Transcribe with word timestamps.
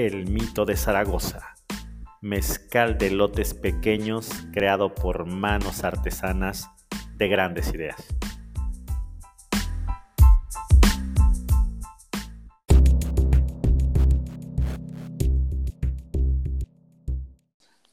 El 0.00 0.30
Mito 0.30 0.64
de 0.64 0.76
Zaragoza, 0.76 1.56
mezcal 2.20 2.98
de 2.98 3.10
lotes 3.10 3.52
pequeños 3.52 4.30
creado 4.52 4.94
por 4.94 5.26
manos 5.26 5.82
artesanas 5.82 6.70
de 7.16 7.26
grandes 7.26 7.74
ideas. 7.74 7.96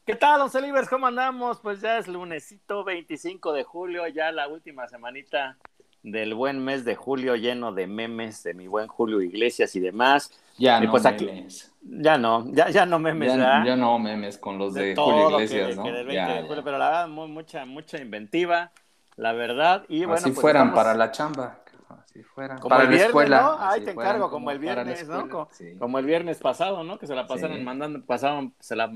¿Qué 0.04 0.14
tal, 0.14 0.42
Once 0.42 0.62
Libres? 0.62 0.88
¿Cómo 0.88 1.08
andamos? 1.08 1.58
Pues 1.58 1.80
ya 1.80 1.98
es 1.98 2.06
lunesito 2.06 2.84
25 2.84 3.52
de 3.52 3.64
julio, 3.64 4.06
ya 4.06 4.30
la 4.30 4.46
última 4.46 4.86
semanita 4.86 5.58
del 6.04 6.34
buen 6.34 6.64
mes 6.64 6.84
de 6.84 6.94
julio 6.94 7.34
lleno 7.34 7.72
de 7.72 7.88
memes 7.88 8.44
de 8.44 8.54
mi 8.54 8.68
buen 8.68 8.86
Julio 8.86 9.20
Iglesias 9.22 9.74
y 9.74 9.80
demás. 9.80 10.30
Ya 10.58 10.78
Y 10.82 10.86
no 10.86 10.90
pues 10.90 11.04
aquí- 11.06 11.26
memes. 11.26 11.72
Ya 11.88 12.18
no, 12.18 12.44
ya, 12.52 12.68
ya 12.70 12.84
no 12.86 12.98
memes, 12.98 13.28
Ya, 13.32 13.36
¿verdad? 13.38 13.64
ya 13.64 13.76
no 13.76 13.98
memes 13.98 14.38
con 14.38 14.58
los 14.58 14.74
de, 14.74 14.94
todo 14.94 15.06
Julio 15.12 15.38
que- 15.38 15.44
Iglesias, 15.44 15.76
¿no? 15.76 15.84
que 15.84 15.92
del 15.92 16.06
20 16.06 16.14
Ya, 16.14 16.28
de 16.28 16.40
ya. 16.42 16.46
julio, 16.48 16.64
pero 16.64 16.78
la 16.78 16.86
verdad, 16.88 17.08
muy- 17.08 17.28
mucha, 17.28 17.64
mucha 17.64 17.98
inventiva, 17.98 18.72
la 19.16 19.32
verdad. 19.32 19.84
Y 19.88 20.00
bueno, 20.00 20.14
Así 20.14 20.30
pues 20.30 20.40
fueran 20.40 20.68
estamos- 20.68 20.84
para 20.84 20.96
la 20.96 21.10
chamba. 21.12 21.60
Así 21.88 22.22
fueran. 22.24 22.58
Como 22.58 22.70
para 22.70 22.82
el 22.82 22.88
la 22.88 22.90
viernes, 22.90 23.06
escuela. 23.08 23.40
¿no? 23.42 23.56
Ahí 23.60 23.80
te 23.84 23.90
encargo, 23.92 24.30
como 24.30 24.50
el 24.50 24.56
la 24.56 24.60
viernes, 24.62 25.06
¿no? 25.08 25.48
sí. 25.52 25.76
Como 25.78 25.98
el 26.00 26.06
viernes 26.06 26.38
pasado, 26.38 26.82
¿no? 26.82 26.98
Que 26.98 27.06
se 27.06 27.14
la 27.14 27.26
pasaron 27.26 27.58
Sí. 27.58 27.62
mandando, 27.62 28.04
pasaron, 28.04 28.52
se 28.58 28.74
la 28.74 28.90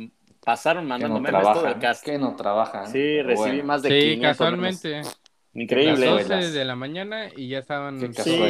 pasaron 0.44 0.88
mandando 0.88 1.16
no 1.18 1.20
memes 1.22 1.40
todo 1.42 1.52
el 1.52 1.54
trabajan. 1.60 1.80
cast. 1.80 2.04
Que 2.04 2.18
no 2.18 2.34
trabajan. 2.34 2.86
Sí, 2.88 3.22
recibí 3.22 3.36
bueno. 3.50 3.64
más 3.64 3.82
de 3.82 3.88
Sí, 3.90 4.00
500 4.14 4.30
casualmente. 4.30 4.88
memes. 4.88 5.19
A 5.52 5.58
las 5.58 5.62
Increíble. 5.62 6.06
Las 6.06 6.28
12 6.28 6.50
de 6.52 6.64
la 6.64 6.76
mañana 6.76 7.28
y 7.36 7.48
ya 7.48 7.58
estaban 7.58 7.98
Sí, 8.14 8.40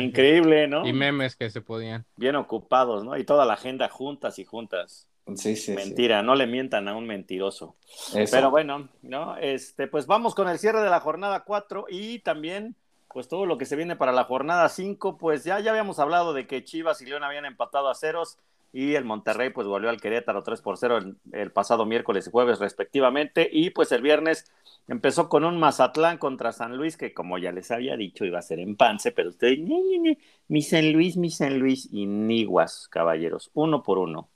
increíble, 0.00 0.68
¿no? 0.68 0.86
y 0.86 0.92
memes 0.92 1.34
que 1.34 1.50
se 1.50 1.60
podían. 1.60 2.06
Bien 2.16 2.36
ocupados, 2.36 3.04
¿no? 3.04 3.16
Y 3.16 3.24
toda 3.24 3.44
la 3.44 3.54
agenda 3.54 3.88
juntas 3.88 4.38
y 4.38 4.44
juntas. 4.44 5.08
Sí, 5.34 5.56
sí, 5.56 5.56
sí. 5.56 5.72
Mentira, 5.72 6.22
no 6.22 6.34
le 6.34 6.46
mientan 6.46 6.86
a 6.86 6.94
un 6.94 7.06
mentiroso. 7.06 7.76
Eso. 8.14 8.36
Pero 8.36 8.50
bueno, 8.50 8.88
¿no? 9.02 9.36
Este, 9.38 9.88
pues 9.88 10.06
vamos 10.06 10.34
con 10.34 10.48
el 10.48 10.58
cierre 10.58 10.82
de 10.82 10.90
la 10.90 11.00
jornada 11.00 11.44
4 11.44 11.86
y 11.88 12.18
también, 12.20 12.76
pues 13.08 13.26
todo 13.28 13.46
lo 13.46 13.56
que 13.58 13.64
se 13.64 13.74
viene 13.74 13.96
para 13.96 14.12
la 14.12 14.24
jornada 14.24 14.68
5, 14.68 15.16
pues 15.16 15.42
ya, 15.42 15.58
ya 15.60 15.70
habíamos 15.70 15.98
hablado 15.98 16.34
de 16.34 16.46
que 16.46 16.62
Chivas 16.62 17.00
y 17.00 17.06
León 17.06 17.24
habían 17.24 17.46
empatado 17.46 17.88
a 17.88 17.94
ceros 17.94 18.38
y 18.76 18.96
el 18.96 19.04
Monterrey 19.04 19.50
pues 19.50 19.68
volvió 19.68 19.88
al 19.88 20.00
Querétaro 20.00 20.42
3 20.42 20.60
por 20.60 20.76
0 20.76 20.98
el, 20.98 21.16
el 21.32 21.52
pasado 21.52 21.86
miércoles 21.86 22.26
y 22.26 22.30
jueves 22.32 22.58
respectivamente 22.58 23.48
y 23.50 23.70
pues 23.70 23.92
el 23.92 24.02
viernes 24.02 24.50
empezó 24.88 25.28
con 25.28 25.44
un 25.44 25.58
Mazatlán 25.60 26.18
contra 26.18 26.52
San 26.52 26.76
Luis 26.76 26.96
que 26.96 27.14
como 27.14 27.38
ya 27.38 27.52
les 27.52 27.70
había 27.70 27.96
dicho 27.96 28.24
iba 28.24 28.40
a 28.40 28.42
ser 28.42 28.58
en 28.58 28.74
Pance, 28.76 29.12
pero 29.12 29.28
ustedes, 29.30 29.60
"Ñe, 29.60 29.80
Ñe, 29.80 29.98
Ñe, 30.00 30.18
mi 30.48 30.60
San 30.62 30.92
Luis, 30.92 31.16
mi 31.16 31.30
San 31.30 31.58
Luis 31.60 31.88
y 31.92 32.06
Niguas, 32.06 32.88
caballeros, 32.90 33.50
uno 33.54 33.82
por 33.84 33.98
uno, 33.98 34.28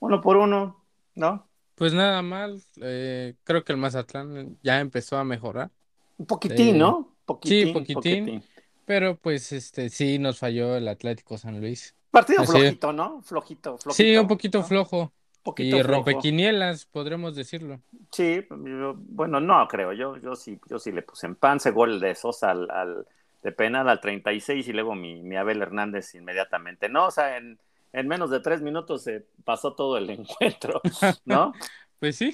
uno 0.00 0.20
por 0.20 0.36
uno, 0.36 0.84
¿no? 1.14 1.48
Pues 1.74 1.94
nada 1.94 2.20
mal, 2.22 2.60
eh, 2.82 3.36
creo 3.44 3.64
que 3.64 3.72
el 3.72 3.78
Mazatlán 3.78 4.58
ya 4.62 4.80
empezó 4.80 5.16
a 5.16 5.24
mejorar, 5.24 5.70
Un 6.18 6.26
poquitín, 6.26 6.74
Eh, 6.76 6.78
¿no? 6.78 7.16
Poquitín, 7.24 7.68
sí, 7.68 7.72
poquitín. 7.72 8.44
pero 8.84 9.16
pues 9.16 9.52
este 9.52 9.88
sí 9.90 10.18
nos 10.18 10.38
falló 10.38 10.76
el 10.76 10.88
Atlético 10.88 11.38
San 11.38 11.60
Luis. 11.60 11.94
Partido 12.10 12.42
Así 12.42 12.52
flojito, 12.52 12.92
¿no? 12.92 13.22
Flojito, 13.22 13.78
flojito. 13.78 14.04
Sí, 14.04 14.16
un 14.16 14.26
poquito 14.28 14.58
¿no? 14.60 14.66
flojo 14.68 15.12
Poquito 15.42 15.76
y 15.76 15.82
flojo. 15.82 15.92
rompequinielas, 15.92 16.86
podremos 16.86 17.34
decirlo. 17.36 17.80
Sí, 18.12 18.44
yo- 18.50 18.94
bueno, 18.98 19.40
no 19.40 19.66
creo. 19.68 19.92
Yo, 19.92 20.16
yo 20.18 20.34
sí, 20.36 20.58
yo 20.68 20.78
sí 20.78 20.92
le 20.92 21.02
puse 21.02 21.26
en 21.26 21.36
pance 21.36 21.70
gol 21.70 22.00
de 22.00 22.14
Sosa 22.14 22.50
al, 22.50 22.70
al- 22.70 23.06
de 23.42 23.52
penal 23.52 23.88
al 23.88 24.00
36 24.00 24.66
y 24.68 24.72
luego 24.72 24.94
mi, 24.94 25.22
mi 25.22 25.36
Abel 25.36 25.62
Hernández 25.62 26.14
inmediatamente. 26.14 26.88
No, 26.88 27.06
o 27.06 27.10
sea, 27.10 27.36
en, 27.36 27.58
en 27.92 28.08
menos 28.08 28.30
de 28.30 28.40
tres 28.40 28.60
minutos 28.62 29.04
se 29.04 29.26
pasó 29.44 29.74
todo 29.74 29.96
el 29.96 30.10
encuentro, 30.10 30.82
¿no? 31.24 31.52
Pues 31.98 32.16
sí, 32.16 32.32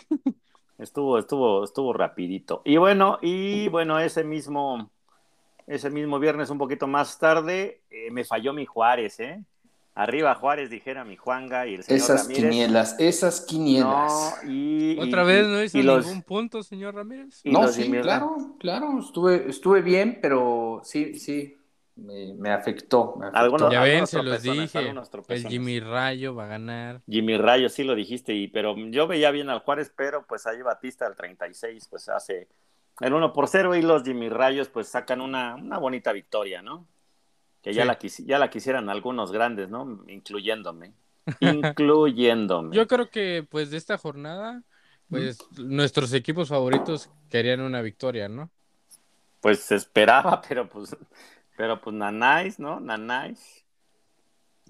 Estuvo, 0.79 1.19
estuvo, 1.19 1.65
estuvo 1.65 1.93
rapidito. 1.93 2.63
Y 2.65 2.77
bueno, 2.79 3.19
y 3.23 3.69
bueno, 3.69 4.01
ese 4.01 4.25
mismo, 4.25 4.91
ese 5.67 5.91
mismo 5.91 6.19
viernes, 6.21 6.51
un 6.51 6.59
poquito 6.59 6.87
más 6.89 7.19
tarde, 7.19 7.83
eh, 7.91 8.11
me 8.13 8.25
falló 8.25 8.53
mi 8.55 8.67
Juárez, 8.67 9.21
¿eh? 9.21 9.45
Arriba 9.97 10.35
Juárez, 10.35 10.71
dijera 10.71 11.05
mi 11.05 11.17
Juanga 11.17 11.67
y 11.69 11.75
el 11.77 11.85
señor 11.85 11.99
Esas 12.01 12.23
Ramírez. 12.23 12.43
quinielas, 12.51 12.97
esas 12.99 13.41
quinielas. 13.43 14.41
No, 14.45 14.51
y, 14.51 14.99
otra 14.99 15.23
y- 15.23 15.27
vez 15.27 15.47
no 15.47 15.63
hizo 15.63 15.79
y 15.79 15.83
los- 15.83 16.05
ningún 16.07 16.23
punto, 16.23 16.63
señor 16.65 16.97
Ramírez. 16.97 17.41
No, 17.45 17.69
sí, 17.69 17.89
claro, 17.91 18.57
claro, 18.59 18.99
estuve, 18.99 19.49
estuve 19.49 19.83
bien, 19.83 20.19
pero 20.21 20.81
sí, 20.83 21.15
sí, 21.21 21.57
me, 21.95 22.35
me 22.35 22.51
afectó, 22.51 23.15
me 23.21 23.27
afectó. 23.27 23.39
Algunos- 23.41 23.73
Ya 23.73 23.83
ven, 23.83 24.05
se 24.09 24.21
los 24.21 24.43
dije, 24.43 24.93
el. 25.29 25.47
Jimmy 25.49 25.79
Rayo 25.79 26.35
va 26.35 26.47
a 26.47 26.49
ganar. 26.49 27.01
Jimmy 27.09 27.37
Rayo, 27.37 27.69
sí 27.69 27.85
lo 27.85 27.95
dijiste, 27.95 28.35
y, 28.35 28.49
pero 28.49 28.75
yo 28.77 29.07
veía 29.07 29.31
bien 29.31 29.49
al 29.49 29.61
Juárez, 29.61 29.93
pero 29.97 30.27
pues 30.27 30.45
ahí 30.49 30.61
Batista 30.61 31.07
al 31.07 31.15
36, 31.15 31.87
pues 31.89 32.09
hace 32.09 32.49
el 33.01 33.13
1 33.15 33.33
por 33.33 33.47
0 33.47 33.77
y 33.77 33.83
los 33.83 34.03
Jimmy 34.03 34.29
Rayos 34.29 34.69
pues 34.71 34.89
sacan 34.89 35.21
una, 35.21 35.55
una 35.55 35.79
bonita 35.79 36.13
victoria, 36.13 36.63
¿no? 36.63 36.85
Que 37.65 37.73
ya, 37.73 37.83
Sí. 37.83 38.23
la 38.23 38.27
ya 38.27 38.39
la 38.39 38.51
quisieran 38.51 38.91
algunos 38.91 39.33
grandes, 39.33 39.71
¿no? 39.71 40.05
Incluyéndome. 40.07 40.93
Incluyéndome. 41.41 42.77
Yo 42.77 42.87
creo 42.87 43.09
que 43.09 43.45
pues 43.49 43.71
de 43.71 43.79
esta 43.79 43.97
jornada, 43.97 44.63
pues 45.09 45.39
nuestros 45.57 46.13
equipos 46.13 46.51
favoritos 46.51 47.11
querían 47.31 47.61
una 47.61 47.81
victoria, 47.81 48.29
¿no? 48.29 48.51
Pues 49.41 49.61
se 49.61 49.77
esperaba, 49.77 50.43
pero 50.49 50.69
pues, 50.69 50.95
pero 51.57 51.81
pues 51.81 51.97
nanáis, 51.97 52.59
¿no? 52.59 52.81
Nanáis. 52.81 53.65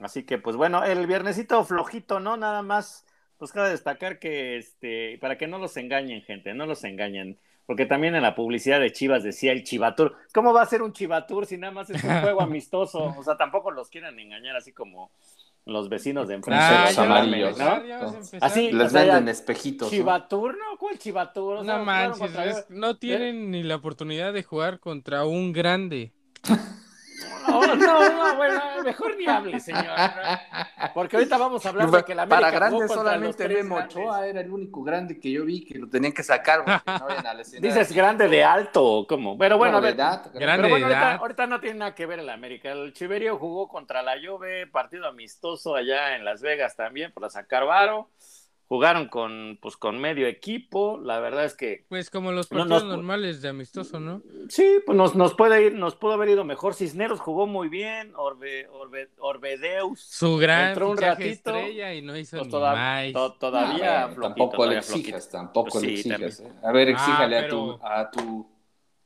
Así 0.00 0.22
que 0.22 0.38
pues 0.38 0.54
bueno, 0.56 0.84
el 0.84 1.06
viernesito 1.08 1.64
flojito, 1.64 2.20
¿no? 2.20 2.36
Nada 2.36 2.62
más, 2.62 3.04
pues 3.38 3.50
cabe 3.50 3.70
destacar 3.70 4.20
que, 4.20 4.56
este, 4.56 5.18
para 5.20 5.36
que 5.36 5.48
no 5.48 5.58
los 5.58 5.76
engañen, 5.76 6.22
gente, 6.22 6.54
no 6.54 6.66
los 6.66 6.84
engañen. 6.84 7.38
Porque 7.66 7.86
también 7.86 8.14
en 8.14 8.22
la 8.22 8.34
publicidad 8.34 8.78
de 8.80 8.92
Chivas 8.92 9.22
decía 9.22 9.52
el 9.52 9.64
Chivatur. 9.64 10.14
¿Cómo 10.34 10.52
va 10.52 10.62
a 10.62 10.66
ser 10.66 10.82
un 10.82 10.92
Chivatur 10.92 11.46
si 11.46 11.56
nada 11.56 11.72
más 11.72 11.88
es 11.90 12.02
un 12.04 12.20
juego 12.20 12.40
amistoso? 12.42 13.14
O 13.16 13.22
sea, 13.22 13.36
tampoco 13.36 13.70
los 13.70 13.88
quieran 13.88 14.18
engañar 14.18 14.54
así 14.56 14.72
como 14.72 15.10
los 15.66 15.88
vecinos 15.88 16.28
de 16.28 16.34
enfrente. 16.34 16.62
Ah, 16.62 16.84
los 16.88 16.98
amarillos, 16.98 17.56
¿no? 17.58 17.82
Así, 18.42 18.70
Les 18.70 18.92
venden 18.92 19.28
espejitos. 19.28 19.88
Chivatur, 19.88 20.58
¿no? 20.58 20.76
¿Cuál 20.78 20.98
Chivatur? 20.98 21.56
O 21.56 21.64
sea, 21.64 21.78
No 21.78 21.84
manches, 21.86 22.18
contra- 22.18 22.44
es- 22.50 22.66
no 22.68 22.96
tienen 22.98 23.50
ni 23.50 23.62
la 23.62 23.76
oportunidad 23.76 24.34
de 24.34 24.42
jugar 24.42 24.78
contra 24.78 25.24
un 25.24 25.52
grande. 25.54 26.12
No, 27.46 27.60
no, 27.76 27.76
no, 27.76 28.36
bueno, 28.36 28.60
mejor 28.84 29.16
ni 29.16 29.26
hable, 29.26 29.60
señor. 29.60 29.84
Porque 30.94 31.16
ahorita 31.16 31.36
vamos 31.38 31.64
a 31.64 31.68
hablar 31.68 31.90
de 31.90 32.04
que 32.04 32.14
la 32.14 32.22
América 32.22 32.50
Para 32.50 32.70
jugó 32.70 32.78
grandes 32.78 32.88
contra 32.88 33.16
los 33.18 33.36
solamente 33.36 33.48
Memo. 33.48 33.76
Ochoa 33.76 34.26
era 34.26 34.40
el 34.40 34.50
único 34.50 34.82
grande 34.82 35.20
que 35.20 35.30
yo 35.30 35.44
vi 35.44 35.64
que 35.64 35.78
lo 35.78 35.88
tenían 35.88 36.12
que 36.12 36.22
sacar 36.22 36.64
no 36.66 36.72
a. 36.72 37.34
Dices 37.60 37.92
grande 37.92 38.28
de 38.28 38.42
alto 38.44 38.84
o 38.84 39.06
cómo. 39.06 39.36
Pero 39.38 39.58
bueno, 39.58 39.72
No, 39.72 39.78
a 39.78 39.80
de 39.82 39.86
ver. 39.88 39.94
edad, 39.96 40.22
Grande 40.32 40.62
Pero 40.62 40.68
bueno, 40.68 40.86
de 40.88 40.94
ahorita, 40.94 41.10
edad. 41.10 41.20
ahorita 41.20 41.46
no 41.46 41.60
tiene 41.60 41.78
nada 41.80 41.94
que 41.94 42.06
ver 42.06 42.18
el 42.20 42.28
América. 42.30 42.72
El 42.72 42.92
Chiverio 42.92 43.38
jugó 43.38 43.68
contra 43.68 44.02
la 44.02 44.14
Juve, 44.24 44.66
partido 44.66 45.06
amistoso 45.06 45.74
allá 45.74 46.16
en 46.16 46.24
Las 46.24 46.40
Vegas 46.42 46.76
también 46.76 47.12
por 47.12 47.22
la 47.22 47.30
sacar 47.30 47.64
varo. 47.66 48.08
Jugaron 48.74 49.06
con, 49.06 49.56
pues, 49.62 49.76
con 49.76 50.00
medio 50.00 50.26
equipo. 50.26 50.98
La 51.00 51.20
verdad 51.20 51.44
es 51.44 51.54
que 51.54 51.84
Pues 51.88 52.10
como 52.10 52.32
los 52.32 52.48
partidos 52.48 52.82
no, 52.82 52.96
normales 52.96 53.40
de 53.40 53.48
amistoso, 53.50 54.00
¿no? 54.00 54.20
sí, 54.48 54.78
pues 54.84 54.98
nos, 54.98 55.14
nos 55.14 55.34
puede 55.34 55.66
ir, 55.66 55.74
nos 55.74 55.94
pudo 55.94 56.14
haber 56.14 56.30
ido 56.30 56.42
mejor. 56.44 56.74
Cisneros 56.74 57.20
jugó 57.20 57.46
muy 57.46 57.68
bien. 57.68 58.12
Orbe, 58.16 58.66
Orbe, 58.72 59.10
Orbedeus. 59.18 60.00
Su 60.00 60.36
gran 60.38 60.70
Entró 60.70 60.90
un 60.90 60.96
ratito, 60.98 61.28
estrella 61.30 61.94
y 61.94 62.02
no 62.02 62.16
hizo 62.16 62.36
pues, 62.38 62.46
ni 62.48 62.50
toda- 62.50 62.72
más. 62.74 63.12
to- 63.12 63.32
todavía 63.34 64.04
Ah, 64.06 64.08
flojito, 64.08 64.22
tampoco 64.22 64.66
le 64.66 64.78
exijas, 64.78 65.04
flojito. 65.28 65.28
tampoco 65.30 65.70
Pues 65.70 65.84
le 65.84 65.88
sí, 65.96 66.10
exijas. 66.10 66.40
¿eh? 66.40 66.52
A 66.64 66.72
ver, 66.72 66.88
exíjale 66.88 67.36
Ah, 67.38 67.40
a 67.44 67.48
tu, 67.48 67.78
a 67.80 68.10
tu, 68.10 68.46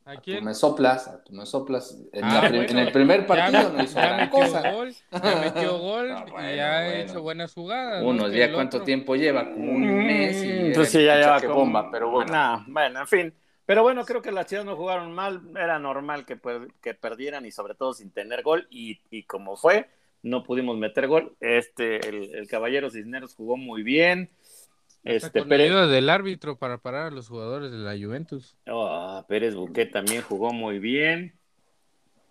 ¿A 0.09 0.13
a 0.13 0.21
quién? 0.21 0.43
me 0.43 0.53
soplas, 0.53 1.07
a 1.07 1.23
tu 1.23 1.33
me 1.33 1.45
soplas. 1.45 1.97
En, 2.13 2.23
Ah, 2.25 2.33
la 2.33 2.49
bueno, 2.49 2.63
en 2.63 2.77
el 2.79 2.91
primer 2.91 3.21
Ya, 3.21 3.27
partido 3.27 3.69
no 3.71 3.83
hizo 3.83 3.95
ya 3.95 4.01
gran 4.07 4.19
metió 4.21 4.39
cosa. 4.39 4.71
gol, 4.71 4.93
ya 5.11 5.35
metió 5.41 5.77
gol 5.79 6.11
Ah, 6.11 6.25
bueno, 6.31 6.51
y 6.51 6.55
ya 6.55 6.77
ha 6.79 6.83
bueno. 6.85 7.03
hecho 7.03 7.21
buenas 7.21 7.53
jugadas. 7.53 8.01
¿no? 8.03 8.09
Unos 8.09 8.31
Que 8.31 8.37
ya 8.39 8.53
cuánto 8.53 8.77
otro- 8.77 8.85
tiempo 8.85 9.15
lleva, 9.15 9.51
como 9.53 9.71
un 9.73 10.05
mes 10.05 10.43
y 10.43 10.47
Mm, 10.69 10.73
pues 10.73 10.89
sí, 10.89 11.03
ya 11.05 11.17
lleva 11.17 11.41
como- 11.41 11.53
bomba, 11.55 11.89
pero 11.91 12.09
bueno. 12.09 12.31
Nah, 12.31 12.63
bueno, 12.67 12.99
en 13.01 13.07
fin. 13.07 13.33
Pero 13.65 13.83
bueno, 13.83 14.03
creo 14.03 14.21
que 14.23 14.31
las 14.31 14.47
Chivas 14.47 14.65
no 14.65 14.75
jugaron 14.75 15.11
mal. 15.13 15.41
Era 15.55 15.77
normal 15.77 16.25
que, 16.25 16.39
que 16.81 16.93
perdieran 16.95 17.45
y 17.45 17.51
sobre 17.51 17.75
todo 17.75 17.93
sin 17.93 18.09
tener 18.11 18.41
gol. 18.41 18.65
Y, 18.71 18.99
y 19.11 19.23
como 19.23 19.55
fue, 19.57 19.87
no 20.23 20.43
pudimos 20.43 20.75
meter 20.77 21.07
gol. 21.07 21.35
Este, 21.39 21.97
el, 22.09 22.33
el 22.33 22.47
Caballero 22.47 22.89
Cisneros 22.89 23.35
jugó 23.35 23.57
muy 23.57 23.83
bien. 23.83 24.31
Este, 25.03 25.39
con 25.39 25.49
Pérez, 25.49 25.69
ayuda 25.71 25.87
del 25.87 26.09
árbitro 26.09 26.57
para 26.57 26.77
parar 26.79 27.07
a 27.07 27.11
los 27.11 27.27
jugadores 27.29 27.71
de 27.71 27.77
la 27.77 27.91
Juventus. 27.97 28.55
oh, 28.67 29.25
Pérez 29.27 29.55
Buquet 29.55 29.91
también 29.91 30.21
jugó 30.21 30.51
muy 30.51 30.79
bien 30.79 31.39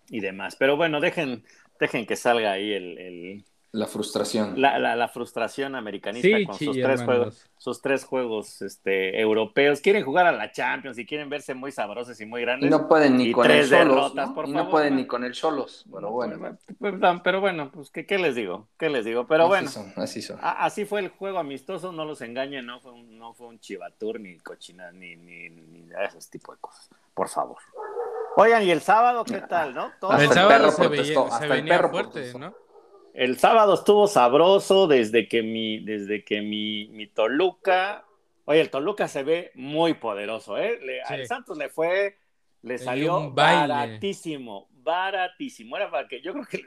y 0.09 0.19
demás. 0.19 0.55
Pero 0.55 0.77
bueno, 0.77 0.99
dejen, 0.99 1.43
dejen 1.79 2.05
que 2.05 2.15
salga 2.15 2.51
ahí 2.51 2.71
el, 2.73 2.97
el- 2.97 3.45
La 3.71 3.85
frustración. 3.85 4.59
la, 4.59 4.79
la- 4.79 4.95
la 4.95 5.07
frustración 5.09 5.75
americanista 5.75 6.27
Sí, 6.37 6.43
con 6.45 6.55
sí, 6.55 6.65
sus 6.65 6.75
tres 6.81 7.03
juegos, 7.03 7.49
sus 7.59 7.81
tres 7.83 8.03
juegos 8.03 8.63
este, 8.63 9.21
europeos. 9.21 9.79
Quieren 9.79 10.03
jugar 10.03 10.25
a 10.25 10.31
la 10.31 10.51
Champions 10.51 10.97
y 10.97 11.05
quieren 11.05 11.29
verse 11.29 11.53
muy 11.53 11.71
sabrosos 11.71 12.19
y 12.19 12.25
muy 12.25 12.41
Y 12.41 12.45
grandes. 12.45 12.71
no 12.71 12.87
pueden 12.87 13.17
ni 13.17 13.25
Y 13.25 13.31
con 13.31 13.45
el 13.51 13.67
Solos. 13.67 13.69
derrotas, 14.13 14.29
¿no? 14.29 14.33
por 14.33 14.49
y 14.49 14.51
favor, 14.53 14.65
no 14.65 14.71
pueden 14.71 14.93
man. 14.93 15.01
ni 15.03 15.05
con 15.07 15.23
el 15.23 15.35
Solos. 15.35 15.83
Bueno, 15.85 16.09
bueno. 16.09 16.57
Perdón, 16.79 17.21
pero 17.23 17.41
bueno, 17.41 17.69
pues 17.71 17.91
¿qué, 17.91 18.07
qué 18.07 18.17
les 18.17 18.33
digo? 18.33 18.67
¿Qué 18.79 18.89
les 18.89 19.05
digo? 19.05 19.27
Pero 19.27 19.43
así 19.43 19.49
bueno, 19.49 19.69
son, 19.69 19.93
así 19.97 20.21
son. 20.23 20.39
a- 20.41 20.65
así 20.65 20.85
fue 20.85 21.01
el 21.01 21.09
juego 21.09 21.37
amistoso, 21.37 21.91
no 21.91 22.05
los 22.05 22.21
engañen, 22.21 22.65
no 22.65 22.79
fue 22.79 22.91
un, 22.93 23.19
no 23.19 23.35
fue 23.35 23.45
un 23.47 23.59
chivatur 23.59 24.19
ni 24.19 24.39
cochina 24.39 24.91
ni, 24.91 25.15
ni, 25.15 25.49
ni 25.51 25.81
de 25.83 26.05
esos 26.05 26.27
tipos 26.27 26.55
de 26.55 26.61
cosas, 26.61 26.89
por 27.13 27.29
favor. 27.29 27.57
Oigan, 28.35 28.63
¿y 28.63 28.71
el 28.71 28.81
sábado 28.81 29.23
qué 29.25 29.41
tal, 29.41 29.75
no? 29.75 29.91
Todo- 29.99 30.11
Hasta 30.13 30.23
el 30.23 30.29
el 30.29 30.33
sábado 30.33 30.49
perro 30.57 30.71
se, 30.71 31.13
hasta 31.17 31.37
se 31.37 31.43
el 31.45 31.49
venía 31.51 31.75
perro 31.75 31.89
fuerte, 31.91 32.11
protestó. 32.13 32.39
¿no? 32.39 32.68
El 33.13 33.37
sábado 33.37 33.73
estuvo 33.73 34.07
sabroso 34.07 34.87
desde 34.87 35.27
que 35.27 35.41
mi, 35.43 35.79
desde 35.79 36.23
que 36.23 36.41
mi, 36.41 36.87
mi 36.89 37.07
Toluca, 37.07 38.05
oye, 38.45 38.61
el 38.61 38.69
Toluca 38.69 39.07
se 39.07 39.23
ve 39.23 39.51
muy 39.55 39.95
poderoso, 39.95 40.57
¿eh? 40.57 40.79
Le- 40.81 41.03
Sí. 41.05 41.13
Al 41.13 41.27
Santos 41.27 41.57
le 41.57 41.69
fue, 41.69 42.17
le 42.61 42.77
salió 42.77 43.31
baratísimo, 43.31 44.67
baratísimo. 44.71 45.75
Era 45.77 45.89
para 45.91 46.07
que, 46.07 46.21
yo 46.21 46.33
creo 46.33 46.45
que 46.45 46.63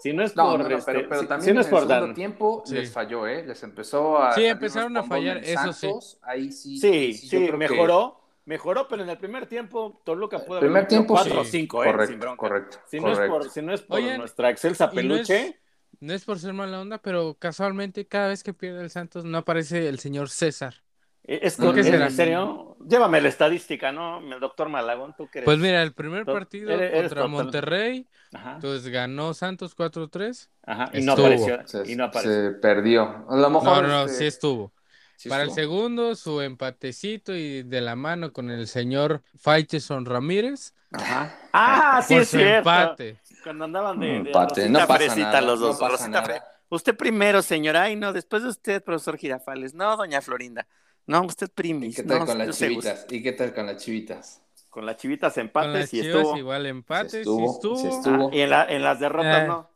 si 0.00 0.12
no 0.12 0.22
es 0.24 0.34
No, 0.34 0.50
por, 0.50 0.60
no, 0.62 0.68
no, 0.68 0.76
este, 0.76 0.92
pero, 0.92 1.08
pero 1.08 1.20
si- 1.20 1.26
también 1.28 1.48
si 1.50 1.54
no 1.54 1.60
es 1.60 1.66
en 1.66 1.70
por 1.70 1.82
el 1.82 1.88
segundo 1.88 2.14
tiempo 2.14 2.62
Sí. 2.66 2.74
les 2.74 2.92
falló, 2.92 3.26
¿eh? 3.26 3.44
Les 3.46 3.62
empezó 3.62 4.18
a... 4.18 4.32
Sí, 4.32 4.44
empezaron 4.46 4.96
a 4.96 5.02
fallar, 5.04 5.38
eso 5.38 5.72
sí. 5.72 5.86
santos, 5.86 6.18
Ahí 6.22 6.50
sí. 6.50 6.78
Sí, 6.78 7.12
sí, 7.14 7.28
que- 7.46 7.52
mejoró, 7.52 8.20
mejoró, 8.46 8.88
pero 8.88 9.02
en 9.04 9.10
el 9.10 9.18
primer 9.18 9.46
tiempo 9.46 10.00
Toluca 10.04 10.44
pudo 10.44 10.58
haber 10.58 10.88
tiempo, 10.88 11.14
cuatro 11.14 11.40
o 11.40 11.44
sí. 11.44 11.50
cinco, 11.52 11.84
¿eh? 11.84 11.86
sin 11.88 11.92
Correcto, 11.96 12.18
bronca. 12.18 12.36
correcto. 12.36 12.78
Si 12.86 12.98
no, 13.00 13.12
es 13.12 13.18
por, 13.30 13.50
si 13.50 13.62
no 13.62 13.72
es 13.72 13.82
por 13.82 14.00
nuestra 14.00 14.50
excelsa 14.50 14.90
y 14.92 14.96
no 14.96 15.14
es- 15.16 15.28
peluche, 15.28 15.60
No 16.04 16.12
es 16.12 16.24
por 16.24 16.38
ser 16.38 16.52
mala 16.52 16.80
onda, 16.80 16.98
pero 16.98 17.34
casualmente 17.38 18.06
cada 18.06 18.28
vez 18.28 18.42
que 18.42 18.52
pierde 18.52 18.82
el 18.82 18.90
Santos 18.90 19.24
no 19.24 19.38
aparece 19.38 19.88
el 19.88 19.98
señor 19.98 20.28
César. 20.28 20.74
es 21.22 21.56
¿Por 21.56 21.66
con- 21.66 21.74
qué 21.76 21.80
¿es 21.80 21.86
será? 21.86 22.06
en 22.06 22.12
serio? 22.12 22.76
Llévame 22.86 23.20
la 23.22 23.28
estadística, 23.30 23.90
¿no? 23.92 24.18
El 24.18 24.38
doctor 24.40 24.68
Malagón, 24.68 25.14
tú 25.16 25.26
eres- 25.32 25.44
Pues 25.46 25.58
mira, 25.58 25.82
el 25.82 25.94
primer 25.94 26.26
partido 26.26 26.70
eres- 26.70 26.90
eres 26.92 27.02
contra 27.04 27.26
Monterrey, 27.26 28.06
Ajá, 28.34 28.58
pues 28.60 28.86
ganó 28.88 29.32
Santos 29.32 29.74
4-3. 29.74 30.50
ajá, 30.66 30.90
y 30.92 31.00
no 31.00 31.12
apareció. 31.12 31.66
Se, 31.66 31.90
y 31.90 31.96
no 31.96 32.04
apareció. 32.04 32.32
se 32.32 32.50
perdió. 32.58 33.24
A 33.30 33.36
lo 33.36 33.48
mejor. 33.48 33.82
No, 33.84 33.88
no, 33.88 34.04
este, 34.04 34.18
sí 34.18 34.26
estuvo. 34.26 34.72
sí 35.16 35.30
Para 35.30 35.44
el 35.44 35.52
segundo, 35.52 36.14
su 36.16 36.42
empatecito 36.42 37.34
y 37.34 37.62
de 37.62 37.80
la 37.80 37.96
mano 37.96 38.32
con 38.34 38.50
el 38.50 38.66
señor 38.66 39.22
Faiteson 39.38 40.04
Ramírez 40.04 40.74
Ajá. 40.92 41.34
Ah, 41.52 42.02
sí 42.06 42.14
por 42.14 42.22
es 42.22 42.28
su 42.28 42.36
cierto. 42.36 42.58
empate. 42.70 43.18
Cuando 43.44 43.64
andaban 43.66 44.00
de, 44.00 44.06
de 44.06 44.16
Empate, 44.16 44.62
Rosita 44.62 44.68
no 44.80 44.86
pasa 44.88 44.96
Fresita 45.04 45.20
nada, 45.26 45.40
los 45.42 45.60
dos. 45.60 45.74
no 45.74 45.80
pasa 45.80 45.92
Rosita 45.92 46.08
nada. 46.22 46.26
Fre- 46.26 46.42
Usted 46.70 46.96
primero, 46.96 47.42
señora. 47.42 47.82
Ay, 47.84 47.94
no, 47.96 48.12
después 48.12 48.42
de 48.42 48.48
usted, 48.48 48.82
profesor 48.82 49.16
Girafales. 49.16 49.74
No, 49.74 49.96
doña 49.96 50.20
Florinda. 50.20 50.66
No, 51.06 51.22
usted 51.22 51.48
¿Y 51.48 51.50
primis. 51.54 51.96
qué 51.96 52.02
tal 52.02 52.20
No, 52.20 52.26
con 52.26 52.38
las 52.38 52.58
chivitas? 52.58 53.06
¿Y 53.10 53.22
qué 53.22 53.32
tal 53.32 53.54
con 53.54 53.66
las 53.66 53.76
chivitas? 53.84 54.40
Con 54.70 54.86
las 54.86 54.96
chivitas 54.96 55.34
Con 55.34 55.42
empates 55.42 55.72
las 55.72 55.94
y 55.94 56.00
Chivas 56.00 56.16
estuvo. 56.16 56.36
igual 56.38 56.66
empate, 56.66 57.10
Se 57.10 57.10
sí 57.10 57.18
estuvo, 57.20 57.52
estuvo. 57.52 57.76
se 57.76 57.88
estuvo. 57.90 58.28
Ah, 58.28 58.34
y 58.34 58.40
en, 58.40 58.50
la- 58.50 58.64
en 58.64 58.82
las 58.82 58.98
derrotas 58.98 59.42
Eh, 59.44 59.46
no. 59.46 59.70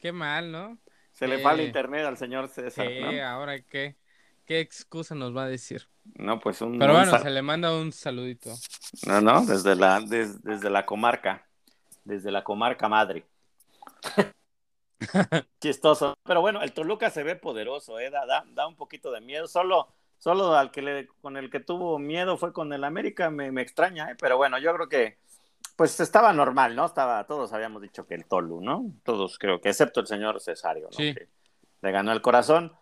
Qué 0.00 0.10
mal, 0.12 0.50
¿no? 0.50 0.78
Se 1.12 1.28
le 1.28 1.36
eh, 1.36 1.38
fue 1.38 1.50
al 1.52 1.60
internet 1.60 2.04
al 2.06 2.16
señor 2.16 2.48
César, 2.48 2.88
¿Qué? 2.88 3.22
Ahora 3.22 3.60
qué. 3.60 3.96
¿Qué 4.46 4.60
excusa 4.60 5.14
nos 5.14 5.34
va 5.36 5.44
a 5.44 5.48
decir? 5.48 5.88
¿no? 6.16 6.34
No, 6.34 6.40
pues 6.40 6.60
un. 6.60 6.78
Pero 6.78 6.92
un 6.92 6.98
bueno, 6.98 7.12
sal- 7.12 7.22
se 7.22 7.30
le 7.30 7.42
manda 7.42 7.74
un 7.74 7.92
saludito. 7.92 8.50
No, 9.06 9.20
no, 9.20 9.44
desde 9.46 9.76
la, 9.76 10.00
des- 10.00 10.42
desde 10.42 10.68
la 10.68 10.84
comarca. 10.84 11.46
Desde 12.04 12.30
la 12.30 12.44
comarca 12.44 12.88
madre. 12.88 13.24
Chistoso. 15.60 16.14
Pero 16.22 16.40
bueno, 16.40 16.62
el 16.62 16.72
Toluca 16.72 17.10
se 17.10 17.22
ve 17.22 17.36
poderoso, 17.36 17.98
¿eh? 17.98 18.10
Da, 18.10 18.26
da, 18.26 18.44
da 18.52 18.66
un 18.66 18.76
poquito 18.76 19.10
de 19.10 19.20
miedo. 19.20 19.46
Solo, 19.46 19.88
solo 20.18 20.54
al 20.54 20.70
que 20.70 20.82
le, 20.82 21.06
con 21.20 21.36
el 21.36 21.50
que 21.50 21.60
tuvo 21.60 21.98
miedo 21.98 22.36
fue 22.36 22.52
con 22.52 22.72
el 22.72 22.84
América, 22.84 23.30
me, 23.30 23.50
me 23.50 23.62
extraña, 23.62 24.10
¿eh? 24.10 24.16
Pero 24.18 24.36
bueno, 24.36 24.58
yo 24.58 24.72
creo 24.74 24.88
que 24.88 25.18
pues 25.76 25.98
estaba 25.98 26.32
normal, 26.32 26.76
¿no? 26.76 26.86
Estaba, 26.86 27.24
todos 27.26 27.52
habíamos 27.52 27.82
dicho 27.82 28.06
que 28.06 28.14
el 28.14 28.26
Tolu, 28.26 28.60
¿no? 28.60 28.92
Todos 29.02 29.38
creo 29.38 29.60
que, 29.60 29.70
excepto 29.70 30.00
el 30.00 30.06
señor 30.06 30.40
Cesario, 30.40 30.84
¿no? 30.84 30.96
Sí. 30.96 31.14
Que 31.14 31.28
le 31.82 31.90
ganó 31.90 32.12
el 32.12 32.22
corazón. 32.22 32.72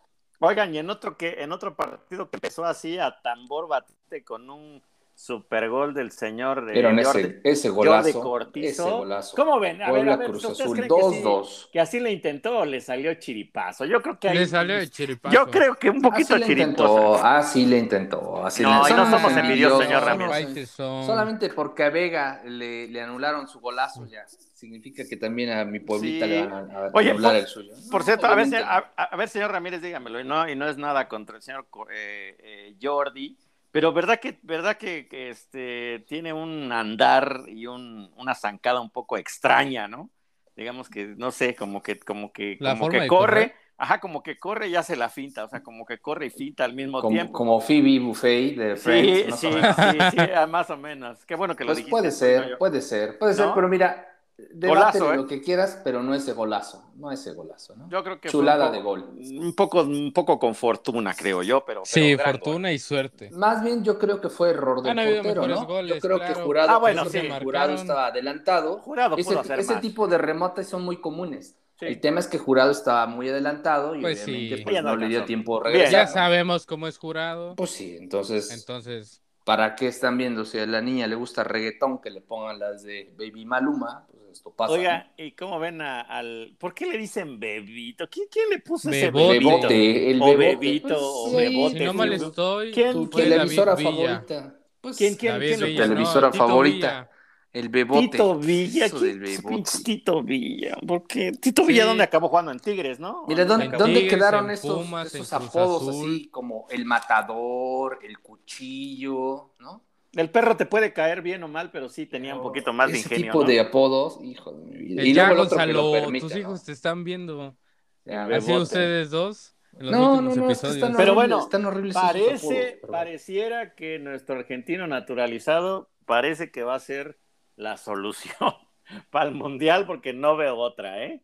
Oigan, 0.41 0.75
y 0.75 0.79
en 0.79 0.91
otro 0.91 1.17
que, 1.17 1.43
en 1.43 1.53
otro 1.53 1.75
partido 1.75 2.29
que 2.29 2.37
empezó 2.37 2.65
así 2.65 2.99
a 2.99 3.23
tambor 3.23 3.69
batiste 3.69 4.25
con 4.25 4.51
un 4.51 4.83
super 5.23 5.69
gol 5.69 5.95
del 5.95 6.11
señor 6.11 6.69
eh, 6.75 6.83
Jordi- 6.83 7.01
ese, 7.01 7.41
ese 7.45 7.69
Jordi 7.71 7.89
golazo. 7.91 8.21
Cortizo. 8.21 8.69
Ese 8.69 8.91
golazo. 8.91 9.37
¿Cómo 9.37 9.61
ven? 9.61 9.81
A 9.81 9.87
ver, 9.87 9.95
Puebla 9.95 10.15
a 10.15 10.17
ver, 10.17 10.27
Cruz 10.31 10.45
¿ustedes 10.45 10.61
Azul 10.61 10.77
creen 10.77 10.89
que 10.89 11.17
sí- 11.17 11.23
2-2. 11.23 11.71
que 11.73 11.81
así 11.81 12.01
le 12.01 12.11
intentó 12.11 12.59
o 12.59 12.65
le 12.65 12.81
salió 12.81 13.15
chiripazo? 13.15 13.85
Yo 13.85 14.03
creo 14.03 14.19
que 14.19 14.29
ahí- 14.31 14.39
Le 14.39 14.47
salió 14.47 14.75
de 14.77 14.89
chiripazo. 14.91 15.33
Yo 15.35 15.47
creo 15.51 15.77
que 15.77 15.91
un 15.91 16.03
poquito 16.03 16.35
Así 16.35 16.45
le 16.45 16.53
intentó, 16.53 16.87
chiriposo. 16.89 17.25
así 17.25 17.67
le 17.67 17.79
intentó. 17.79 18.45
Así 18.45 18.63
No, 18.65 18.71
le... 18.85 18.91
y 18.91 18.95
no 18.95 19.05
Son 19.09 19.11
somos 19.21 19.37
envidiosos, 19.37 19.85
señor 19.85 20.03
Ramírez. 20.05 20.71
Solamente 20.71 21.49
porque 21.51 21.85
a 21.85 21.91
Vega 21.91 22.43
le, 22.45 22.89
le 22.89 23.01
anularon 23.01 23.47
su 23.47 23.61
golazo 23.61 24.07
ya. 24.07 24.27
Significa 24.27 25.03
que 25.09 25.17
también 25.17 25.51
a 25.51 25.65
mi 25.65 25.81
pueblita 25.81 26.25
Sí. 26.25 26.31
le 26.31 26.47
van 26.47 26.71
a, 26.71 26.87
a 26.87 26.91
Oye, 26.95 27.11
anular 27.11 27.33
por- 27.33 27.41
el 27.41 27.47
suyo. 27.47 27.73
Por 27.91 28.01
No, 28.03 28.05
cierto, 28.05 28.27
a 28.29 28.35
ver, 28.37 28.47
no. 28.49 28.57
a, 28.59 28.77
a 28.97 29.17
ver, 29.17 29.29
señor 29.29 29.51
Ramírez, 29.51 29.83
dígamelo, 29.83 30.21
y 30.21 30.25
no, 30.25 30.49
y 30.49 30.55
no 30.55 30.69
es 30.69 30.77
nada 30.77 31.09
contra 31.09 31.37
el 31.37 31.43
señor 31.43 31.67
eh, 31.93 32.37
eh, 32.39 32.77
Jordi, 32.81 33.37
pero 33.73 33.93
verdad 33.95 34.21
que, 34.21 34.39
verdad 34.45 34.77
que, 34.79 35.09
que, 35.09 35.31
este 35.31 36.05
tiene 36.09 36.33
un 36.35 36.73
andar 36.73 37.45
y 37.49 37.67
un, 37.67 38.13
una 38.17 38.35
zancada 38.37 38.81
un 38.81 38.91
poco 38.93 39.19
extraña, 39.19 39.89
¿no? 39.89 40.11
Digamos 40.57 40.91
que, 40.91 41.07
no 41.17 41.33
sé, 41.33 41.57
como 41.57 41.83
que, 41.83 41.99
como 42.01 42.33
que, 42.33 42.61
La 42.61 42.75
como 42.79 42.89
que 42.89 43.07
corre, 43.07 43.53
correr. 43.53 43.55
ajá, 43.79 44.01
como 44.01 44.23
que 44.23 44.39
corre 44.39 44.69
y 44.69 44.77
hace 44.77 44.97
la 44.97 45.11
finta, 45.11 45.45
o 45.45 45.49
sea, 45.49 45.63
como 45.63 45.87
que 45.87 46.01
corre 46.01 46.27
y 46.27 46.31
finta 46.31 46.65
al 46.65 46.75
mismo 46.75 47.03
como, 47.03 47.07
tiempo. 47.07 47.33
como 47.33 47.61
Phoebe 47.61 47.99
Buffet 48.01 48.57
de 48.57 48.77
Sí, 48.77 48.85
Friends. 48.85 49.29
más 49.29 49.45
sí, 49.45 49.47
o 49.47 49.51
menos. 49.51 49.77
sí, 49.79 50.03
sí, 50.05 50.29
ah, 50.35 50.47
más 50.47 50.71
o 50.71 50.77
menos. 50.77 51.25
Qué 51.27 51.35
bueno 51.37 51.55
que 51.57 51.65
lo 51.65 51.75
Pues 51.75 51.77
dijiste. 51.77 51.91
puede 51.91 52.11
ser, 52.11 52.57
puede 52.59 52.81
ser, 52.81 53.19
puede 53.19 53.35
ser, 53.35 53.53
pero 53.55 53.69
mira, 53.69 54.12
Golazo, 54.55 55.13
¿eh? 55.13 55.17
lo 55.17 55.27
que 55.27 55.41
quieras, 55.41 55.81
pero 55.85 56.03
no 56.03 56.15
ese 56.15 56.33
golazo, 56.33 56.83
no 56.97 57.13
ese 57.13 57.33
golazo, 57.33 57.77
¿no? 57.77 57.89
Yo 57.91 58.03
creo 58.03 58.21
que 58.21 58.29
Chulada 58.29 58.71
de 58.71 58.81
gol. 58.81 59.05
Un 59.17 59.55
poco, 59.55 59.83
un 59.83 60.13
poco 60.13 60.39
con 60.39 60.55
fortuna, 60.55 61.15
creo 61.15 61.43
yo, 61.43 61.65
pero. 61.65 61.83
Sí, 61.85 62.15
pero 62.17 62.31
fortuna 62.31 62.73
y 62.73 62.79
suerte. 62.79 63.31
Más 63.31 63.63
bien 63.63 63.85
yo 63.85 63.99
creo 63.99 64.21
que 64.21 64.29
fue 64.29 64.51
error 64.51 64.83
del 64.83 64.99
Han 64.99 65.15
portero, 65.15 65.47
¿no? 65.47 65.67
goles, 65.67 65.95
yo 65.95 66.01
creo 66.01 66.19
que. 66.19 66.35
Jurado, 66.35 66.71
Ah, 66.71 66.79
bueno, 66.79 67.05
que. 67.09 67.31
Jurado 67.43 67.75
estaba 67.75 68.07
adelantado. 68.07 68.79
Jurado 68.79 69.17
ese 69.17 69.31
pudo 69.31 69.41
hacer 69.41 69.61
ese 69.61 69.73
más. 69.75 69.81
tipo 69.83 70.09
de 70.09 70.19
remates 70.19 70.69
son 70.69 70.83
muy 70.83 70.97
comunes. 71.01 71.57
Sí. 71.79 71.87
El 71.87 72.01
tema 72.01 72.21
es 72.21 72.27
que 72.29 72.39
Jurado 72.39 72.71
estaba 72.71 73.07
muy 73.07 73.29
adelantado 73.29 73.95
y 73.97 74.01
Pues 74.03 74.23
obviamente 74.25 74.57
sí. 74.57 74.63
pues, 74.63 74.75
Ya 74.75 74.83
no 74.83 74.97
le 74.97 75.09
dio 75.09 75.25
tiempo 75.25 75.59
de 75.59 75.65
regresar. 75.71 75.93
Ya 75.93 76.07
sabemos 76.07 76.67
cómo 76.67 76.87
es 76.89 76.99
jurado. 76.99 77.55
Pues 77.57 77.71
sí, 77.71 77.97
entonces, 77.99 78.51
Entonces, 78.53 79.22
¿para 79.45 79.75
qué 79.75 79.89
están 79.89 80.17
viendo? 80.19 80.45
Si 80.45 80.59
a 80.59 80.67
la 80.67 80.81
niña 80.81 81.07
le 81.07 81.15
gusta 81.15 81.45
reggaetón, 81.45 82.01
que 82.01 82.11
le 82.11 82.21
pongan 82.21 82.59
las 82.59 82.83
de 82.83 83.13
Baby 83.17 83.45
Maluma, 83.45 84.07
pues 84.11 84.23
esto 84.33 84.51
pasa. 84.55 84.73
Oiga, 84.73 85.13
¿y 85.17 85.33
cómo 85.33 85.59
ven 85.59 85.81
a- 85.81 86.01
al. 86.03 86.55
¿Por 86.59 86.75
qué 86.75 86.87
le 86.87 86.97
dicen 86.99 87.39
bebito? 87.39 88.09
¿Quién, 88.09 88.27
quién 88.31 88.49
le 88.51 88.59
puso 88.61 88.91
ese 88.91 89.11
bebito? 89.11 89.51
Bebote, 89.51 90.11
el 90.11 90.23
O 90.23 90.27
bebote. 90.27 90.47
bebito, 90.47 90.89
Pues, 90.89 91.01
o 91.03 91.29
sí, 91.31 91.37
bebote. 91.37 91.79
si 91.79 91.85
no 91.85 91.93
mal 91.95 92.13
estoy, 92.13 92.73
¿Quién- 92.73 92.93
Tu 92.93 93.09
televisora 93.11 93.77
favorita. 93.77 94.59
Pues, 94.81 94.97
¿Quién, 94.97 95.15
quién, 95.15 95.39
quién 95.39 95.61
Villa, 95.61 95.83
televisora 95.85 96.33
favorita. 96.33 96.89
Villa. 96.89 97.11
El 97.53 97.69
bebote. 97.69 98.09
Tito 98.09 98.39
Villa. 98.39 98.87
Eso 98.87 98.99
¿Quién 98.99 99.19
del 99.21 99.29
es 99.29 99.43
bebote. 99.43 99.55
pinche 99.55 99.83
Tito 99.85 100.23
Villa? 100.23 100.77
Porque 100.87 101.33
Tito 101.33 101.67
Villa, 101.67 101.83
Sí. 101.83 101.89
¿dónde 101.89 102.05
acabó 102.05 102.29
jugando? 102.29 102.51
En 102.51 102.61
Tigres, 102.61 102.99
¿no? 103.01 103.25
Mira, 103.29 103.45
¿dónde, 103.45 103.67
En 103.67 103.73
dónde 103.73 104.01
Tigres, 104.01 104.15
quedaron 104.15 104.45
en 104.47 104.51
estos, 104.53 104.85
Pumas, 104.85 105.07
estos 105.15 105.33
en 105.33 105.39
Cruz 105.39 105.49
apodos 105.51 105.89
Azul. 105.89 106.11
así 106.17 106.29
como 106.31 106.67
el 106.71 106.85
matador, 106.87 107.99
el 108.03 108.19
cuchillo, 108.21 109.55
¿no? 109.59 109.85
El 110.15 110.31
perro 110.31 110.57
te 110.57 110.67
puede 110.67 110.93
caer 110.93 111.23
bien 111.23 111.43
o 111.43 111.49
mal, 111.49 111.71
pero 111.71 111.89
sí 111.89 112.07
tenía 112.07 112.35
un 112.35 112.43
poquito 112.43 112.73
más 112.73 112.93
de 112.93 112.99
Ese 112.99 113.15
ingenio. 113.15 113.33
tipo 113.33 113.43
¿no? 113.43 113.49
de 113.49 113.61
apodos, 113.61 114.19
hijo 114.23 114.53
de 114.53 114.65
mi 114.67 114.77
vida. 114.77 115.03
Eh, 115.03 115.09
Y 115.09 115.15
ya, 115.15 115.25
luego 115.27 115.43
el 115.43 115.47
otro 115.47 115.61
que 115.63 115.73
Gonzalo, 115.73 115.83
lo 115.83 115.93
permita, 115.93 116.27
tus 116.27 116.35
¿no? 116.35 116.41
hijos 116.41 116.65
te 116.65 116.73
están 116.73 117.05
viendo. 117.05 117.57
Ya. 118.05 118.25
Así 118.27 118.53
ustedes 118.53 119.11
dos 119.11 119.57
en 119.79 119.87
los 119.87 119.93
No, 119.93 120.21
no, 120.21 120.31
últimos 120.31 120.37
no, 120.37 120.47
episodios. 120.47 120.75
están 120.77 120.97
Pero 120.97 121.15
bueno, 121.15 121.41
están 121.41 121.65
horribles 121.65 121.97
esos 121.97 122.03
Parece, 122.07 122.35
apodos, 122.37 122.65
pero 122.81 122.93
bueno. 122.93 122.93
pareciera 122.93 123.75
que 123.75 123.99
nuestro 123.99 124.35
argentino 124.37 124.87
naturalizado 124.87 125.91
parece 126.05 126.51
que 126.51 126.63
va 126.63 126.75
a 126.75 126.81
ser 126.81 127.19
la 127.57 127.77
solución 127.77 128.55
para 129.11 129.29
el 129.29 129.35
mundial 129.35 129.87
porque 129.87 130.13
no 130.13 130.37
veo 130.37 130.57
otra, 130.57 131.05
¿eh? 131.05 131.23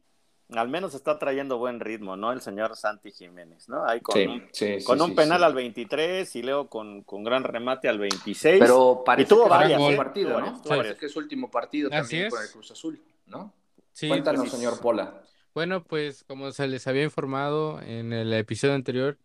Al 0.50 0.68
menos 0.68 0.94
está 0.94 1.18
trayendo 1.18 1.58
buen 1.58 1.78
ritmo, 1.80 2.16
¿no? 2.16 2.32
El 2.32 2.40
señor 2.40 2.75
Santi 2.75 3.11
Jiménez, 3.12 3.68
¿no? 3.68 3.85
Ahí 3.87 4.00
con 4.00 4.14
Sí, 4.14 4.26
un, 4.26 4.49
sí, 4.52 4.80
sí, 4.80 4.85
con 4.85 5.02
un 5.02 5.11
sí, 5.11 5.14
penal 5.14 5.40
sí. 5.40 5.44
al 5.44 5.54
23 5.54 6.37
y 6.37 6.42
luego 6.42 6.68
con, 6.70 7.02
con 7.04 7.23
gran 7.23 7.44
remate 7.44 7.88
al 7.88 7.99
26. 7.99 8.58
Pero 8.58 9.02
parece 9.04 9.28
tuvo 9.28 9.44
que 9.44 9.49
varias, 9.49 9.85
su 9.85 9.92
¿eh? 9.92 9.97
partido, 9.97 10.30
Tuvo 10.30 10.40
¿no? 10.40 10.44
varias, 10.47 10.62
tuvo 10.62 10.76
Parece 10.76 10.76
varias. 10.76 10.99
que 10.99 11.06
es 11.06 11.12
su 11.12 11.18
último 11.18 11.50
partido 11.50 11.90
Así 11.90 11.99
también 12.11 12.26
es. 12.26 12.30
con 12.30 12.42
el 12.42 12.50
Cruz 12.50 12.70
Azul, 12.70 13.02
¿no? 13.26 13.52
Sí, 13.92 14.08
Cuéntanos, 14.08 14.49
pues, 14.49 14.50
señor 14.50 14.80
Pola. 14.80 15.23
Bueno, 15.54 15.82
pues 15.85 16.25
como 16.25 16.52
se 16.52 16.68
les 16.68 16.87
había 16.87 17.02
informado 17.04 17.80
en 17.82 18.12
el 18.12 18.32
episodio 18.32 18.75
anterior, 18.75 19.18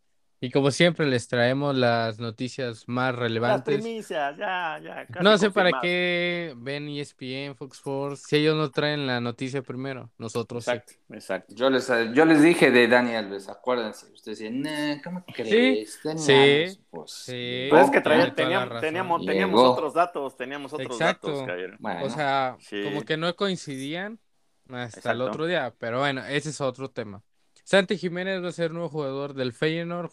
Y 0.46 0.52
como 0.52 0.72
siempre 0.72 1.06
les 1.08 1.30
traemos 1.30 1.74
las 1.74 2.20
noticias 2.20 2.84
más 2.88 3.14
Las 3.14 3.20
relevantes. 3.22 3.76
primicias, 3.82 4.36
ya, 4.38 4.78
ya. 4.84 5.06
casi 5.06 5.24
No 5.24 5.38
sé 5.38 5.52
para 5.52 5.72
qué 5.82 6.54
ven 6.58 6.90
ESPN, 6.90 7.56
Fox 7.56 7.78
Sports, 7.78 8.24
si 8.28 8.36
ellos 8.36 8.58
no 8.58 8.70
traen 8.70 9.08
la 9.08 9.22
noticia 9.22 9.62
primero, 9.62 10.12
nosotros 10.18 10.66
sí. 10.66 10.72
Exacto, 10.72 10.94
exacto. 11.14 11.56
Yo 11.56 11.70
les, 11.70 11.90
yo 12.14 12.26
les 12.26 12.42
dije 12.44 12.72
de 12.72 12.90
Dani 12.90 13.16
Alves, 13.16 13.48
acuérdense. 13.48 14.12
Ustedes 14.12 14.40
decían, 14.40 14.60
nah, 14.62 15.02
¿cómo 15.02 15.24
crees? 15.34 16.02
Sí, 16.18 16.78
pues, 16.90 17.12
sí. 17.14 17.68
Pues 17.70 17.86
es 17.86 17.92
que 17.92 18.02
traía- 18.02 18.36
teníamos, 18.36 18.82
teníamos, 18.82 19.26
teníamos 19.26 19.62
otros 19.64 19.94
datos, 19.94 20.36
teníamos 20.36 20.74
otros 20.74 20.92
Exacto. 20.92 21.28
datos, 21.30 21.48
caballero. 21.48 21.78
Bueno, 21.80 22.04
O 22.04 22.10
sea, 22.10 22.58
Sí. 22.60 22.84
como 22.84 23.04
que 23.04 23.16
no 23.16 23.34
coincidían 23.38 24.20
hasta 24.68 24.76
el 25.14 25.22
Exacto. 25.22 25.24
otro 25.24 25.46
día, 25.46 25.74
pero 25.78 26.00
bueno, 26.00 26.26
ese 26.26 26.50
es 26.50 26.60
otro 26.60 26.90
tema. 26.92 27.22
Santi 27.64 27.98
Jiménez 27.98 28.44
va 28.44 28.50
a 28.50 28.52
ser 28.52 28.72
nuevo 28.72 28.90
jugador 28.90 29.34
del 29.34 29.54
Feyenoord, 29.54 30.12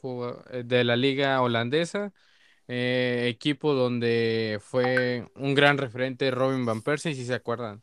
eh, 0.53 0.63
de 0.65 0.85
la 0.85 0.97
liga 0.97 1.41
holandesa, 1.43 2.13
eh, 2.69 3.27
equipo 3.29 3.75
donde 3.75 4.59
fue 4.63 5.29
un 5.37 5.55
gran 5.55 5.79
referente 5.79 6.31
Robin 6.31 6.65
Van 6.65 6.83
Persie, 6.83 7.15
si 7.15 7.25
se 7.27 7.35
acuerdan, 7.35 7.83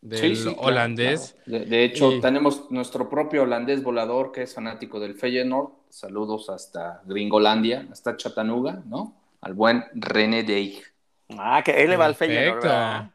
del 0.00 0.20
Sí, 0.20 0.36
sí, 0.36 0.54
claro, 0.54 0.62
holandés. 0.68 1.36
claro. 1.46 1.60
De, 1.64 1.66
de 1.66 1.84
hecho, 1.84 2.12
Y- 2.12 2.20
tenemos 2.20 2.70
nuestro 2.70 3.08
propio 3.10 3.42
holandés 3.42 3.82
volador 3.82 4.32
que 4.32 4.42
es 4.42 4.54
fanático 4.54 5.00
del 5.00 5.14
Feyenoord. 5.16 5.70
Saludos 5.90 6.50
hasta 6.50 7.02
Gringolandia, 7.06 7.88
hasta 7.90 8.16
Chattanooga, 8.16 8.82
¿no? 8.86 9.14
Al 9.40 9.54
buen 9.54 9.84
René 9.94 10.42
Deig. 10.44 10.82
Ah, 11.36 11.62
que 11.62 11.72
él 11.72 11.90
le 11.90 11.96
va 11.96 12.06
al 12.06 12.14
Feyenoord. 12.14 12.64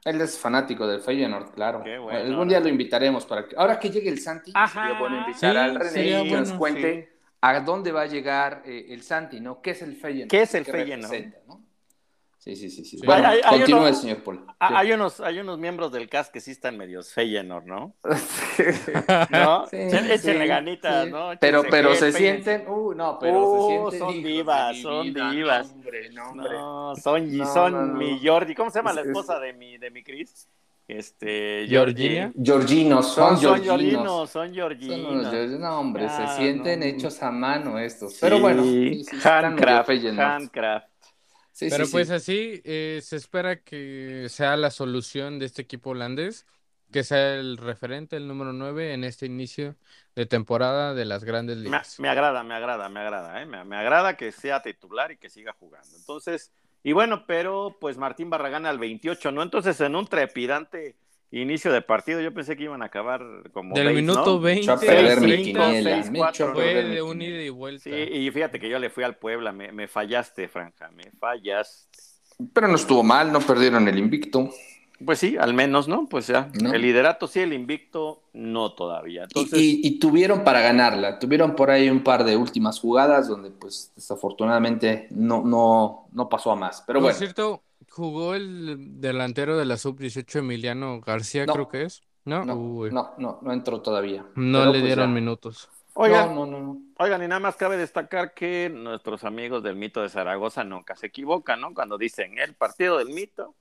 Él 0.05 0.21
es 0.21 0.37
fanático 0.37 0.85
del 0.85 1.01
Feyenoord, 1.01 1.51
claro. 1.51 1.83
Qué 1.83 1.97
bueno. 1.97 2.19
Algún 2.19 2.47
día 2.47 2.59
lo 2.59 2.67
invitaremos 2.67 3.25
para 3.25 3.47
que. 3.47 3.55
Ahora 3.57 3.79
que 3.79 3.89
llegue 3.89 4.09
el 4.09 4.19
Santi, 4.19 4.51
Ajá. 4.53 4.83
sería 4.83 4.99
bueno 4.99 5.17
invitar 5.17 5.51
Sí, 5.53 5.57
al 5.57 5.75
René 5.75 6.23
que 6.23 6.31
nos 6.31 6.49
bueno, 6.49 6.59
cuente 6.59 7.13
a 7.41 7.59
dónde 7.59 7.91
va 7.91 8.01
a 8.03 8.05
llegar 8.05 8.61
eh, 8.65 8.85
el 8.89 9.01
Santi, 9.01 9.39
¿no? 9.39 9.61
¿Qué 9.61 9.71
es 9.71 9.81
el 9.81 9.95
Feyenoord? 9.95 10.29
¿Qué 10.29 10.41
es 10.43 10.53
el 10.53 10.65
Feyenoord? 10.65 11.33
Sí, 12.43 12.57
sí, 12.57 12.69
sí, 12.69 12.83
sí. 12.83 12.97
Bueno, 13.05 13.29
Hay- 13.29 13.41
continúe, 13.41 13.93
señor 13.93 14.17
Paul. 14.21 14.45
Ah, 14.59 14.79
hay, 14.79 14.91
unos, 14.91 15.21
hay 15.21 15.39
unos 15.39 15.57
miembros 15.59 15.93
del 15.93 16.09
CAS 16.09 16.29
que 16.29 16.41
sí 16.41 16.51
están 16.51 16.75
medios 16.77 17.13
Feyenoord, 17.13 17.65
¿no? 17.65 17.95
¿No? 19.31 19.65
Sí, 19.67 19.77
Échenle 19.77 20.17
sí, 20.17 20.33
ganitas, 20.47 21.05
sí. 21.05 21.11
¿no? 21.11 21.31
Pero, 21.39 21.59
Échense 21.59 21.71
pero 21.71 21.95
se 21.95 22.11
sienten, 22.11 22.67
uh, 22.67 22.93
no, 22.93 23.17
pero 23.17 23.39
Uh, 23.39 23.91
se 23.91 23.97
sienten 23.97 23.99
son 23.99 24.23
divas, 24.23 24.77
son 24.81 25.03
vida, 25.13 25.31
divas. 25.31 25.67
No, 25.67 25.73
hombre, 25.73 26.09
no, 26.11 26.29
hombre. 26.29 26.49
No, 26.51 26.95
son, 26.97 27.37
No, 27.37 27.53
son 27.53 27.71
no, 27.71 27.85
no. 27.85 27.93
mi 27.97 28.19
Jordi. 28.27 28.55
¿Cómo 28.55 28.69
se 28.69 28.79
llama 28.79 28.91
la 28.91 29.01
Es- 29.01 29.07
es- 29.07 29.11
esposa 29.15 29.39
de 29.39 29.53
mi, 29.53 29.77
de 29.77 29.89
mi 29.91 30.03
Cris? 30.03 30.49
Este, 30.85 31.65
Georgina. 31.69 32.33
Georgie. 32.35 32.43
Georginos, 32.43 33.07
son, 33.13 33.37
Son, 33.37 33.55
son 33.55 33.63
georginos. 33.63 34.03
son 34.03 34.47
Son 34.47 34.53
georginos. 34.53 35.29
georginos. 35.31 35.59
No, 35.61 35.79
hombre, 35.79 36.07
Ah, 36.09 36.27
se 36.35 36.41
sienten 36.43 36.81
no. 36.81 36.85
hechos 36.87 37.23
a 37.23 37.31
mano 37.31 37.79
estos. 37.79 38.17
Pero 38.19 38.39
bueno, 38.39 38.63
handcraft, 39.23 39.89
handcraft. 40.19 40.87
Sí, 41.67 41.69
Pero 41.69 41.85
sí, 41.85 41.87
pues 41.89 42.09
sí. 42.09 42.11
así 42.11 42.61
eh, 42.65 42.99
se 43.03 43.15
espera 43.17 43.61
que 43.63 44.27
sea 44.29 44.57
la 44.57 44.71
solución 44.71 45.39
de 45.39 45.45
este 45.45 45.61
equipo 45.63 45.91
holandés, 45.91 46.45
que 46.91 47.03
sea 47.03 47.35
el 47.35 47.57
referente, 47.57 48.17
el 48.17 48.27
número 48.27 48.53
9 48.53 48.93
en 48.93 49.03
este 49.03 49.25
inicio 49.25 49.77
de 50.15 50.25
temporada 50.25 50.93
de 50.93 51.05
las 51.05 51.23
grandes 51.23 51.57
Me, 51.65 51.81
ligas. 51.81 51.95
me 51.97 52.09
agrada, 52.09 52.43
me 52.43 52.53
agrada, 52.55 52.89
me 52.89 52.99
agrada, 52.99 53.41
¿eh? 53.41 53.45
me, 53.45 53.63
me 53.63 53.77
agrada 53.77 54.17
que 54.17 54.31
sea 54.31 54.61
titular 54.61 55.11
y 55.11 55.17
que 55.17 55.29
siga 55.29 55.53
jugando. 55.53 55.95
Entonces, 55.95 56.51
y 56.83 56.91
bueno, 56.91 57.25
pero 57.25 57.77
pues 57.79 57.97
Martín 57.97 58.29
Barragán 58.29 58.65
al 58.65 58.79
28, 58.79 59.31
¿no? 59.31 59.41
Entonces, 59.43 59.79
en 59.81 59.95
un 59.95 60.07
trepidante 60.07 60.97
inicio 61.41 61.71
de 61.71 61.81
partido, 61.81 62.21
yo 62.21 62.33
pensé 62.33 62.55
que 62.55 62.63
iban 62.63 62.81
a 62.81 62.85
acabar 62.85 63.21
como 63.53 63.75
Del 63.75 63.93
minuto 63.95 64.35
¿no? 64.35 64.39
20 64.39 64.61
Echó 64.61 64.73
a 64.73 64.79
perder 64.79 65.17
al 65.17 65.21
mi 65.21 65.27
30 65.27 65.43
quiniela, 65.43 65.95
seis, 65.95 66.11
me 66.11 66.19
cuatro. 66.19 66.45
echó 66.45 66.51
a 66.51 66.53
fue 66.53 66.63
perder 66.65 66.85
mi 66.85 66.95
de 66.95 67.01
un 67.01 67.21
ida 67.21 67.41
y 67.41 67.49
vuelta. 67.49 67.83
Sí, 67.83 67.89
y 67.91 68.31
fíjate 68.31 68.59
que 68.59 68.69
yo 68.69 68.79
le 68.79 68.89
fui 68.89 69.03
al 69.03 69.15
Puebla, 69.17 69.51
me, 69.51 69.71
me 69.71 69.87
fallaste, 69.87 70.47
Franja, 70.47 70.89
me 70.91 71.11
fallaste. 71.19 71.97
Pero 72.53 72.67
no 72.67 72.75
estuvo 72.75 73.03
mal, 73.03 73.31
no 73.31 73.39
perdieron 73.39 73.87
el 73.87 73.97
invicto. 73.97 74.49
Pues 75.05 75.19
sí, 75.19 75.35
al 75.37 75.53
menos, 75.53 75.87
¿no? 75.87 76.07
Pues 76.07 76.27
ya, 76.27 76.49
¿No? 76.61 76.73
el 76.73 76.81
liderato 76.81 77.27
sí, 77.27 77.39
el 77.41 77.51
invicto 77.53 78.21
no 78.33 78.73
todavía. 78.73 79.21
Y- 79.21 79.23
Entonces, 79.23 79.59
y, 79.59 79.81
y 79.87 79.99
tuvieron 79.99 80.43
para 80.43 80.61
ganarla, 80.61 81.19
tuvieron 81.19 81.55
por 81.55 81.71
ahí 81.71 81.89
un 81.89 82.03
par 82.03 82.23
de 82.23 82.37
últimas 82.37 82.79
jugadas 82.79 83.27
donde 83.27 83.49
pues 83.51 83.91
desafortunadamente 83.95 85.07
no, 85.11 85.43
no, 85.43 86.07
no 86.11 86.29
pasó 86.29 86.51
a 86.51 86.55
más. 86.55 86.83
Pero 86.87 86.99
Por 86.99 87.03
bueno, 87.03 87.17
cierto, 87.17 87.63
jugó 87.95 88.33
el 88.35 88.99
delantero 88.99 89.57
de 89.57 89.65
la 89.65 89.77
sub-18, 89.77 90.39
Emiliano 90.39 90.99
García, 91.01 91.45
No. 91.45 91.53
creo 91.53 91.69
que 91.69 91.83
es. 91.83 92.01
¿No? 92.25 92.45
no, 92.45 92.55
Uy, 92.55 92.89
no, 92.91 93.13
no, 93.17 93.39
no 93.41 93.51
entró 93.51 93.81
todavía. 93.81 94.25
no 94.35 94.59
Pero, 94.59 94.71
le 94.71 94.79
pues, 94.79 94.83
dieron 94.83 95.09
ya. 95.09 95.13
minutos. 95.13 95.69
oigan, 95.93 96.33
No, 96.33 96.45
no. 96.45 96.77
Oigan, 96.97 97.21
y 97.21 97.27
nada 97.27 97.39
más 97.41 97.55
cabe 97.57 97.75
destacar 97.77 98.33
que 98.33 98.69
nuestros 98.73 99.23
amigos 99.25 99.61
del 99.61 99.75
mito 99.75 100.01
de 100.01 100.09
Zaragoza 100.09 100.63
nunca 100.63 100.95
se 100.95 101.07
equivocan, 101.07 101.59
¿no? 101.61 101.73
Cuando 101.73 101.97
dicen 101.97 102.37
el 102.37 102.55
partido 102.55 102.97
del 102.97 103.09
mito, 103.09 103.53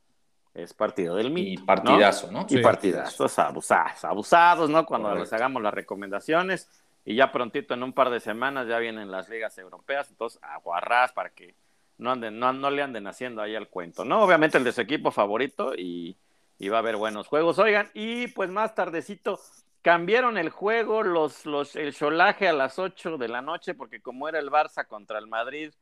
es 0.55 0.75
partido 0.75 1.17
del 1.17 1.27
Y 1.27 1.31
mito. 1.31 1.61
¿no? 1.62 1.67
partidazo, 1.67 2.31
¿no? 2.31 2.47
Y 2.49 2.57
Sí. 2.57 2.59
partidazos 2.59 3.39
abusados, 3.39 4.05
abusados, 4.05 4.71
¿no? 4.71 4.87
Cuando 4.87 5.09
Correcto. 5.09 5.25
les 5.25 5.33
hagamos 5.33 5.62
las 5.62 5.75
recomendaciones. 5.75 6.69
Y 7.05 7.17
ya 7.17 7.33
prontito, 7.33 7.75
en 7.75 7.83
un 7.83 7.93
par 7.93 8.11
de 8.11 8.21
semanas, 8.21 8.69
ya 8.69 8.79
vienen 8.79 9.11
las 9.11 9.29
ligas 9.29 9.59
europeas. 9.59 10.09
Entonces, 10.09 10.39
aguarrás 10.43 11.11
para 11.12 11.31
que 11.31 11.57
no, 12.03 12.13
anden, 12.13 12.39
no, 12.39 12.53
no 12.53 12.71
le 12.71 12.83
anden 12.83 13.07
haciendo 13.07 13.41
ahí 13.41 13.55
al 13.55 13.69
cuento, 13.69 14.05
¿no? 14.05 14.23
Obviamente 14.23 14.59
el 14.59 14.65
de 14.65 14.73
su 14.73 14.81
equipo 14.81 15.11
favorito 15.11 15.75
y, 15.77 16.17
y 16.59 16.69
va 16.69 16.77
a 16.79 16.81
haber 16.81 16.97
buenos 16.97 17.27
juegos. 17.29 17.59
Oigan, 17.59 17.91
y 17.95 18.27
pues 18.29 18.51
más 18.51 18.75
tardecito 18.75 19.39
cambiaron 19.81 20.39
el 20.39 20.51
juego, 20.51 21.03
los, 21.03 21.47
los, 21.47 21.77
el 21.77 21.95
cholaje 21.95 22.49
a 22.49 22.53
las 22.53 22.79
8 22.79 23.19
de 23.19 23.29
la 23.29 23.43
noche, 23.43 23.75
porque 23.75 24.01
como 24.01 24.29
era 24.29 24.39
el 24.39 24.51
Barça 24.51 24.87
contra 24.87 25.19
el 25.19 25.27
Madrid 25.27 25.73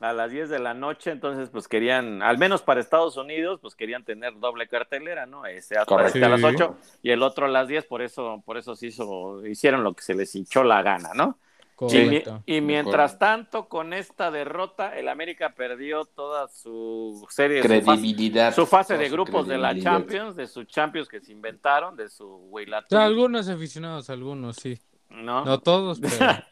a 0.00 0.12
las 0.12 0.30
10 0.30 0.50
de 0.50 0.58
la 0.58 0.74
noche, 0.74 1.10
entonces 1.10 1.48
pues 1.48 1.68
querían, 1.68 2.22
al 2.22 2.36
menos 2.38 2.62
para 2.62 2.80
Estados 2.80 3.16
Unidos, 3.16 3.60
pues 3.60 3.74
querían 3.74 4.04
tener 4.04 4.38
doble 4.38 4.68
cartelera, 4.68 5.24
¿no? 5.24 5.46
Este, 5.46 5.76
este 6.06 6.24
a 6.24 6.28
las 6.28 6.40
Sí. 6.40 6.46
8 6.46 6.76
y 7.02 7.10
el 7.10 7.22
otro 7.22 7.46
a 7.46 7.48
las 7.48 7.66
10, 7.66 7.86
por 7.86 8.02
eso, 8.02 8.42
por 8.44 8.58
eso 8.58 8.76
se 8.76 8.88
hizo, 8.88 9.46
hicieron 9.46 9.82
lo 9.84 9.94
que 9.94 10.02
se 10.02 10.14
les 10.14 10.34
hinchó 10.34 10.64
la 10.64 10.82
gana, 10.82 11.10
¿no? 11.14 11.38
Y, 11.78 11.84
mi- 11.84 12.04
Correcto. 12.04 12.42
y 12.46 12.60
mientras 12.62 13.18
tanto, 13.18 13.68
con 13.68 13.92
esta 13.92 14.30
derrota, 14.30 14.96
el 14.98 15.08
América 15.08 15.54
perdió 15.54 16.04
toda 16.06 16.48
su 16.48 17.26
serie, 17.28 17.62
su 17.62 17.68
fase, 17.68 17.82
Credibilidad. 17.84 18.54
su 18.54 18.66
fase 18.66 18.96
de 18.96 19.06
su 19.08 19.12
grupos 19.12 19.46
de 19.46 19.58
la. 19.58 19.78
Champions, 19.78 20.36
de 20.36 20.46
sus 20.46 20.66
Champions 20.66 21.06
que 21.08 21.20
se 21.20 21.32
inventaron, 21.32 21.94
de 21.96 22.08
su 22.08 22.26
O 22.26 22.36
Weilat, 22.48 22.86
sea, 22.88 23.04
algunos 23.04 23.48
aficionados, 23.48 24.08
algunos 24.08 24.56
sí. 24.56 24.78
¿no? 25.10 25.44
No 25.44 25.60
todos, 25.60 26.00
pero 26.00 26.14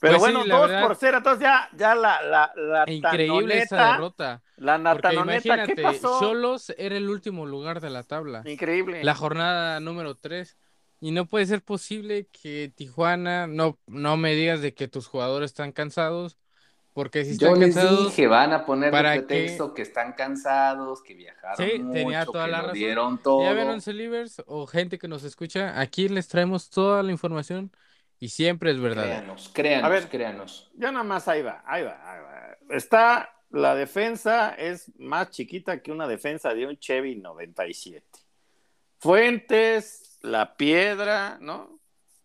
Pero 0.00 0.12
Pues 0.12 0.20
bueno, 0.20 0.42
sí, 0.44 0.48
la 0.48 0.58
dos 0.58 0.68
verdad- 0.68 0.86
por 0.86 0.94
cero, 0.96 1.16
entonces 1.18 1.42
ya, 1.42 1.68
ya 1.76 1.94
la, 1.96 2.22
la, 2.22 2.52
la 2.54 2.84
increíble 2.86 3.58
esa 3.58 3.76
tanoneta, 3.76 3.92
derrota. 3.96 4.42
la 4.58 4.78
natanoneta, 4.78 5.64
¿qué 5.66 5.74
pasó? 5.82 6.20
Cholos 6.20 6.72
era 6.78 6.96
el 6.96 7.08
último 7.10 7.46
lugar 7.46 7.80
de 7.80 7.90
la 7.90 8.04
tabla. 8.04 8.42
Increíble. 8.44 9.02
La 9.02 9.16
jornada 9.16 9.80
número 9.80 10.14
3. 10.14 10.56
Y 11.00 11.12
no 11.12 11.26
puede 11.26 11.46
ser 11.46 11.62
posible 11.62 12.26
que 12.28 12.72
Tijuana, 12.74 13.46
no, 13.46 13.78
no 13.86 14.16
me 14.16 14.34
digas 14.34 14.60
de 14.60 14.74
que 14.74 14.88
tus 14.88 15.06
jugadores 15.06 15.50
están 15.52 15.72
cansados, 15.72 16.38
porque 16.92 17.24
si 17.24 17.36
Yo 17.36 17.48
están 17.48 17.60
les 17.60 17.74
cansados, 17.74 18.06
dije, 18.06 18.26
van 18.26 18.52
a 18.52 18.64
poner 18.66 18.90
¿para 18.90 19.12
pretexto 19.14 19.74
que 19.74 19.82
están 19.82 20.12
cansados, 20.14 21.02
que 21.02 21.14
viajaron 21.14 21.56
Sí, 21.56 21.78
mucho, 21.78 21.92
tenía 21.92 22.24
toda 22.26 22.44
que 22.46 22.50
la 22.50 22.58
razón. 22.62 22.72
dieron 22.72 23.22
todo. 23.22 23.42
ya 23.44 23.52
ven 23.52 23.68
Once 23.68 23.92
Livers 23.92 24.42
o 24.46 24.66
gente 24.66 24.98
que 24.98 25.08
nos 25.08 25.22
escucha, 25.24 25.80
aquí 25.80 26.08
les 26.08 26.28
traemos 26.28 26.70
toda 26.70 27.02
la 27.02 27.12
información 27.12 27.70
y 28.18 28.30
siempre 28.30 28.70
es 28.72 28.80
verdad. 28.80 29.04
Créanos, 29.04 29.50
créanos, 29.54 29.84
A 29.86 29.88
ver. 29.88 30.08
créanos. 30.08 30.70
Ya 30.74 30.90
nada 30.90 31.04
más 31.04 31.28
ahí 31.28 31.42
va, 31.42 31.62
ahí 31.66 31.84
va, 31.84 32.00
ahí 32.12 32.20
va. 32.22 32.76
Está, 32.76 33.30
la 33.50 33.74
defensa 33.76 34.54
es 34.54 34.90
más 34.98 35.30
chiquita 35.30 35.80
que 35.82 35.92
una 35.92 36.08
defensa 36.08 36.52
de 36.54 36.66
un 36.66 36.76
Chevy 36.78 37.16
97. 37.16 38.18
Fuentes, 38.98 40.07
La 40.20 40.56
Piedra, 40.56 41.38
¿no? 41.40 41.78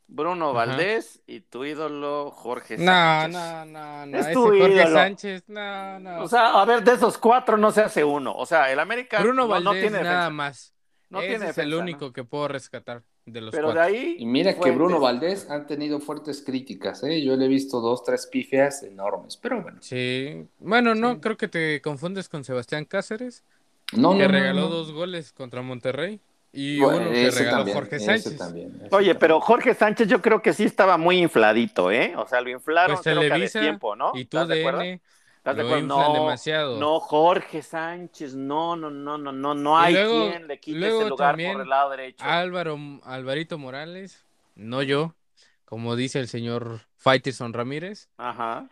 Bruno 0.07 0.50
Ajá. 0.50 0.65
Valdés 0.65 1.21
y 1.25 1.39
tu 1.41 1.63
ídolo 1.65 2.29
Jorge 2.31 2.77
No, 2.77 2.85
Sánchez. 2.91 3.33
no, 3.39 3.65
no, 3.65 4.05
no. 4.05 4.17
Es 4.17 4.25
Ese 4.25 4.33
tu 4.33 4.41
Jorge 4.43 4.73
ídolo. 4.73 4.91
Sánchez, 4.93 5.43
no, 5.47 6.00
no. 6.00 6.23
O 6.23 6.27
sea, 6.27 6.62
a 6.62 6.65
ver, 6.65 6.83
de 6.83 6.93
esos 6.93 7.17
cuatro 7.17 7.57
no 7.57 7.71
se 7.71 7.81
hace 7.81 8.03
uno. 8.03 8.33
O 8.35 8.45
sea, 8.45 8.71
el 8.71 8.79
América 8.79 9.19
Bruno 9.21 9.43
no, 9.43 9.47
Valdés 9.47 9.65
no 9.65 9.71
tiene 9.71 9.89
nada 10.03 10.15
defensa. 10.25 10.29
más. 10.29 10.73
No 11.09 11.19
Ese 11.19 11.27
tiene 11.29 11.45
es 11.50 11.57
el 11.57 11.69
defensa, 11.69 11.75
¿no? 11.77 11.81
único 11.81 12.13
que 12.13 12.23
puedo 12.23 12.47
rescatar 12.47 13.03
de 13.25 13.41
los 13.41 13.51
Pero 13.51 13.69
de 13.69 13.73
cuatro. 13.75 13.93
ahí. 13.93 14.15
Y 14.19 14.25
mira 14.25 14.53
que. 14.59 14.71
Bruno 14.71 15.00
Valdés 15.00 15.50
han 15.50 15.65
tenido 15.65 16.00
fuertes 16.00 16.43
críticas, 16.45 17.03
¿eh? 17.03 17.23
Yo 17.23 17.35
le 17.35 17.45
he 17.45 17.47
visto 17.47 17.79
dos, 17.79 18.03
tres 18.03 18.27
pifias 18.27 18.83
enormes, 18.83 19.38
pero 19.38 19.62
bueno. 19.62 19.77
Sí. 19.81 20.45
Bueno, 20.59 20.93
no, 20.95 21.13
Sí. 21.13 21.19
creo 21.21 21.38
que 21.38 21.47
te 21.47 21.81
confundes 21.81 22.29
con 22.29 22.43
Sebastián 22.43 22.85
Cáceres, 22.85 23.43
No, 23.93 24.12
que 24.12 24.19
no, 24.23 24.25
no, 24.25 24.27
regaló 24.27 24.62
no. 24.62 24.67
dos 24.69 24.91
goles 24.91 25.31
contra 25.33 25.62
Monterrey. 25.62 26.19
Y 26.55 26.79
Bueno, 26.79 27.01
uno 27.01 27.12
que 27.12 27.31
regaló 27.31 27.57
también, 27.57 27.77
Jorge 27.77 27.95
ese 27.95 28.05
Sánchez. 28.05 28.38
también, 28.38 28.67
ese 28.75 28.83
Oye, 28.83 28.89
también. 28.89 29.17
pero 29.19 29.41
Jorge 29.41 29.74
Sánchez 29.74 30.07
yo 30.07 30.22
creo 30.22 30.41
que 30.41 30.53
sí 30.53 30.63
estaba 30.65 30.98
muy 30.98 31.17
infladito, 31.17 31.91
¿eh? 31.91 32.13
O 32.15 32.27
sea, 32.27 32.41
lo 32.41 32.50
inflaron 32.51 32.95
Pues 32.95 33.03
creo 33.03 33.22
que 33.39 33.50
tiempo, 33.50 33.95
¿no? 33.95 34.12
y 34.13 34.25
tú 34.25 34.38
¿Estás 34.38 34.48
de? 34.50 34.55
DN 34.63 35.01
¿Estás 35.38 35.55
de 35.57 35.63
lo 35.63 35.67
acuerdo? 35.69 35.83
inflan 35.86 36.07
No, 36.07 36.13
demasiado. 36.13 36.79
no, 36.79 37.00
Jorge 37.00 37.62
Sánchez, 37.63 38.36
no, 38.36 38.75
no, 38.75 38.89
no, 38.91 39.17
no, 39.17 39.31
no, 39.31 39.55
no 39.55 39.77
hay 39.79 39.93
luego- 39.95 40.29
quien 40.29 40.48
le 40.48 40.60
quite 40.60 40.77
luego 40.79 41.00
ese 41.01 41.10
lugar 41.10 41.29
también 41.31 41.53
por 41.53 41.62
el 41.63 41.69
lado 41.69 41.89
derecho. 41.89 42.24
Álvaro, 42.24 42.77
Alvarito 43.03 43.57
Morales, 43.57 44.24
no 44.55 44.83
yo, 44.83 45.15
como 45.65 45.95
dice 45.95 46.19
el 46.19 46.27
señor 46.27 46.81
Faitelson 46.98 47.51
Ramírez, 47.51 48.10
Ajá. 48.17 48.69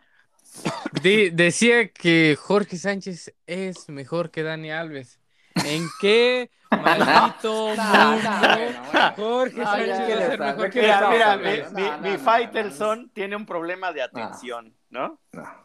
Decía 1.02 1.88
que 1.88 2.36
Jorge 2.38 2.76
Sánchez 2.76 3.34
es 3.46 3.88
mejor 3.88 4.30
que 4.30 4.42
Dani 4.42 4.70
Alves. 4.70 5.18
¿En 5.54 5.88
qué 6.00 6.50
maldito 6.70 7.76
mundo. 7.76 9.12
Jorge 9.16 9.64
Sánchez 9.64 9.86
ya, 9.86 9.98
va 9.98 10.04
a 10.04 10.06
¿qué 10.06 10.16
ser 10.16 10.28
les 10.28 10.38
da? 10.38 10.46
mejor 10.46 10.64
¿De 10.64 10.70
que 10.70 10.80
Mira, 10.80 11.08
mira, 11.10 11.36
mi, 11.36 11.44
mi, 11.44 11.90
No, 11.90 11.98
mi 11.98 12.10
no, 12.10 12.18
no, 12.18 12.18
Faitelson 12.18 13.10
tiene 13.10 13.36
un 13.36 13.46
problema 13.46 13.92
de 13.92 14.02
atención, 14.02 14.74
¿no? 14.90 15.20
No. 15.32 15.62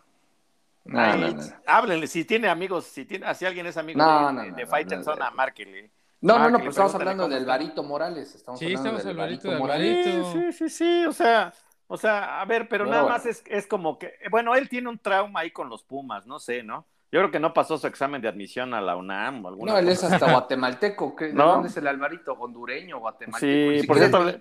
Háblenle, 1.65 2.07
si 2.07 2.23
tiene 2.25 2.47
amigos, 2.47 2.85
si 2.85 3.05
tiene, 3.05 3.33
si 3.35 3.45
alguien 3.45 3.65
es 3.65 3.77
amigo 3.77 3.99
No, 3.99 4.27
de, 4.27 4.33
no, 4.33 4.41
de, 4.41 4.51
no, 4.51 4.55
de 4.55 4.63
no, 4.63 4.69
Faitelson, 4.69 5.19
márquenle. 5.35 5.91
No, 6.21 6.39
no, 6.39 6.49
no, 6.49 6.57
pero 6.57 6.69
estamos 6.71 6.95
hablando 6.95 7.27
del 7.27 7.39
está. 7.39 7.51
Varito 7.51 7.83
Morales. 7.83 8.35
Estamos 8.35 8.59
Sí, 8.59 8.65
hablando 8.67 8.97
estamos 8.97 9.03
del 9.03 9.39
del 9.41 9.59
Morales. 9.59 10.05
Sí, 10.05 10.41
sí, 10.41 10.51
sí, 10.53 10.69
sí, 10.69 11.05
o 11.05 11.11
sea, 11.13 11.53
o 11.87 11.97
sea, 11.97 12.41
a 12.41 12.45
ver, 12.45 12.67
pero 12.67 12.85
Pero 12.85 12.91
nada 12.91 13.03
bueno. 13.03 13.17
más 13.17 13.25
es, 13.25 13.43
es 13.47 13.67
como 13.67 13.99
que, 13.99 14.13
bueno, 14.31 14.55
él 14.55 14.67
tiene 14.69 14.89
un 14.89 14.97
trauma 14.99 15.41
ahí 15.41 15.51
con 15.51 15.69
los 15.69 15.83
Pumas, 15.83 16.25
no 16.25 16.39
sé, 16.39 16.63
¿no? 16.63 16.87
Yo 17.09 17.19
creo 17.21 17.31
que 17.31 17.39
no 17.39 17.53
pasó 17.53 17.77
su 17.77 17.87
examen 17.87 18.21
de 18.21 18.27
admisión 18.27 18.73
a 18.73 18.81
la 18.81 18.97
UNAM 18.97 19.45
o 19.45 19.47
alguna 19.47 19.71
No, 19.73 19.77
él 19.79 19.87
es 19.87 20.01
cosa. 20.01 20.15
hasta 20.15 20.31
guatemalteco. 20.33 21.15
¿qué- 21.15 21.25
¿De 21.27 21.33
¿No? 21.33 21.47
dónde 21.53 21.69
es 21.69 21.77
el 21.77 21.87
Alvarito? 21.87 22.33
¿Hondureño, 22.33 22.99
guatemalteco? 22.99 23.81
Sí, 23.81 23.87
por 23.87 23.97
cierto, 23.97 24.23
le-. 24.23 24.37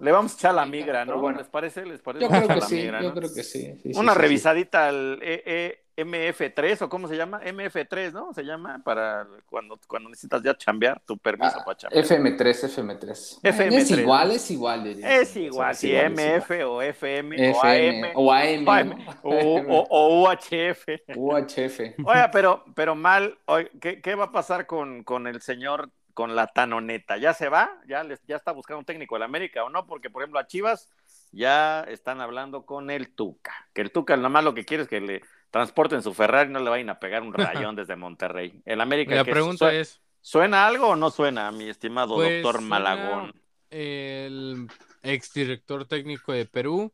Le 0.00 0.12
vamos 0.12 0.32
a 0.32 0.36
echar 0.36 0.54
la 0.54 0.64
migra, 0.64 1.04
Pero 1.04 1.16
¿no? 1.16 1.22
bueno. 1.22 1.38
¿Les 1.38 1.48
parece? 1.48 1.84
¿Les 1.84 2.00
parece? 2.00 2.24
Yo 2.24 2.30
creo 2.30 2.46
que 2.48 2.60
sí, 2.60 2.74
migra, 2.76 3.02
yo 3.02 3.08
¿no? 3.08 3.14
creo 3.14 3.34
que 3.34 3.42
sí. 3.42 3.80
Una 3.96 4.12
sí, 4.12 4.16
sí. 4.16 4.22
revisadita 4.22 4.88
al 4.88 5.18
E- 5.22 5.83
MF3 5.96 6.82
o 6.82 6.88
cómo 6.88 7.08
se 7.08 7.16
llama? 7.16 7.40
MF3, 7.42 8.12
¿no? 8.12 8.32
Se 8.34 8.42
llama 8.44 8.80
para 8.84 9.26
cuando, 9.48 9.78
cuando 9.86 10.08
necesitas 10.10 10.42
ya 10.42 10.56
chambear, 10.56 11.00
tu 11.06 11.16
permiso 11.18 11.58
Ah, 11.60 11.64
para 11.64 11.76
chambear. 11.76 12.04
FM3, 12.04 12.64
FM3. 12.64 13.40
FM3. 13.42 13.72
Es 13.76 13.90
igual, 13.90 14.30
es 14.32 14.50
igual. 14.50 14.84
diría. 14.84 15.20
Es 15.20 15.36
igual, 15.36 15.74
si 15.74 15.90
igual, 15.90 16.10
MF 16.12 16.50
igual. 16.50 16.62
o 16.62 16.82
FM, 16.82 17.50
FM 17.50 18.12
o 18.14 18.20
o 18.24 18.32
AM 18.32 18.68
AM. 18.68 19.06
o, 19.22 19.30
o- 19.30 19.86
o 19.88 20.22
UHF. 20.30 20.86
UHF. 21.16 21.80
Oiga, 22.04 22.30
pero, 22.32 22.64
pero 22.74 22.94
mal, 22.94 23.38
¿qué, 23.80 24.00
qué 24.00 24.14
va 24.14 24.24
a 24.24 24.32
pasar 24.32 24.66
con, 24.66 25.04
con 25.04 25.26
el 25.26 25.40
señor, 25.42 25.90
con 26.12 26.34
la 26.34 26.46
tanoneta? 26.48 27.16
¿Ya 27.18 27.34
se 27.34 27.48
va? 27.48 27.70
¿Ya, 27.86 28.02
les, 28.04 28.20
¿Ya 28.26 28.36
está 28.36 28.52
buscando 28.52 28.80
un 28.80 28.84
técnico 28.84 29.18
de 29.18 29.24
América 29.24 29.64
o 29.64 29.70
no? 29.70 29.86
Porque, 29.86 30.10
por 30.10 30.22
ejemplo, 30.22 30.40
a 30.40 30.46
Chivas 30.46 30.88
ya 31.32 31.80
están 31.88 32.20
hablando 32.20 32.64
con 32.64 32.90
el 32.90 33.14
Tuca. 33.14 33.52
Que 33.72 33.80
el 33.82 33.90
Tuca 33.90 34.16
nada 34.16 34.28
más 34.28 34.44
lo 34.44 34.54
que 34.54 34.64
quiere 34.64 34.84
es 34.84 34.88
que 34.88 35.00
le 35.00 35.22
transporten 35.54 36.02
su 36.02 36.12
Ferrari 36.12 36.50
y 36.50 36.52
no 36.52 36.58
le 36.58 36.68
vayan 36.68 36.90
a 36.90 36.98
pegar 36.98 37.22
un 37.22 37.32
rayón 37.70 37.76
desde 37.76 37.94
Monterrey. 37.94 38.60
El 38.64 38.80
América, 38.80 39.14
La 39.14 39.22
¿qué 39.24 39.30
pregunta 39.30 39.72
es, 39.72 40.00
¿suena 40.20 40.66
algo 40.66 40.88
o 40.88 40.96
no 40.96 41.10
suena, 41.12 41.52
mi 41.52 41.68
estimado 41.68 42.16
Pues, 42.16 42.42
doctor 42.42 42.60
Malagón? 42.60 43.32
el 43.70 44.66
exdirector 45.04 45.84
técnico 45.86 46.32
de 46.32 46.46
Perú, 46.46 46.92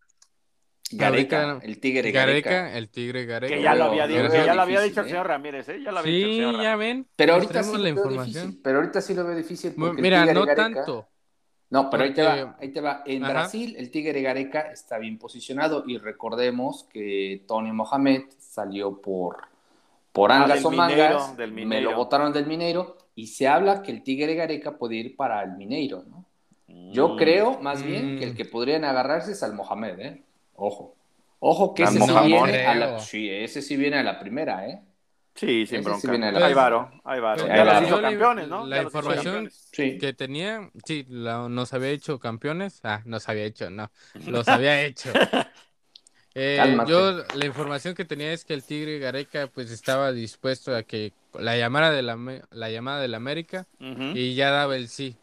Gareca, 0.92 1.58
el 1.62 1.78
Tigre 1.80 2.10
Gareca, 2.10 2.50
Gareca. 2.50 2.76
el 2.76 2.90
Tigre 2.90 3.24
Gareca. 3.24 3.54
Que 3.54 3.62
ya 3.62 3.74
lo 3.74 3.84
había, 3.84 4.06
dicho, 4.06 4.28
veo 4.28 4.44
ya 4.44 4.54
lo 4.54 4.60
había 4.62 4.80
difícil, 4.80 4.90
dicho 4.90 5.00
el 5.00 5.06
¿eh? 5.06 5.10
señor 5.10 5.26
Ramírez, 5.26 5.68
¿eh? 5.70 5.80
Ya 5.82 5.92
lo 5.92 5.98
había 6.00 6.12
dicho 6.14 6.26
el 6.28 6.32
Sí, 6.34 6.38
señor 6.40 6.62
ya 6.62 6.76
ven. 6.76 7.08
Pero 7.16 7.32
ahorita 7.34 7.62
sí 7.62 7.72
lo 7.72 7.78
la 7.78 7.84
veo 7.84 7.92
información. 7.94 8.26
difícil. 8.26 8.60
Pero 8.62 8.78
ahorita 8.78 9.00
sí 9.00 9.14
lo 9.14 9.24
veo 9.24 9.36
difícil. 9.36 9.74
porque 9.78 9.96
el 9.96 10.02
Mira, 10.02 10.20
Tigre 10.22 10.34
no 10.34 10.44
Gareca- 10.46 10.56
tanto. 10.56 11.08
No, 11.70 11.88
pero 11.88 12.02
ahí 12.02 12.12
te 12.12 12.22
va, 12.22 12.56
ahí 12.60 12.68
te 12.70 12.80
va. 12.80 13.02
En 13.06 13.22
Ajá. 13.24 13.32
Brasil, 13.32 13.76
el 13.78 13.90
Tigre 13.90 14.20
Gareca 14.22 14.60
está 14.72 14.98
bien 14.98 15.18
posicionado 15.18 15.84
y 15.86 15.98
recordemos 15.98 16.84
que 16.92 17.44
Tony 17.46 17.72
Mohamed 17.72 18.24
salió 18.38 19.00
por, 19.00 19.38
por 20.12 20.32
Ah, 20.32 20.42
angas 20.44 20.56
del 20.58 20.66
o 20.66 20.70
mangas. 20.72 20.98
Mineiro, 20.98 21.36
del 21.36 21.52
Me 21.66 21.80
lo 21.80 21.94
votaron 21.94 22.32
del 22.32 22.46
Mineiro 22.46 22.98
y 23.14 23.28
se 23.28 23.46
habla 23.46 23.82
que 23.82 23.92
el 23.92 24.02
Tigre 24.02 24.34
Gareca 24.34 24.76
puede 24.76 24.96
ir 24.96 25.16
para 25.16 25.42
el 25.44 25.52
Mineiro, 25.52 26.04
¿no? 26.08 26.24
Yo 26.92 27.10
Mm. 27.10 27.16
creo 27.16 27.60
más 27.60 27.82
bien 27.84 28.14
Mm. 28.14 28.18
que 28.18 28.24
el 28.24 28.34
que 28.34 28.44
podrían 28.44 28.84
agarrarse 28.84 29.32
es 29.32 29.42
al 29.44 29.54
Mohamed, 29.54 29.98
¿eh? 30.00 30.22
Ojo. 30.56 30.94
Ojo 31.38 31.72
que 31.74 31.84
ese 31.84 32.00
sí 32.00 32.12
viene 32.26 32.66
a 32.66 32.74
la, 32.74 32.98
sí, 32.98 33.30
ese 33.30 33.62
sí 33.62 33.76
viene 33.76 33.96
a 33.98 34.02
la 34.02 34.18
primera, 34.18 34.68
¿eh? 34.68 34.80
Sí, 35.34 35.66
sin 35.66 35.76
Ese 35.76 35.80
bronca. 35.82 36.00
sí 36.02 36.08
viene 36.08 36.26
de 36.32 36.32
la 36.40 36.46
Hay 36.46 36.54
varo, 36.54 36.90
hay 37.04 37.20
varo. 37.20 37.44
Pero 37.44 37.56
Ya 37.56 37.64
los 37.64 37.82
hizo 37.88 38.00
campeones, 38.02 38.48
¿no? 38.48 38.66
la 38.66 38.76
Ya 38.76 38.82
información-. 38.82 39.50
Sí. 39.50 39.98
que 39.98 40.12
tenía, 40.12 40.70
sí, 40.84 41.06
la- 41.08 41.48
nos 41.48 41.72
había 41.72 41.88
hecho 41.90 42.18
campeones. 42.18 42.80
Ah, 42.82 43.00
nos 43.06 43.28
había 43.28 43.44
hecho, 43.44 43.70
no, 43.70 43.90
los 44.26 44.48
había 44.48 44.82
hecho. 44.82 45.10
Eh, 46.32 46.76
yo, 46.86 47.24
la 47.34 47.44
información 47.44 47.94
que 47.96 48.04
tenía 48.04 48.32
es 48.32 48.44
que 48.44 48.54
el 48.54 48.62
Tigre 48.62 49.00
Gareca 49.00 49.48
pues 49.48 49.72
estaba 49.72 50.12
dispuesto 50.12 50.76
a 50.76 50.84
que 50.84 51.12
la 51.34 51.56
llamara 51.56 51.90
de 51.90 52.02
la, 52.02 52.16
la 52.52 52.70
llamada 52.70 53.00
del 53.00 53.14
América 53.16 53.66
Ujú. 53.80 54.12
y 54.14 54.36
ya 54.36 54.50
daba 54.50 54.76
el 54.76 54.86
sí 54.88 55.16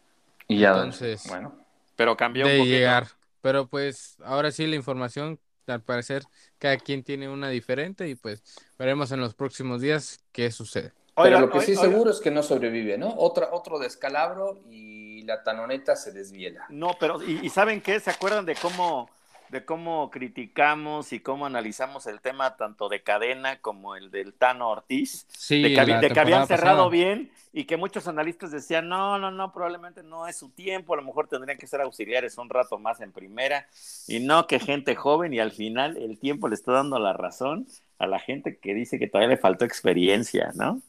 Y 0.48 0.58
ya, 0.58 0.68
Entonces, 0.70 1.24
bueno. 1.28 1.54
Pero 1.96 2.14
cambió 2.16 2.44
un 2.44 2.52
de 2.52 2.58
poquito. 2.58 2.76
llegar. 2.76 3.06
Pero 3.40 3.68
pues 3.68 4.16
ahora 4.22 4.50
sí 4.52 4.66
la 4.66 4.76
información, 4.76 5.40
al 5.72 5.82
parecer, 5.82 6.22
cada 6.58 6.76
quien 6.76 7.02
tiene 7.02 7.28
una 7.28 7.48
diferente 7.48 8.08
y 8.08 8.14
pues 8.14 8.42
veremos 8.78 9.12
en 9.12 9.20
los 9.20 9.34
próximos 9.34 9.80
días 9.80 10.20
qué 10.32 10.50
sucede. 10.50 10.92
Pero 11.14 11.36
Oigan, 11.36 11.40
lo 11.40 11.50
que 11.50 11.60
sí 11.60 11.72
oigan, 11.72 11.90
seguro 11.90 12.10
es 12.10 12.20
que 12.20 12.30
no 12.30 12.42
sobrevive, 12.42 12.96
¿no? 12.96 13.14
Otra, 13.16 13.48
otro 13.52 13.78
descalabro 13.78 14.60
y 14.70 15.22
la 15.22 15.42
tanoneta 15.42 15.96
se 15.96 16.12
desviela. 16.12 16.64
No, 16.68 16.96
pero 16.98 17.22
¿y, 17.22 17.44
y 17.44 17.48
saben 17.50 17.80
qué? 17.80 17.98
¿Se 17.98 18.10
acuerdan 18.10 18.46
de 18.46 18.54
cómo 18.54 19.10
de 19.50 19.64
cómo 19.64 20.10
criticamos 20.10 21.12
y 21.12 21.20
cómo 21.20 21.46
analizamos 21.46 22.06
el 22.06 22.20
tema 22.20 22.56
tanto 22.56 22.88
de 22.88 23.02
Cadena 23.02 23.60
como 23.60 23.96
el 23.96 24.10
del 24.10 24.34
Tano 24.34 24.68
Ortiz? 24.70 25.26
Sí, 25.28 25.62
de 25.62 25.72
que, 25.72 25.84
de 25.84 26.12
que 26.12 26.20
habían 26.20 26.44
cerrado 26.44 26.88
pasada. 26.88 26.90
bien 26.90 27.30
y 27.52 27.64
que 27.64 27.76
muchos 27.76 28.06
analistas 28.06 28.50
decían, 28.52 28.88
no, 28.88 29.18
no, 29.18 29.30
no, 29.30 29.52
probablemente 29.52 30.02
no 30.02 30.26
es 30.28 30.36
su 30.36 30.50
tiempo, 30.50 30.94
a 30.94 30.96
lo 30.98 31.02
mejor 31.02 31.28
tendrían 31.28 31.58
que 31.58 31.66
ser 31.66 31.80
auxiliares 31.80 32.38
un 32.38 32.48
rato 32.50 32.78
más 32.78 33.00
en 33.00 33.10
primera, 33.12 33.66
y 34.06 34.20
no 34.20 34.46
que 34.46 34.60
gente 34.60 34.94
joven, 34.94 35.32
y 35.34 35.40
al 35.40 35.50
final 35.52 35.96
el 35.96 36.18
tiempo 36.18 36.48
le 36.48 36.54
está 36.54 36.72
dando 36.72 36.98
la 36.98 37.12
razón 37.14 37.66
a 37.98 38.06
la 38.06 38.18
gente 38.20 38.58
que 38.58 38.74
dice 38.74 38.98
que 38.98 39.08
todavía 39.08 39.30
le 39.34 39.36
faltó 39.40 39.64
experiencia, 39.64 40.52
¿no? 40.54 40.82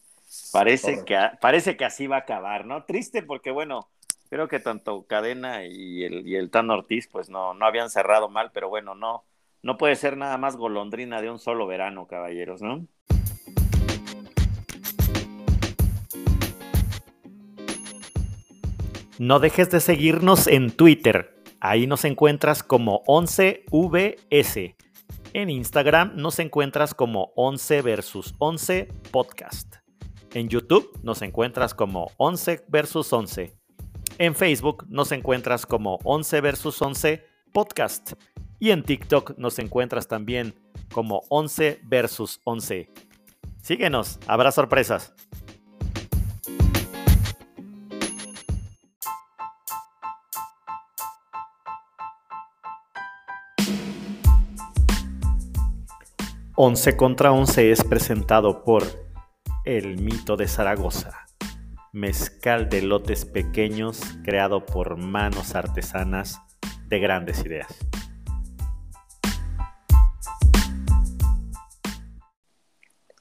Parece 0.51 0.91
Correcto. 0.91 1.05
que, 1.05 1.15
a- 1.17 1.37
parece 1.41 1.77
que 1.77 1.85
así 1.85 2.07
va 2.07 2.17
a 2.17 2.19
acabar, 2.19 2.65
¿no? 2.65 2.83
Triste 2.85 3.23
porque, 3.23 3.51
bueno, 3.51 3.87
creo 4.29 4.47
que 4.47 4.59
tanto 4.59 5.05
Cadena 5.07 5.65
y 5.65 6.03
el, 6.03 6.27
y 6.27 6.35
el 6.35 6.49
Tan 6.51 6.69
Ortiz, 6.69 7.07
pues 7.07 7.29
no, 7.29 7.53
no 7.53 7.65
habían 7.65 7.89
cerrado 7.89 8.29
mal, 8.29 8.51
pero 8.53 8.69
bueno, 8.69 8.95
no, 8.95 9.25
no 9.61 9.77
puede 9.77 9.95
ser 9.95 10.17
nada 10.17 10.37
más 10.37 10.55
golondrina 10.55 11.21
de 11.21 11.29
un 11.29 11.39
solo 11.39 11.67
verano, 11.67 12.07
caballeros, 12.07 12.61
¿no? 12.61 12.87
No 19.17 19.39
dejes 19.39 19.69
de 19.69 19.81
seguirnos 19.81 20.47
en 20.47 20.71
Twitter. 20.71 21.35
Ahí 21.59 21.87
nos 21.87 22.05
encuentras 22.05 22.63
como 22.63 23.03
11VS. 23.03 24.75
En 25.33 25.49
Instagram 25.49 26.13
nos 26.15 26.39
encuentras 26.39 26.93
como 26.93 27.33
11 27.35 27.81
versus 27.81 28.33
11 28.39 28.87
podcast. 29.11 29.75
En 30.33 30.47
YouTube 30.47 30.97
nos 31.03 31.21
encuentras 31.21 31.73
como 31.73 32.11
11 32.17 32.63
versus 32.69 33.11
11. 33.11 33.58
En 34.21 34.35
Facebook 34.35 34.85
nos 34.89 35.13
encuentras 35.13 35.65
como 35.65 35.97
11 36.03 36.41
versus 36.41 36.81
11 36.81 37.25
podcast. 37.53 38.15
Y 38.59 38.71
en 38.71 38.83
TikTok 38.83 39.37
nos 39.37 39.59
encuentras 39.59 40.09
también 40.09 40.53
como 40.91 41.21
11 41.29 41.79
versus 41.83 42.41
11. 42.43 42.89
Síguenos, 43.61 44.19
habrá 44.27 44.51
sorpresas. 44.51 45.13
Once 56.57 56.97
contra 56.97 57.31
Once 57.31 57.71
es 57.71 57.85
presentado 57.85 58.65
por 58.65 58.83
El 59.63 60.01
Mito 60.01 60.35
de 60.35 60.49
Zaragoza, 60.49 61.28
mezcal 61.91 62.69
de 62.69 62.81
lotes 62.81 63.25
pequeños 63.25 64.01
creado 64.23 64.65
por 64.65 64.97
manos 64.97 65.55
artesanas 65.55 66.39
de 66.87 66.99
grandes 66.99 67.43
ideas. 67.45 67.67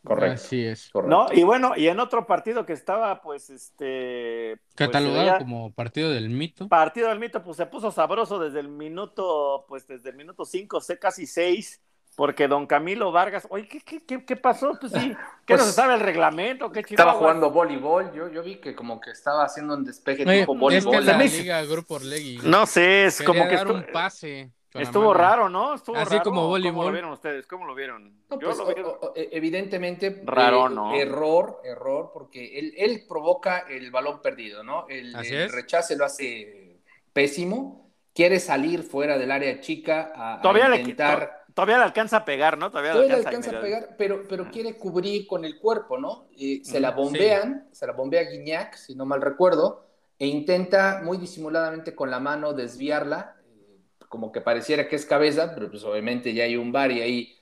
Correcto. 0.09 0.35
Así 0.35 0.65
es. 0.65 0.89
correcto. 0.91 1.15
No, 1.15 1.33
y 1.33 1.43
bueno, 1.43 1.73
y 1.77 1.89
en 1.89 2.01
otro 2.01 2.27
partido 2.27 2.65
que 2.65 2.73
estaba, 2.73 3.21
pues, 3.21 3.51
este. 3.51 4.57
pues, 4.57 4.75
Catalogado 4.75 5.39
como 5.39 5.73
partido 5.75 6.11
del 6.11 6.31
mito. 6.31 6.67
Partido 6.69 7.11
del 7.11 7.19
mito, 7.19 7.43
pues 7.43 7.59
se 7.59 7.67
puso 7.67 7.91
sabroso 7.91 8.39
desde 8.39 8.61
el 8.61 8.69
minuto, 8.69 9.67
pues 9.69 9.87
desde 9.87 10.11
el 10.11 10.17
minuto 10.17 10.47
5, 10.47 10.81
casi 10.99 11.27
6, 11.27 11.83
porque 12.19 12.49
don 12.49 12.67
Camilo 12.67 13.13
Vargas, 13.13 13.47
oye, 13.49 13.69
¿qué, 13.69 13.81
qué, 13.81 14.05
qué, 14.05 14.25
qué 14.25 14.35
pasó? 14.35 14.77
Pues 14.81 14.93
sí, 14.93 15.11
¿qué 15.47 15.55
Pues, 15.55 15.61
no 15.61 15.67
se 15.67 15.73
sabe 15.73 15.95
el 15.95 16.01
reglamento? 16.01 16.73
¿Qué 16.73 16.81
Estaba 16.81 17.13
jugando 17.13 17.53
voleibol, 17.53 18.13
yo, 18.13 18.29
yo 18.29 18.43
vi 18.43 18.57
que 18.57 18.75
como 18.75 19.01
que 19.01 19.13
estaba 19.13 19.45
haciendo 19.45 19.75
un 19.77 19.85
despeje 19.85 20.25
Oye, 20.29 20.41
tipo 20.41 20.55
es 20.55 20.59
voleibol. 20.61 20.93
que 20.97 21.03
Se 21.05 21.13
la 21.17 21.25
hizo- 21.25 21.37
liga 21.43 21.63
Grupo 21.63 21.95
Orlegui 21.95 22.41
No 22.43 22.67
sé, 22.67 23.05
es 23.07 23.19
quería 23.19 23.27
como 23.33 23.49
que 23.49 23.55
dar 23.55 23.71
un 23.71 23.87
pase. 23.93 24.51
estuvo 24.75 25.15
raro, 25.15 25.49
¿no? 25.49 25.75
Estuvo 25.75 25.95
Así 25.97 26.11
raro. 26.11 26.25
como 26.25 26.41
¿Cómo 26.43 26.59
lo 26.85 26.91
vieron 26.93 27.13
ustedes? 27.13 27.47
¿Cómo 27.47 27.65
lo 27.67 27.75
vieron? 27.77 28.13
No, 28.29 28.41
Yo 28.41 28.49
pues, 28.49 28.59
lo 28.59 28.67
vi- 28.67 28.83
o- 28.83 28.99
o- 29.01 29.13
e- 29.15 29.29
evidentemente, 29.31 30.21
Raro, 30.25 30.67
eh, 30.67 30.71
¿no? 30.71 30.95
error, 30.97 31.61
error, 31.63 32.11
porque 32.13 32.59
él, 32.59 32.75
él 32.77 33.05
provoca 33.09 33.61
el 33.61 33.93
balón 33.93 34.21
perdido, 34.21 34.65
¿no? 34.65 34.87
El, 34.89 35.15
Así 35.15 35.35
el 35.37 35.43
es. 35.43 35.53
rechace 35.53 35.97
lo 35.97 36.05
hace 36.05 36.81
pésimo, 37.13 37.93
quiere 38.13 38.41
salir 38.41 38.83
fuera 38.83 39.17
del 39.17 39.31
área 39.31 39.61
chica 39.61 40.11
a, 40.17 40.35
a 40.35 40.41
Todavía 40.41 40.69
le, 40.69 40.81
intentar... 40.81 41.38
todavía 41.59 41.79
le 41.79 41.85
alcanza 41.87 42.19
a 42.19 42.25
pegar, 42.25 42.57
¿no? 42.57 42.71
Todavía, 42.71 42.93
Todavía 42.93 43.17
le 43.17 43.23
le 43.23 43.27
alcanza, 43.27 43.51
alcanza 43.51 43.59
a 43.59 43.61
pegar, 43.61 43.97
pero, 43.99 44.23
pero 44.29 44.49
quiere 44.49 44.77
cubrir 44.77 45.27
con 45.27 45.45
el 45.45 45.59
cuerpo, 45.59 45.99
¿no? 45.99 46.29
Y 46.37 46.65
se 46.65 46.79
la 46.79 46.93
bombean, 46.93 47.67
se 47.73 47.85
la 47.85 47.95
bombea 47.95 48.23
Guiñac, 48.31 48.77
si 48.77 48.95
no 48.95 49.05
mal 49.05 49.21
recuerdo, 49.21 49.85
e 50.21 50.29
intenta 50.29 51.01
muy 51.03 51.19
disimuladamente 51.19 51.97
con 51.97 52.13
la 52.13 52.21
mano 52.21 52.53
desviarla, 52.53 53.35
eh, 53.45 53.81
como 54.09 54.31
que 54.31 54.41
pareciera 54.41 54.87
que 54.87 54.95
es 54.95 55.05
cabeza, 55.05 55.53
pero 55.57 55.69
pues 55.69 55.83
obviamente 55.83 56.33
ya 56.33 56.45
hay 56.45 56.55
un 56.55 56.71
bar 56.71 56.93
y 56.93 57.01
ahí 57.01 57.35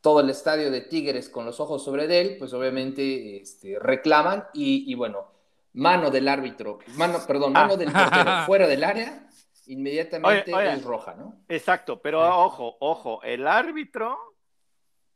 todo 0.00 0.20
el 0.20 0.30
estadio 0.30 0.70
de 0.70 0.80
Tigres 0.80 1.28
con 1.28 1.44
los 1.44 1.58
ojos 1.58 1.82
sobre 1.82 2.04
él, 2.20 2.36
pues 2.38 2.52
obviamente 2.52 3.38
este, 3.42 3.76
reclaman 3.80 4.44
y, 4.54 4.84
y 4.86 4.94
bueno, 4.94 5.32
mano 5.72 6.12
del 6.12 6.28
árbitro, 6.28 6.78
mano, 6.94 7.18
perdón, 7.26 7.54
mano 7.54 7.72
Ah. 7.72 7.76
del 7.76 7.90
portero 7.90 8.30
fuera 8.46 8.68
del 8.68 8.84
área, 8.84 9.26
inmediatamente 9.68 10.54
Oye, 10.54 10.66
oye. 10.68 10.72
es 10.74 10.84
roja, 10.84 11.14
¿no? 11.14 11.36
Exacto, 11.48 12.00
pero 12.00 12.20
Sí. 12.22 12.30
ojo, 12.32 12.76
ojo, 12.80 13.22
el 13.22 13.46
árbitro 13.46 14.18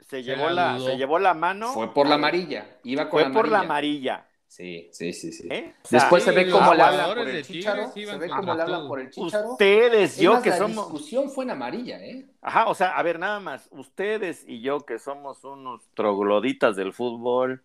se 0.01 0.23
llevó 0.23 0.49
la 0.51 0.79
la, 0.79 0.79
se 0.79 0.97
llevó 0.97 1.19
la 1.19 1.35
mano. 1.35 1.69
Fue 1.73 1.93
por 1.93 2.07
la 2.09 2.15
amarilla, 2.17 2.79
iba 2.85 3.09
con 3.09 3.21
Fue 3.23 3.33
por 3.33 3.49
la 3.49 3.61
amarilla. 3.61 4.15
amarilla. 4.15 4.25
Sí, 4.47 4.89
sí, 4.93 5.13
sí, 5.13 5.31
sí. 5.31 5.47
¿eh? 5.51 5.75
Después 5.91 6.23
Sí, 6.25 6.31
se 6.31 6.35
ve 6.35 6.51
cómo 6.51 6.73
le 6.73 6.83
hablan 6.83 7.15
por 7.15 7.27
de 7.27 7.39
el 7.41 7.45
chicharo. 7.45 7.89
Se 7.93 8.17
ve 8.17 8.29
cómo 8.31 8.55
le 8.55 8.63
hablan 8.63 8.89
por 8.89 9.01
el 9.01 9.11
chicharo. 9.11 9.53
ustedes, 9.53 10.15
Es 10.15 10.19
yo 10.21 10.33
más, 10.33 10.43
que 10.43 10.49
la 10.51 10.57
somos. 10.57 10.77
discusión 10.91 11.31
fue 11.31 11.45
en 11.45 11.51
amarilla, 11.51 12.01
¿eh? 12.03 12.31
Ajá, 12.41 12.67
o 12.69 12.75
sea, 12.75 12.97
a 12.97 13.03
ver, 13.03 13.19
nada 13.19 13.41
más. 13.41 13.69
Ustedes 13.73 14.45
y 14.49 14.63
yo 14.63 14.81
que 14.87 14.99
somos 14.99 15.45
unos 15.45 15.91
trogloditas 15.93 16.77
del 16.77 16.95
fútbol, 16.95 17.63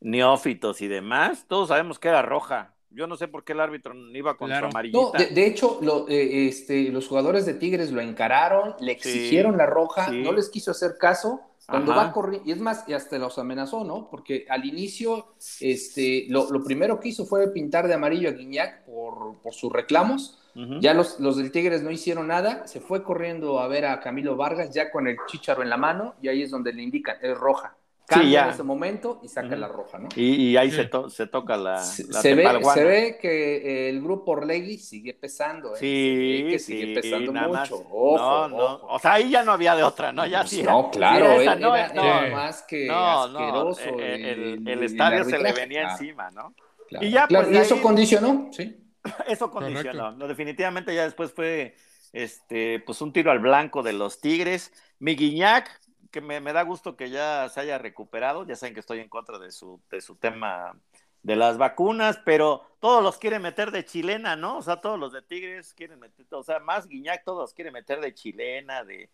neófitos 0.00 0.80
y 0.80 0.88
demás, 0.88 1.44
todos 1.48 1.68
sabemos 1.68 1.98
que 1.98 2.08
era 2.08 2.22
roja. 2.22 2.74
Yo 2.94 3.06
no 3.06 3.16
sé 3.16 3.28
por 3.28 3.44
qué 3.44 3.52
el 3.52 3.60
árbitro 3.60 3.94
no 3.94 4.16
iba 4.16 4.36
con 4.36 4.48
Claro. 4.48 4.66
su 4.66 4.70
amarillita. 4.70 5.00
No, 5.00 5.12
de, 5.12 5.26
de 5.26 5.46
hecho, 5.46 5.78
lo- 5.82 6.08
eh, 6.08 6.46
este, 6.48 6.90
los 6.90 7.08
jugadores 7.08 7.46
de 7.46 7.54
Tigres 7.54 7.90
lo 7.92 8.00
encararon, 8.00 8.74
le 8.80 8.92
Sí, 8.92 9.08
exigieron 9.08 9.56
la 9.56 9.66
roja, 9.66 10.10
sí. 10.10 10.22
no 10.22 10.32
les 10.32 10.50
quiso 10.50 10.70
hacer 10.72 10.96
caso. 10.98 11.40
Cuando 11.64 11.92
Ajá. 11.92 12.06
va 12.06 12.12
corriendo, 12.12 12.46
y 12.48 12.52
es 12.52 12.58
más, 12.58 12.84
y 12.88 12.92
hasta 12.92 13.18
los 13.18 13.38
amenazó, 13.38 13.84
¿no? 13.84 14.08
Porque 14.10 14.44
al 14.48 14.64
inicio, 14.66 15.34
este, 15.60 16.26
lo, 16.28 16.50
lo 16.50 16.62
primero 16.64 16.98
que 16.98 17.10
hizo 17.10 17.24
fue 17.24 17.52
pintar 17.52 17.86
de 17.86 17.94
amarillo 17.94 18.28
a 18.28 18.32
Guiñac 18.32 18.84
por, 18.84 19.40
por 19.40 19.54
sus 19.54 19.72
reclamos. 19.72 20.38
Ya 20.80 20.92
los, 20.92 21.18
los 21.18 21.38
del 21.38 21.50
Tigres 21.50 21.82
no 21.82 21.90
hicieron 21.90 22.26
nada, 22.26 22.66
se 22.66 22.80
fue 22.80 23.02
corriendo 23.02 23.58
a 23.60 23.68
ver 23.68 23.86
a 23.86 24.00
Camilo 24.00 24.36
Vargas 24.36 24.74
ya 24.74 24.90
con 24.90 25.06
el 25.06 25.16
chicharo 25.26 25.62
en 25.62 25.70
la 25.70 25.78
mano 25.78 26.14
y 26.20 26.28
ahí 26.28 26.42
es 26.42 26.50
donde 26.50 26.74
le 26.74 26.82
indican, 26.82 27.16
es 27.22 27.38
roja. 27.38 27.74
Cambia 28.14 28.30
ya. 28.30 28.44
en 28.44 28.50
ese 28.50 28.62
momento 28.62 29.20
y 29.22 29.28
saca 29.28 29.56
la 29.56 29.68
roja, 29.68 29.98
¿no? 29.98 30.08
Y, 30.16 30.34
y 30.50 30.56
ahí 30.56 30.70
Sí. 30.70 30.76
se, 30.76 30.84
to- 30.86 31.10
se 31.10 31.26
toca 31.26 31.56
la, 31.56 31.78
Se, 31.82 32.06
la 32.08 32.20
se 32.20 32.34
ve, 32.34 32.42
tepalguana. 32.42 32.74
se 32.74 32.84
ve 32.84 33.18
que 33.20 33.88
el 33.88 34.00
grupo 34.02 34.32
Orlegui 34.32 34.78
sigue 34.78 35.14
pesando, 35.14 35.74
¿eh? 35.74 35.78
Sí, 35.78 36.46
que 36.50 36.58
sí, 36.58 36.72
sigue 36.80 37.00
pesando 37.00 37.32
nada 37.32 37.48
más. 37.48 37.70
mucho. 37.70 37.84
Ojo, 37.90 38.18
no, 38.18 38.48
no. 38.48 38.56
ojo. 38.56 38.86
O 38.88 38.98
sea, 38.98 39.14
ahí 39.14 39.30
ya 39.30 39.42
no 39.42 39.52
había 39.52 39.74
de 39.74 39.82
otra, 39.82 40.12
¿no? 40.12 40.26
Ya 40.26 40.40
Pues 40.40 40.50
sí. 40.50 40.62
no, 40.62 40.90
claro, 40.90 41.16
sí 41.26 41.32
era 41.32 41.34
esa, 41.42 41.52
era, 41.52 41.60
no, 41.60 41.76
era- 41.76 41.92
no, 41.94 42.04
era 42.04 42.26
Sí. 42.28 42.32
más 42.34 42.62
que 42.62 42.86
No, 42.86 43.22
asqueroso. 43.22 43.80
eh, 44.00 44.14
el, 44.14 44.24
el, 44.24 44.52
el 44.54 44.68
el 44.68 44.82
estadio 44.84 45.24
se 45.24 45.38
le 45.38 45.52
venía 45.52 45.80
claro, 45.82 45.92
encima, 45.98 46.30
¿no? 46.30 46.54
claro. 46.88 47.06
Y 47.06 47.10
ya, 47.10 47.26
Claro, 47.26 47.46
pues, 47.46 47.56
y 47.56 47.60
eso 47.60 47.74
ahí- 47.76 47.80
condicionó, 47.80 48.48
sí. 48.52 48.78
Eso 49.26 49.50
condicionó. 49.50 50.12
No, 50.12 50.28
definitivamente 50.28 50.94
ya 50.94 51.02
después 51.04 51.32
fue 51.32 51.74
este, 52.12 52.78
pues 52.80 53.00
un 53.00 53.12
tiro 53.12 53.30
al 53.30 53.38
blanco 53.40 53.82
de 53.82 53.92
los 53.94 54.20
Tigres. 54.20 54.72
Mi 54.98 55.16
Guiñac, 55.16 55.68
que 56.12 56.20
me, 56.20 56.40
me 56.40 56.52
da 56.52 56.62
gusto 56.62 56.94
que 56.94 57.10
ya 57.10 57.48
se 57.48 57.58
haya 57.60 57.78
recuperado. 57.78 58.46
Ya 58.46 58.54
saben 58.54 58.74
que 58.74 58.80
estoy 58.80 59.00
en 59.00 59.08
contra 59.08 59.38
de 59.40 59.50
su, 59.50 59.80
de 59.90 60.00
su 60.00 60.14
tema 60.14 60.78
de 61.22 61.34
las 61.36 61.56
vacunas, 61.58 62.20
pero 62.24 62.62
todos 62.80 63.02
los 63.02 63.16
quieren 63.18 63.42
meter 63.42 63.70
de 63.72 63.84
chilena, 63.84 64.36
¿no? 64.36 64.58
O 64.58 64.62
sea, 64.62 64.76
todos 64.80 64.98
los 64.98 65.12
de 65.12 65.22
Tigres 65.22 65.72
quieren 65.74 65.98
meter, 66.00 66.26
o 66.30 66.42
sea, 66.42 66.58
más 66.60 66.86
Guiñac, 66.88 67.24
todos 67.24 67.40
los 67.40 67.54
quieren 67.54 67.72
meter 67.72 68.00
de 68.00 68.12
chilena, 68.12 68.82
de, 68.84 69.08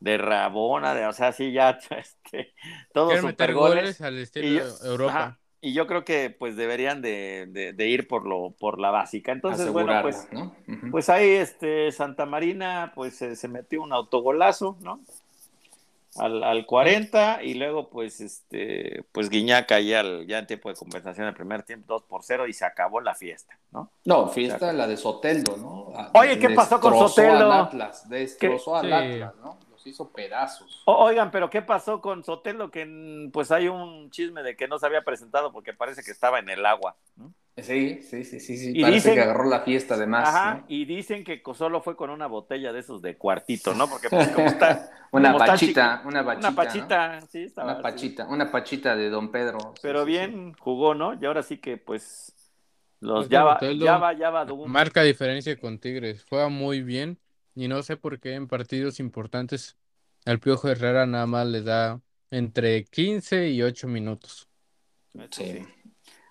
de 0.00 0.18
Rabona, 0.18 0.92
de, 0.94 1.06
o 1.06 1.12
sea, 1.12 1.32
sí, 1.32 1.52
ya, 1.52 1.78
este, 1.90 2.52
todos 2.92 3.10
Quieren 3.10 3.26
meter 3.26 3.54
goles 3.54 4.00
al 4.00 4.18
Y 4.18 4.22
estilo 4.22 4.48
yo- 4.64 4.86
Europa. 4.90 5.12
ajá, 5.12 5.38
y 5.60 5.72
yo 5.72 5.86
creo 5.86 6.04
que 6.04 6.30
pues 6.30 6.56
deberían 6.56 7.00
de, 7.00 7.46
de- 7.48 7.72
de 7.72 7.86
ir 7.86 8.08
por 8.08 8.26
lo 8.26 8.50
por 8.58 8.80
la 8.80 8.90
básica. 8.90 9.30
Entonces, 9.30 9.70
bueno, 9.70 9.92
asegurarla, 9.92 10.02
pues, 10.02 10.32
¿no? 10.32 10.56
Ujú. 10.74 10.90
pues 10.90 11.08
ahí 11.08 11.28
este 11.30 11.92
Santa 11.92 12.26
Marina 12.26 12.90
pues 12.96 13.14
se, 13.16 13.36
se 13.36 13.46
metió 13.46 13.80
un 13.82 13.92
autogolazo, 13.92 14.76
¿no? 14.80 15.00
Al, 16.16 16.42
al 16.44 16.66
40 16.66 17.42
y 17.42 17.54
luego 17.54 17.88
pues 17.88 18.20
este 18.20 19.04
pues 19.12 19.30
Guiñac 19.30 19.72
ahí 19.72 19.94
al, 19.94 20.26
ya 20.26 20.38
en 20.38 20.46
tiempo 20.46 20.68
de 20.68 20.74
compensación 20.74 21.26
el 21.26 21.34
primer 21.34 21.62
tiempo 21.62 21.94
2 21.94 22.02
por 22.02 22.22
0 22.22 22.46
y 22.48 22.52
se 22.52 22.64
acabó 22.66 23.00
la 23.00 23.14
fiesta, 23.14 23.58
¿no? 23.70 23.90
No, 24.04 24.28
fiesta 24.28 24.72
la 24.74 24.86
de 24.86 24.96
Soteldo, 24.98 25.56
¿no? 25.56 25.92
A- 25.96 26.10
Oye, 26.18 26.38
¿qué 26.38 26.50
pasó 26.50 26.78
con 26.80 26.92
destrozó 26.92 27.14
Soteldo? 27.14 27.50
Al 27.52 27.60
Atlas, 27.66 28.08
destrozó 28.10 28.76
al 28.76 28.86
Sí. 28.86 28.92
Atlas, 28.92 29.34
¿no? 29.42 29.58
Los 29.70 29.86
hizo 29.86 30.10
pedazos. 30.12 30.82
O- 30.84 31.04
oigan, 31.04 31.30
pero 31.30 31.48
¿qué 31.48 31.62
pasó 31.62 32.00
con 32.02 32.22
Sotelo? 32.22 32.70
Que 32.70 32.84
mm, 32.84 33.30
pues 33.30 33.50
hay 33.50 33.68
un 33.68 34.10
chisme 34.10 34.42
de 34.42 34.54
que 34.54 34.68
no 34.68 34.78
se 34.78 34.84
había 34.86 35.02
presentado 35.02 35.50
porque 35.50 35.72
parece 35.72 36.02
que 36.02 36.10
estaba 36.10 36.38
en 36.38 36.50
el 36.50 36.66
agua. 36.66 36.94
¿no? 37.16 37.32
Sí, 37.56 38.00
sí, 38.02 38.24
sí, 38.24 38.40
sí, 38.40 38.56
sí. 38.56 38.72
Y 38.74 38.80
Parece 38.80 39.10
dicen- 39.10 39.14
que 39.14 39.20
agarró 39.20 39.44
la 39.44 39.60
fiesta 39.60 39.94
además. 39.94 40.28
Ajá, 40.28 40.54
¿no? 40.54 40.64
y 40.68 40.86
dicen 40.86 41.22
que 41.22 41.42
solo 41.54 41.82
fue 41.82 41.96
con 41.96 42.08
una 42.10 42.26
botella 42.26 42.72
de 42.72 42.80
esos 42.80 43.02
de 43.02 43.16
cuartito, 43.18 43.74
¿no? 43.74 43.88
Porque 43.88 44.08
pues 44.08 44.28
como 44.28 44.46
está 44.46 44.90
una 45.12 45.32
como 45.32 45.44
está 45.44 45.52
pachita, 45.52 46.02
una 46.06 46.24
pachita. 46.24 46.48
una 46.48 46.56
pachita, 46.56 47.20
sí, 47.30 47.42
estaba 47.42 47.66
Una 47.68 47.74
así. 47.74 47.82
pachita, 47.82 48.26
una 48.28 48.50
pachita 48.50 48.96
de 48.96 49.10
Don 49.10 49.30
Pedro. 49.30 49.74
Pero 49.82 50.00
sí, 50.04 50.06
bien 50.10 50.54
jugó, 50.54 50.94
¿no? 50.94 51.12
Y 51.20 51.26
ahora 51.26 51.42
sí 51.42 51.58
que 51.58 51.76
pues 51.76 52.32
los 53.00 53.24
Pues 53.26 53.28
ya 53.28 53.44
va, 53.44 53.54
Botello 53.54 53.84
ya 53.84 53.98
va, 53.98 54.12
ya 54.14 54.30
va 54.30 54.44
Doom. 54.46 54.70
Marca 54.70 55.02
diferencia 55.02 55.58
con 55.60 55.78
Tigres. 55.78 56.24
Juega 56.28 56.48
muy 56.48 56.82
bien. 56.82 57.18
Y 57.54 57.68
no 57.68 57.82
sé 57.82 57.98
por 57.98 58.18
qué 58.18 58.32
en 58.34 58.48
partidos 58.48 58.98
importantes 58.98 59.76
al 60.24 60.40
Piojo 60.40 60.70
Herrera 60.70 61.04
nada 61.04 61.26
más 61.26 61.46
le 61.46 61.60
da 61.60 62.00
entre 62.30 62.84
15 62.84 63.50
y 63.50 63.60
8 63.60 63.88
minutos. 63.88 64.48
Sí. 65.30 65.66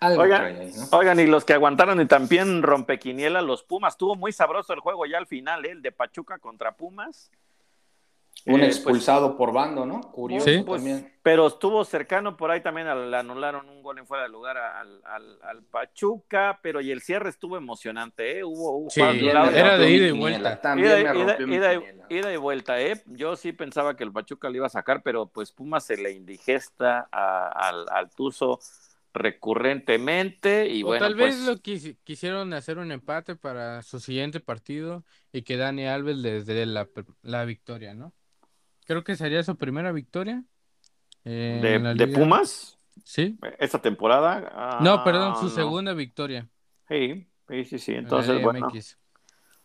Algo 0.01 0.23
Oigan, 0.23 0.39
trae 0.55 0.59
ahí, 0.67 0.71
¿no? 0.75 0.97
Oigan, 0.97 1.19
y 1.19 1.27
los 1.27 1.45
que 1.45 1.53
aguantaron 1.53 2.01
y 2.01 2.07
también 2.07 2.63
rompequiniela, 2.63 3.41
los 3.43 3.63
Pumas. 3.63 3.93
Estuvo 3.93 4.15
muy 4.15 4.31
sabroso 4.33 4.73
el 4.73 4.79
juego 4.79 5.05
ya 5.05 5.19
al 5.19 5.27
final, 5.27 5.63
¿eh? 5.65 5.71
el 5.71 5.81
de 5.83 5.91
Pachuca 5.91 6.39
contra 6.39 6.75
Pumas. 6.75 7.29
Un 8.47 8.55
Eh, 8.55 8.63
pues, 8.63 8.75
expulsado 8.77 9.37
por 9.37 9.53
bando, 9.53 9.85
¿no? 9.85 10.01
Curioso 10.01 10.45
Sí. 10.49 10.63
pues, 10.65 10.81
también. 10.81 11.13
pero 11.21 11.45
estuvo 11.45 11.85
cercano 11.85 12.35
por 12.35 12.49
ahí 12.49 12.61
también, 12.61 12.87
al- 12.87 13.13
anularon 13.13 13.69
un 13.69 13.83
gol 13.83 13.99
en 13.99 14.07
fuera 14.07 14.23
de 14.23 14.29
lugar 14.29 14.57
al, 14.57 14.99
al, 15.05 15.37
al 15.43 15.61
Pachuca, 15.65 16.57
pero 16.63 16.81
y 16.81 16.89
el 16.89 17.01
cierre 17.01 17.29
estuvo 17.29 17.55
emocionante, 17.55 18.39
¿eh? 18.39 18.43
Hubo, 18.43 18.77
hubo 18.77 18.89
Sí, 18.89 19.01
era 19.01 19.43
rompió 19.43 19.77
de 19.77 19.91
ida 19.91 20.07
y 20.07 20.11
vuelta. 20.11 20.59
También 20.59 20.87
Ida, 20.87 20.95
me 20.95 21.01
ida- 21.19 21.27
rompió 21.27 21.47
mi 21.47 21.55
ida 21.57 21.73
y- 21.75 21.77
quiniela. 21.77 22.05
ida 22.09 22.33
y 22.33 22.37
vuelta, 22.37 22.81
¿eh? 22.81 23.03
Yo 23.05 23.35
sí 23.35 23.51
pensaba 23.53 23.95
que 23.95 24.03
el 24.03 24.11
Pachuca 24.11 24.49
le 24.49 24.57
iba 24.57 24.65
a 24.65 24.69
sacar, 24.69 25.03
pero 25.03 25.27
pues 25.27 25.51
Pumas 25.51 25.83
se 25.85 25.97
le 25.97 26.11
indigesta 26.11 27.07
a- 27.11 27.49
al, 27.69 27.85
al 27.91 28.09
Tuzo 28.09 28.57
recurrentemente 29.13 30.69
y 30.69 30.83
O 30.83 30.87
bueno, 30.87 31.05
tal 31.05 31.15
pues 31.15 31.37
vez 31.37 31.45
lo 31.45 31.55
quisi- 31.57 31.97
quisieron 32.03 32.53
hacer 32.53 32.77
un 32.77 32.91
empate 32.91 33.35
para 33.35 33.81
su 33.83 33.99
siguiente 33.99 34.39
partido 34.39 35.03
y 35.31 35.41
que 35.43 35.57
Dani 35.57 35.85
Alves 35.87 36.17
les 36.17 36.45
dé 36.45 36.65
la, 36.65 36.87
la 37.21 37.45
victoria, 37.45 37.93
¿no? 37.93 38.13
Creo 38.85 39.03
que 39.03 39.15
sería 39.15 39.43
su 39.43 39.57
primera 39.57 39.91
victoria. 39.91 40.43
eh, 41.23 41.59
de, 41.61 41.75
en 41.75 41.83
la 41.83 41.93
de. 41.93 42.07
Pumas 42.07 42.77
Sí. 43.03 43.37
esta 43.59 43.81
temporada. 43.81 44.51
ah, 44.53 44.79
No, 44.81 45.03
perdón, 45.03 45.35
su 45.37 45.43
no. 45.45 45.49
segunda 45.49 45.93
victoria. 45.93 46.49
Sí, 46.87 47.27
sí, 47.47 47.79
sí, 47.79 47.93
Entonces, 47.93 48.41
bueno. 48.41 48.69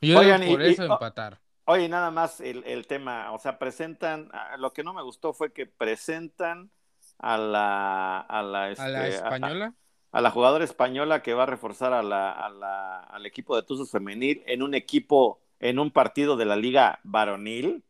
Yo 0.01 0.19
Oigan, 0.21 0.41
digo 0.43 0.53
por 0.53 0.63
y- 0.63 0.67
eso 0.69 0.85
empatar. 0.85 1.41
Oye, 1.65 1.89
nada 1.89 2.13
más 2.13 2.41
el, 2.41 2.63
el 2.65 2.87
tema, 2.87 3.33
o 3.33 3.39
sea, 3.41 3.59
presentan, 3.59 4.29
ah, 4.33 4.57
lo 4.57 4.73
que 4.73 4.85
no 4.85 4.95
me 4.95 5.03
gustó 5.03 5.33
fue 5.33 5.53
que 5.53 5.67
presentan 5.67 6.71
a 7.19 7.39
la, 7.39 8.21
a 8.21 8.43
la, 8.43 8.65
A 8.65 8.67
la 8.67 8.71
este, 8.73 8.83
a- 8.97 9.09
española. 9.09 9.75
a 10.13 10.21
la 10.21 10.31
jugadora 10.31 10.65
española 10.65 11.23
que 11.23 11.35
va 11.35 11.45
a 11.45 11.47
reforzar 11.47 11.93
a 11.93 12.03
la, 12.03 12.31
a 12.33 12.49
la- 12.51 13.01
al 13.01 13.27
equipo 13.27 13.57
de 13.57 13.63
Tuzos 13.63 13.91
Femenil 13.91 14.43
en 14.47 14.63
un 14.63 14.75
equipo, 14.75 15.41
en 15.61 15.79
un 15.79 15.91
partido 15.91 16.37
de 16.37 16.45
la 16.45 16.57
Liga 16.57 17.01
Varonil. 17.05 17.83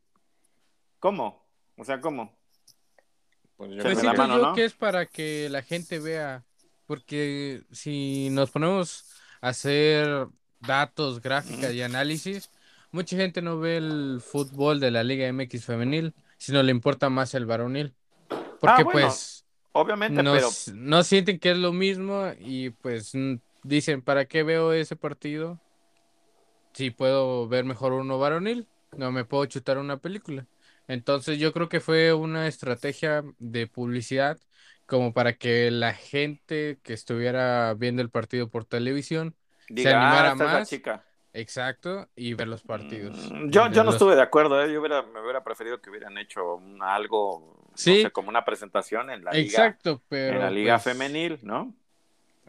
¿Cómo? 1.01 1.45
O 1.77 1.85
sea, 1.85 2.01
¿cómo? 2.01 2.37
Pues 3.57 3.71
yo 3.71 3.83
Se 3.83 3.95
Pues 3.95 4.55
que 4.55 4.65
es 4.65 4.75
para 4.75 5.07
que 5.07 5.49
la 5.51 5.63
gente 5.63 5.99
vea, 5.99 6.45
porque 6.87 7.63
si 7.73 8.29
nos 8.31 8.51
ponemos 8.51 9.05
a 9.41 9.49
hacer 9.49 10.27
datos, 10.61 11.21
gráficas 11.21 11.73
y 11.73 11.83
análisis, 11.83 12.51
mucha 12.91 13.17
gente 13.17 13.43
no 13.43 13.59
ve 13.59 13.77
el 13.79 14.21
fútbol 14.25 14.81
de 14.81 14.91
la 14.91 15.03
Liga 15.05 15.27
MX 15.33 15.65
femenil, 15.65 16.15
sino 16.39 16.63
le 16.63 16.71
importa 16.71 17.09
más 17.11 17.35
el 17.35 17.47
varonil. 17.47 17.95
Porque 18.61 18.83
Ah, 18.83 18.85
bueno, 18.85 19.01
pues 19.09 19.45
Obviamente, 19.73 20.23
no, 20.23 20.33
pero 20.33 20.49
no 20.75 21.03
sienten 21.03 21.39
que 21.39 21.51
es 21.51 21.59
lo 21.59 21.73
mismo 21.73 22.33
y 22.41 22.71
pues 22.71 23.13
dicen, 23.63 24.03
¿para 24.03 24.25
qué 24.27 24.43
veo 24.43 24.73
ese 24.73 24.97
partido? 24.97 25.61
Si 26.75 26.91
puedo 26.91 27.49
ver 27.49 27.65
mejor 27.65 27.93
uno 27.93 28.19
varonil, 28.19 28.69
no 28.97 29.11
me 29.11 29.25
puedo 29.25 29.47
chutar 29.47 29.79
una 29.79 29.97
película. 29.99 30.47
Entonces 30.89 31.39
yo 31.39 31.53
creo 31.53 31.69
que 31.69 31.81
fue 31.81 32.13
una 32.13 32.47
estrategia 32.47 33.25
de 33.39 33.67
publicidad 33.67 34.39
como 34.87 35.13
para 35.13 35.33
que 35.33 35.71
la 35.71 35.95
gente 35.95 36.79
que 36.83 36.93
estuviera 36.93 37.75
viendo 37.75 38.03
el 38.03 38.11
partido 38.11 38.49
por 38.51 38.65
televisión 38.67 39.35
diga, 39.69 39.91
animara 39.99 40.29
ah, 40.29 40.33
esta 40.33 40.45
es 40.45 40.51
la 40.51 40.59
más. 40.61 40.69
chica. 40.69 41.05
Exacto, 41.33 42.09
y 42.17 42.35
ver 42.35 42.49
los 42.49 42.63
partidos. 42.63 43.31
Mm, 43.31 43.51
Yo, 43.51 43.63
yo 43.71 43.83
no 43.85 43.85
los- 43.85 43.95
estuve 43.95 44.17
de 44.17 44.23
acuerdo, 44.23 44.63
¿eh? 44.63 44.73
yo 44.73 44.81
hubiera, 44.81 45.03
me 45.03 45.21
hubiera 45.21 45.43
preferido 45.45 45.81
que 45.81 45.91
hubieran 45.91 46.17
hecho 46.19 46.57
un- 46.57 47.66
no 47.77 47.93
Sí. 47.95 48.03
sé, 48.03 48.11
como 48.11 48.29
una 48.29 48.45
presentación 48.45 49.11
en 49.11 49.25
la 49.25 49.33
liga, 49.33 49.45
Exacto, 49.47 50.03
pero. 50.09 50.35
en 50.37 50.41
la 50.41 50.51
liga 50.51 50.75
pues, 50.77 50.85
femenil, 50.85 51.39
¿no? 51.43 51.75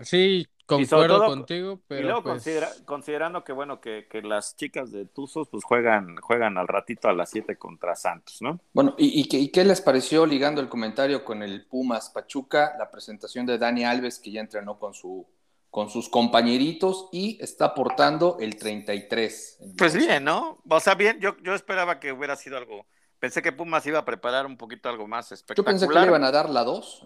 Sí, 0.01 0.47
concuerdo 0.67 1.17
todo- 1.17 1.27
contigo, 1.27 1.79
pero. 1.87 2.01
y 2.01 2.03
luego 2.03 2.21
pues, 2.23 2.33
considera- 2.33 2.69
considerando 2.85 3.43
que 3.43 3.51
bueno 3.51 3.81
que, 3.81 4.07
que 4.09 4.21
las 4.21 4.55
chicas 4.55 4.91
de 4.91 5.05
Tuzos 5.05 5.47
pues 5.49 5.63
juegan 5.63 6.17
juegan 6.17 6.57
al 6.57 6.67
ratito 6.67 7.07
a 7.07 7.13
las 7.13 7.29
7 7.31 7.57
contra 7.57 7.95
Santos, 7.95 8.41
¿no? 8.41 8.59
Bueno, 8.73 8.93
¿y, 8.97 9.19
y 9.21 9.27
qué, 9.27 9.37
y 9.39 9.49
qué 9.49 9.63
les 9.63 9.81
pareció, 9.81 10.25
ligando 10.25 10.61
el 10.61 10.69
comentario 10.69 11.25
con 11.25 11.41
el 11.41 11.65
Pumas 11.65 12.09
Pachuca, 12.11 12.75
la 12.77 12.91
presentación 12.91 13.45
de 13.45 13.57
Dani 13.57 13.85
Alves, 13.85 14.19
que 14.19 14.31
ya 14.31 14.41
entrenó 14.41 14.77
con, 14.77 14.93
su, 14.93 15.25
con 15.71 15.89
sus 15.89 16.09
compañeritos 16.09 17.09
y 17.11 17.39
está 17.41 17.65
aportando 17.65 18.37
el 18.39 18.55
33? 18.57 19.59
Pues 19.77 19.95
bien, 19.95 20.23
¿no? 20.23 20.59
O 20.69 20.79
sea, 20.79 20.93
bien, 20.95 21.19
yo, 21.19 21.35
yo 21.41 21.55
esperaba 21.55 21.99
que 21.99 22.11
hubiera 22.11 22.35
sido 22.35 22.57
algo. 22.57 22.85
Pensé 23.19 23.41
que 23.41 23.51
Pumas 23.51 23.86
iba 23.88 23.99
a 23.99 24.06
preparar 24.06 24.45
un 24.45 24.58
poquito 24.58 24.89
algo 24.89 25.08
más 25.08 25.30
Yo 25.30 25.36
espectacular. 25.36 25.73
pensé 25.73 25.88
que 25.88 25.99
le 25.99 26.06
iban 26.08 26.23
a 26.23 26.32
dar 26.32 26.49
la 26.49 26.63
2. 26.63 27.03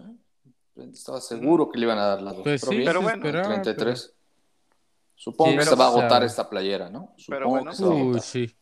Estaba 0.92 1.20
seguro 1.20 1.70
que 1.70 1.78
le 1.78 1.86
iban 1.86 1.98
a 1.98 2.06
dar 2.06 2.22
la 2.22 2.32
2. 2.32 2.42
Pues 2.42 2.60
sí, 2.60 2.82
pero 2.84 3.00
bueno, 3.02 3.24
esperaba, 3.24 3.48
33. 3.62 4.14
Supongo 5.14 5.50
Sí, 5.52 5.56
que 5.56 5.64
pero 5.64 5.70
se 5.70 5.76
va 5.76 5.86
a 5.86 5.90
sabe. 5.90 6.00
agotar 6.00 6.22
esta 6.24 6.50
playera, 6.50 6.90
¿no? 6.90 7.14
Supongo 7.16 7.38
Pero 7.38 7.48
bueno, 7.48 7.70
que 7.70 7.76
se 7.76 7.82
va 7.84 7.88
a 7.88 7.92
pero- 7.92 8.02
Uy, 8.04 8.10
agotar. 8.10 8.22
sí. 8.22 8.56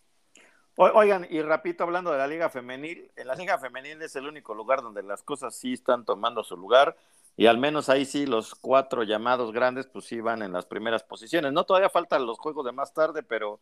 O- 0.76 0.84
Oigan, 0.94 1.26
y 1.28 1.42
rapidito 1.42 1.84
hablando 1.84 2.12
de 2.12 2.18
la 2.18 2.26
Liga 2.26 2.48
Femenil, 2.50 3.10
en 3.16 3.26
la 3.26 3.34
Liga 3.34 3.58
Femenil 3.58 4.00
es 4.02 4.14
el 4.16 4.26
único 4.26 4.54
lugar 4.54 4.82
donde 4.82 5.02
las 5.02 5.22
cosas 5.22 5.54
sí 5.54 5.72
están 5.72 6.04
tomando 6.04 6.42
su 6.44 6.56
lugar 6.56 6.96
y 7.36 7.46
al 7.46 7.58
menos 7.58 7.88
ahí 7.88 8.04
sí 8.04 8.26
los 8.26 8.54
cuatro 8.54 9.02
llamados 9.02 9.52
grandes 9.52 9.86
pues 9.86 10.08
van 10.22 10.42
en 10.42 10.52
las 10.52 10.66
primeras 10.66 11.02
posiciones. 11.02 11.52
No 11.52 11.64
todavía 11.64 11.90
faltan 11.90 12.26
los 12.26 12.38
juegos 12.38 12.64
de 12.66 12.72
más 12.72 12.92
tarde, 12.94 13.22
pero 13.22 13.60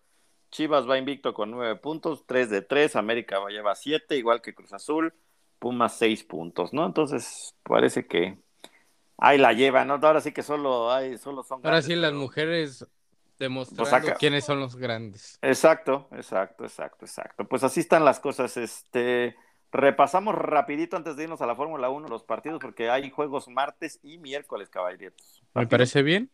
Chivas 0.51 0.89
va 0.89 0.99
invicto 0.99 1.35
con 1.35 1.51
nueve 1.51 1.77
puntos, 1.77 2.25
tres 2.27 2.49
de 2.51 2.63
tres, 2.63 2.97
América 2.97 3.39
va 3.39 3.51
lleva 3.51 3.75
siete, 3.75 4.17
igual 4.17 4.41
que 4.41 4.55
Cruz 4.55 4.73
Azul, 4.73 5.13
Pumas 5.59 5.97
seis 5.99 6.23
puntos, 6.25 6.73
¿no? 6.73 6.87
Entonces 6.87 7.55
parece 7.65 8.07
que 8.07 8.39
ahí 9.19 9.39
la 9.39 9.53
llevan, 9.53 9.89
¿no? 9.89 9.95
Ahora 9.95 10.21
sí 10.21 10.33
que 10.33 10.43
solo 10.43 10.93
hay, 10.93 11.19
solo 11.19 11.43
son 11.43 11.57
Ahora 11.59 11.71
grandes, 11.71 11.85
sí, 11.87 11.97
las 11.97 12.11
pero- 12.11 12.21
mujeres 12.21 12.87
demostrando 13.39 13.83
Pues 13.83 13.93
acá- 13.93 14.15
quiénes 14.15 14.45
son 14.45 14.61
los 14.61 14.77
grandes. 14.77 15.39
Exacto, 15.43 16.09
exacto, 16.13 16.65
exacto, 16.65 17.05
exacto. 17.05 17.45
Pues 17.47 17.63
así 17.65 17.81
están 17.81 18.05
las 18.05 18.19
cosas. 18.21 18.57
Este, 18.57 19.37
repasamos 19.71 20.35
rapidito 20.35 20.97
antes 20.97 21.17
de 21.17 21.25
irnos 21.25 21.41
a 21.43 21.47
la 21.47 21.55
Fórmula 21.55 21.89
1 21.91 22.09
los 22.09 22.25
partidos 22.25 22.59
porque 22.61 22.89
hay 22.91 23.11
juegos 23.11 23.49
martes 23.49 24.01
y 24.03 24.19
miércoles, 24.19 24.69
caballeros. 24.71 25.43
Me 25.55 25.67
parece 25.67 26.03
bien. 26.03 26.31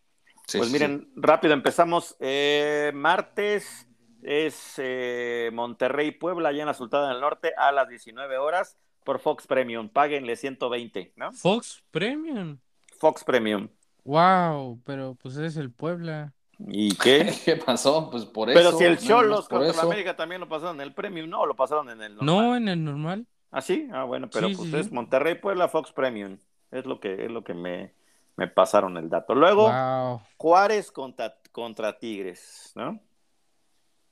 Pues 0.53 0.67
sí, 0.67 0.73
miren, 0.73 1.11
rápido 1.17 1.53
empezamos. 1.55 2.17
Eh, 2.21 2.91
martes 2.95 3.87
es 4.25 4.75
eh, 4.79 5.51
Monterrey 5.53 6.11
Puebla 6.11 6.49
allá 6.51 6.63
en 6.63 6.67
la 6.67 6.75
Sultana 6.75 7.09
del 7.11 7.21
Norte 7.21 7.53
a 7.57 7.71
las 7.73 7.89
19 7.89 8.39
horas 8.39 8.77
por 9.05 9.21
Fox 9.21 9.47
Premium. 9.47 9.89
Páguenle 9.89 10.37
120, 10.37 11.13
¿no? 11.17 11.33
Fox 11.33 11.83
Premium. 11.91 12.59
Fox 12.99 13.23
Premium. 13.25 13.69
Wow, 14.05 14.81
pero 14.85 15.15
pues 15.21 15.37
es 15.37 15.57
el 15.57 15.71
Puebla. 15.71 16.33
¿Y 16.59 16.95
qué? 16.97 17.33
¿Qué 17.45 17.57
pasó? 17.57 18.11
Pues 18.11 18.25
por 18.25 18.51
eso. 18.51 18.59
Pero 18.59 18.73
si 18.79 18.85
el 18.85 18.99
Cholos 18.99 19.49
contra 19.49 19.71
eso. 19.71 19.77
la 19.79 19.83
América 19.85 20.17
también 20.17 20.41
lo 20.41 20.49
pasaron 20.49 20.77
en 20.77 20.83
el 20.83 20.95
Premium, 20.95 21.29
no, 21.29 21.47
lo 21.47 21.55
pasaron 21.57 21.91
en 21.91 22.01
el 22.03 22.17
normal. 22.17 22.27
No, 22.27 22.57
en 22.57 22.69
el 22.69 22.85
normal. 22.85 23.27
¿Ah, 23.51 23.61
sí? 23.61 23.89
Ah, 23.93 24.05
bueno, 24.05 24.29
pero 24.31 24.49
Sí, 24.49 24.55
pues 24.57 24.71
sí, 24.71 24.77
es. 24.77 24.93
Monterrey 24.93 25.37
Puebla 25.37 25.69
Fox 25.69 25.93
Premium. 25.93 26.39
Es 26.71 26.87
lo 26.87 26.99
que, 26.99 27.25
es 27.25 27.31
lo 27.31 27.45
que 27.45 27.55
me, 27.55 27.95
me 28.37 28.49
pasaron 28.49 28.97
el 28.97 29.09
dato. 29.09 29.35
Luego, 29.35 29.71
Wow. 29.71 30.23
Juárez 30.37 30.91
contra, 30.91 31.37
contra 31.53 31.99
Tigres, 31.99 32.73
¿no? 32.75 33.01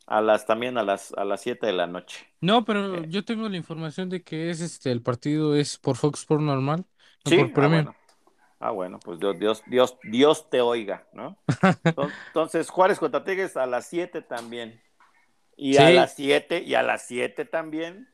A 0.06 0.20
las, 0.20 0.46
también 0.46 0.76
a 0.78 0.82
las, 0.82 1.12
a 1.14 1.24
las 1.24 1.40
7 1.42 1.66
de 1.66 1.72
la 1.72 1.86
noche. 1.86 2.26
No, 2.40 2.64
pero 2.64 2.96
Eh. 2.96 3.04
yo 3.08 3.24
tengo 3.24 3.48
la 3.48 3.56
información 3.56 4.08
de 4.08 4.22
que 4.22 4.50
es 4.50 4.60
este 4.60 4.90
el 4.90 5.00
partido 5.02 5.54
es 5.54 5.78
por 5.78 5.96
Fox 5.96 6.20
Sports 6.20 6.42
normal, 6.44 6.84
no 7.24 7.30
Sí, 7.30 7.36
por 7.36 7.46
ah, 7.46 7.52
Premium. 7.54 7.84
bueno. 7.84 7.96
Ah, 8.58 8.70
bueno, 8.70 9.00
pues 9.04 9.18
Dios, 9.18 9.38
Dios, 9.38 9.62
Dios, 9.66 9.96
Dios 10.04 10.48
te 10.50 10.60
oiga, 10.60 11.06
¿no? 11.12 11.36
Enton- 11.84 12.12
Entonces, 12.28 12.68
Juárez 12.70 12.98
contra 12.98 13.24
Tigres 13.24 13.56
a 13.56 13.66
las 13.66 13.86
7 13.86 14.22
también. 14.22 14.80
Y 15.56 15.76
a 15.78 15.90
las 15.90 16.14
7, 16.14 16.62
y 16.62 16.74
a 16.74 16.82
las 16.82 17.02
7 17.06 17.44
también, 17.44 18.08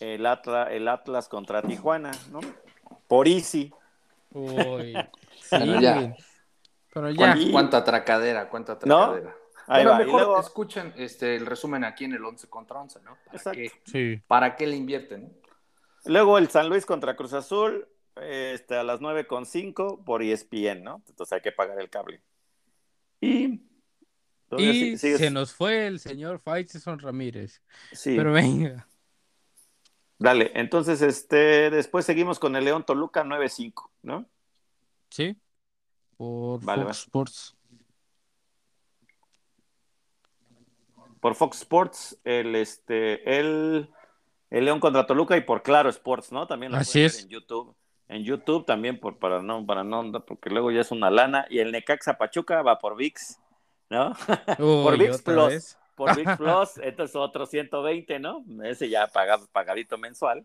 el 0.00 0.26
Atlas, 0.26 0.68
el 0.70 0.88
Atlas 0.88 1.28
contra 1.28 1.62
Tijuana, 1.62 2.10
¿no? 2.30 2.40
Por 3.08 3.26
Easy. 3.28 3.72
Uy, 4.32 4.94
sí, 5.42 5.80
ya. 5.80 6.14
Pero 6.92 7.10
ya. 7.10 7.16
¿Cuánta, 7.16 7.50
cuánta 7.52 7.84
tracadera, 7.84 8.48
cuánta 8.48 8.78
¿No? 8.84 9.14
Ahí 9.72 9.84
Bueno, 9.84 9.90
va. 9.92 9.98
Mejor 10.04 10.20
luego, 10.22 10.40
escuchen 10.40 10.92
este, 10.96 11.36
el 11.36 11.46
resumen 11.46 11.84
aquí 11.84 12.04
en 12.04 12.12
el 12.14 12.24
11 12.24 12.48
contra 12.48 12.80
11, 12.80 13.00
¿no? 13.02 13.16
¿Para, 13.24 13.36
Exacto. 13.36 13.60
qué, 13.60 13.70
Sí. 13.84 14.22
¿Para 14.26 14.56
qué 14.56 14.66
le 14.66 14.76
invierten? 14.76 15.32
luego 16.06 16.38
el 16.38 16.48
San 16.48 16.68
Luis 16.68 16.84
contra 16.86 17.14
Cruz 17.14 17.32
Azul, 17.34 17.86
este, 18.16 18.74
a 18.76 18.82
las 18.82 19.00
9.5 19.00 20.02
por 20.04 20.22
ESPN, 20.22 20.82
¿no? 20.82 21.02
Entonces 21.08 21.32
hay 21.34 21.40
que 21.40 21.52
pagar 21.52 21.78
el 21.80 21.88
cable. 21.88 22.20
Y. 23.20 23.44
entonces, 24.50 24.74
Y 24.76 24.96
sigues- 24.98 25.18
se 25.18 25.30
nos 25.30 25.52
fue 25.54 25.86
el 25.86 26.00
señor 26.00 26.40
Faitelson 26.40 26.98
Ramírez. 26.98 27.62
sí. 27.92 28.16
Pero 28.16 28.32
venga. 28.32 28.88
Dale, 30.18 30.50
entonces 30.54 31.00
este, 31.00 31.70
después 31.70 32.04
seguimos 32.04 32.38
con 32.38 32.54
el 32.56 32.64
León 32.64 32.84
Toluca 32.84 33.22
9-5, 33.24 33.90
¿no? 34.02 34.28
Sí. 35.10 35.36
Por 36.16 36.62
Vale, 36.64 36.82
Fox 36.84 36.98
Sports. 36.98 37.56
Por 41.20 41.34
Fox 41.34 41.58
Sports, 41.58 42.18
el 42.24 42.56
este, 42.56 43.38
el, 43.38 43.90
el 44.50 44.64
León 44.64 44.80
contra 44.80 45.06
Toluca 45.06 45.36
y 45.36 45.42
por 45.42 45.62
Claro 45.62 45.88
Sports, 45.90 46.32
¿no? 46.32 46.46
También 46.46 46.72
lo 46.72 46.78
Así 46.78 47.02
es. 47.02 47.22
en 47.22 47.28
YouTube. 47.28 47.74
En 48.08 48.24
YouTube 48.24 48.66
también 48.66 48.98
por 48.98 49.18
para 49.18 49.40
no, 49.40 49.64
para 49.64 49.84
no, 49.84 50.10
porque 50.24 50.50
luego 50.50 50.72
ya 50.72 50.80
es 50.80 50.90
una 50.90 51.10
lana. 51.10 51.46
Y 51.48 51.60
el 51.60 51.70
Necaxa 51.70 52.18
Pachuca 52.18 52.60
va 52.62 52.78
por 52.78 52.96
VIX, 52.96 53.38
¿no? 53.88 54.16
Por 54.58 54.98
VIX 54.98 55.22
Plus. 55.22 55.48
vez. 55.48 55.78
Por 55.94 56.16
VIX 56.16 56.36
Plus, 56.38 56.78
entonces 56.78 57.14
otro 57.14 57.46
120, 57.46 58.18
¿no? 58.18 58.44
Ese 58.64 58.88
ya 58.88 59.06
pagado, 59.06 59.46
pagadito 59.52 59.96
mensual. 59.96 60.44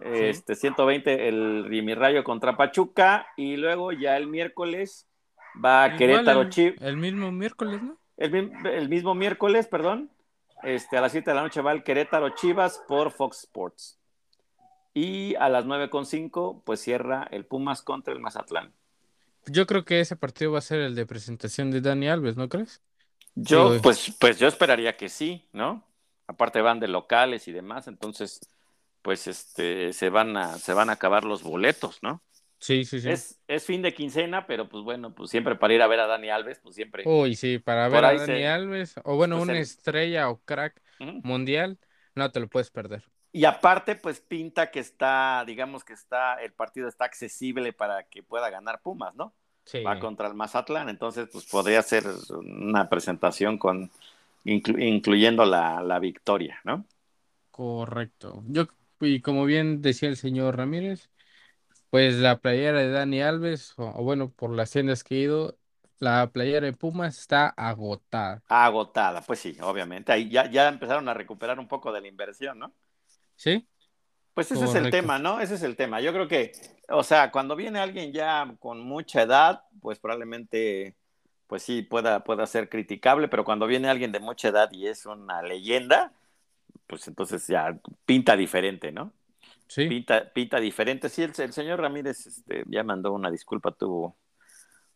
Este 0.00 0.54
120 0.54 1.28
el 1.28 1.66
mi 1.68 1.94
Rayo 1.94 2.24
contra 2.24 2.56
Pachuca 2.56 3.26
y 3.36 3.56
luego 3.56 3.92
ya 3.92 4.16
el 4.16 4.28
miércoles 4.28 5.06
va 5.62 5.86
Igual 5.86 5.98
Querétaro 5.98 6.48
Chivas. 6.48 6.80
el 6.80 6.96
mismo 6.96 7.30
miércoles, 7.32 7.82
¿no? 7.82 7.99
El, 8.20 8.30
mi- 8.30 8.68
el 8.70 8.88
mismo 8.88 9.14
miércoles, 9.16 9.66
perdón, 9.66 10.10
este, 10.62 10.96
a 10.96 11.00
las 11.00 11.10
7 11.12 11.30
de 11.30 11.34
la 11.36 11.42
noche 11.42 11.60
va 11.62 11.72
el 11.72 11.82
Querétaro 11.82 12.30
Chivas 12.30 12.80
por 12.86 13.10
Fox 13.10 13.40
Sports. 13.44 13.98
Y 14.94 15.34
a 15.36 15.48
las 15.48 15.64
9.5, 15.66 16.62
pues 16.64 16.80
cierra 16.80 17.26
el 17.30 17.44
Pumas 17.46 17.82
contra 17.82 18.12
el 18.12 18.20
Mazatlán. 18.20 18.72
Yo 19.46 19.66
creo 19.66 19.84
que 19.84 20.00
ese 20.00 20.16
partido 20.16 20.52
va 20.52 20.58
a 20.58 20.62
ser 20.62 20.80
el 20.80 20.94
de 20.94 21.06
presentación 21.06 21.70
de 21.70 21.80
Dani 21.80 22.08
Alves, 22.08 22.36
¿no 22.36 22.48
crees? 22.48 22.82
Yo, 23.34 23.70
Digo, 23.70 23.82
pues, 23.82 24.14
pues 24.20 24.38
yo 24.38 24.48
esperaría 24.48 24.96
que 24.96 25.08
sí, 25.08 25.48
¿no? 25.52 25.84
Aparte 26.26 26.60
van 26.60 26.78
de 26.78 26.88
locales 26.88 27.48
y 27.48 27.52
demás, 27.52 27.88
entonces, 27.88 28.40
pues 29.02 29.26
este, 29.26 29.92
se 29.92 30.10
van 30.10 30.36
a, 30.36 30.58
se 30.58 30.74
van 30.74 30.90
a 30.90 30.94
acabar 30.94 31.24
los 31.24 31.42
boletos, 31.42 32.00
¿no? 32.02 32.22
Sí, 32.60 32.84
sí, 32.84 33.00
sí. 33.00 33.08
Es, 33.10 33.40
es 33.48 33.64
fin 33.64 33.82
de 33.82 33.94
quincena, 33.94 34.46
pero 34.46 34.68
pues 34.68 34.84
bueno, 34.84 35.14
pues 35.14 35.30
siempre 35.30 35.56
para 35.56 35.74
ir 35.74 35.82
a 35.82 35.86
ver 35.86 36.00
a 36.00 36.06
Dani 36.06 36.30
Alves, 36.30 36.60
pues 36.60 36.74
siempre. 36.76 37.04
Uy, 37.06 37.34
sí, 37.34 37.58
para 37.58 37.88
ver 37.88 38.04
a 38.04 38.12
Dani 38.14 38.44
se- 38.44 38.46
Alves, 38.46 38.94
o 39.04 39.16
bueno, 39.16 39.36
pues 39.36 39.44
una 39.44 39.52
el- 39.56 39.62
estrella 39.62 40.28
o 40.30 40.40
crack 40.44 40.80
mundial, 41.22 41.78
no 42.14 42.30
te 42.30 42.40
lo 42.40 42.48
puedes 42.48 42.70
perder. 42.70 43.04
Y 43.32 43.44
aparte, 43.44 43.94
pues 43.94 44.20
pinta 44.20 44.70
que 44.70 44.80
está, 44.80 45.44
digamos 45.46 45.84
que 45.84 45.92
está, 45.92 46.34
el 46.42 46.52
partido 46.52 46.88
está 46.88 47.04
accesible 47.04 47.72
para 47.72 48.04
que 48.08 48.22
pueda 48.24 48.50
ganar 48.50 48.82
Pumas, 48.82 49.14
¿no? 49.14 49.34
Sí. 49.64 49.78
Va 49.86 49.98
contra 50.00 50.26
el 50.28 50.34
Mazatlán, 50.34 50.88
entonces 50.88 51.28
pues 51.32 51.46
podría 51.46 51.80
ser 51.82 52.04
una 52.30 52.88
presentación 52.88 53.56
con 53.56 53.90
inclu- 54.44 54.82
incluyendo 54.82 55.44
la, 55.46 55.80
la 55.82 55.98
victoria, 56.00 56.60
¿no? 56.64 56.84
Correcto. 57.50 58.42
Yo, 58.46 58.66
y 59.00 59.20
como 59.20 59.44
bien 59.44 59.82
decía 59.82 60.08
el 60.08 60.16
señor 60.16 60.56
Ramírez, 60.56 61.10
pues 61.90 62.16
la 62.16 62.40
playera 62.40 62.78
de 62.80 62.90
Dani 62.90 63.22
Alves, 63.22 63.74
o, 63.78 63.84
o 63.88 64.02
bueno, 64.04 64.30
por 64.32 64.50
las 64.54 64.70
tiendas 64.70 65.04
que 65.04 65.16
he 65.16 65.18
ido, 65.20 65.58
la 65.98 66.30
playera 66.32 66.66
de 66.66 66.72
Pumas 66.72 67.18
está 67.18 67.48
agotada. 67.48 68.42
Agotada, 68.48 69.22
pues 69.22 69.38
sí, 69.40 69.56
obviamente. 69.62 70.12
Ahí 70.12 70.28
ya, 70.28 70.50
ya 70.50 70.68
empezaron 70.68 71.08
a 71.08 71.14
recuperar 71.14 71.58
un 71.58 71.68
poco 71.68 71.90
de 71.92 72.00
la 72.02 72.08
inversión, 72.08 72.58
¿no? 72.58 72.74
¿Sí? 73.36 73.66
Pues 74.34 74.50
ese 74.52 74.64
es 74.64 74.74
el 74.74 74.82
Correcto. 74.84 74.96
tema, 74.96 75.18
¿no? 75.18 75.40
Ese 75.40 75.54
es 75.56 75.62
el 75.62 75.76
tema. 75.76 76.00
Yo 76.00 76.12
creo 76.12 76.28
que, 76.28 76.52
o 76.88 77.02
sea, 77.02 77.30
cuando 77.30 77.56
viene 77.56 77.78
alguien 77.80 78.12
ya 78.12 78.54
con 78.60 78.80
mucha 78.80 79.22
edad, 79.22 79.64
pues 79.82 79.98
probablemente, 79.98 80.96
pues 81.46 81.62
sí, 81.62 81.82
pueda, 81.82 82.24
pueda 82.24 82.46
ser 82.46 82.68
criticable, 82.68 83.28
pero 83.28 83.44
cuando 83.44 83.66
viene 83.66 83.88
alguien 83.88 84.12
de 84.12 84.20
mucha 84.20 84.48
edad 84.48 84.70
y 84.72 84.86
es 84.86 85.04
una 85.06 85.42
leyenda, 85.42 86.14
pues 86.86 87.08
entonces 87.08 87.46
ya 87.48 87.78
pinta 88.06 88.36
diferente, 88.36 88.92
¿no? 88.92 89.12
Sí. 89.70 89.86
Pinta, 89.86 90.28
pinta 90.32 90.58
diferente. 90.58 91.08
Sí, 91.08 91.22
el, 91.22 91.32
el 91.38 91.52
señor 91.52 91.80
Ramírez 91.80 92.26
este, 92.26 92.64
ya 92.66 92.82
mandó 92.82 93.12
una 93.12 93.30
disculpa, 93.30 93.70
tuvo, 93.70 94.18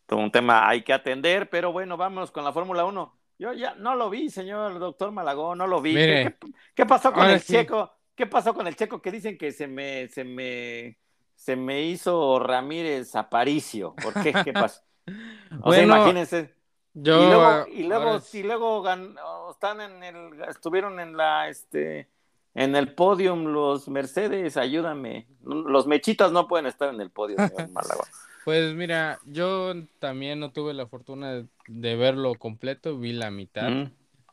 tuvo 0.05 0.21
un 0.21 0.33
tema 0.33 0.69
hay 0.69 0.83
que 0.83 0.93
atender, 0.93 1.49
pero 1.49 1.71
bueno, 1.73 1.97
vámonos 1.97 2.33
con 2.33 2.43
la 2.43 2.53
Fórmula 2.53 2.85
1. 2.85 3.17
Yo 3.39 3.53
ya 3.53 3.77
no 3.77 3.95
lo 3.95 4.11
vi, 4.11 4.31
señor 4.31 4.81
doctor 4.81 5.13
Malagón, 5.13 5.59
no 5.59 5.69
lo 5.69 5.81
vi. 5.81 5.95
¿Qué, 5.95 6.87
pasó 6.89 7.13
con 7.13 7.31
el 7.31 7.41
checo? 7.41 7.93
¿Qué 8.17 8.27
pasó 8.27 8.53
con 8.53 8.67
el 8.67 8.75
checo 8.75 9.01
que 9.01 9.13
dicen 9.13 9.39
que 9.39 9.53
se 9.53 9.69
me, 9.69 10.09
se 10.09 10.25
me, 10.25 10.99
se 11.37 11.55
me 11.55 11.83
hizo 11.83 12.41
Ramírez 12.41 13.15
Aparicio? 13.15 13.95
¿Por 13.95 14.21
qué? 14.23 14.33
¿Qué 14.45 14.53
pasó? 14.53 14.83
O 15.63 15.71
sea, 15.71 15.83
imagínense. 15.83 16.55
Yo, 16.95 17.23
y 17.23 17.83
luego, 17.85 18.27
y 18.33 18.43
luego, 18.43 19.51
están 19.51 19.81
en 19.83 20.03
el, 20.03 20.43
estuvieron 20.49 20.99
en 20.99 21.15
la, 21.15 21.49
este, 21.49 22.09
en 22.55 22.77
el 22.77 22.93
podium 22.95 23.47
los 23.47 23.89
Mercedes, 23.89 24.57
ayúdame. 24.57 25.27
Los 25.45 25.87
mechitas 25.87 26.33
no 26.33 26.47
pueden 26.47 26.67
estar 26.67 26.93
en 26.93 27.01
el 27.01 27.11
podio, 27.11 27.37
señor 27.37 27.69
Malagón. 27.73 28.07
Pues 28.45 28.75
mira, 28.75 29.19
yo 29.25 29.75
también 29.99 30.39
no 30.39 30.53
tuve 30.53 30.75
la 30.75 30.87
fortuna 30.87 31.45
de, 31.67 31.97
verlo 31.97 32.35
completo, 32.35 32.99
vi 32.99 33.13
la 33.13 33.31
mitad. 33.31 33.91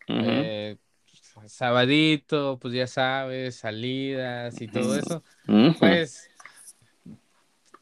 Eh, 0.07 0.77
sabadito, 1.45 2.59
pues 2.61 2.73
ya 2.73 2.87
sabes, 2.87 3.55
salidas 3.55 4.61
y 4.61 4.67
todo 4.67 4.97
eso. 4.97 5.23
Pues 5.79 6.29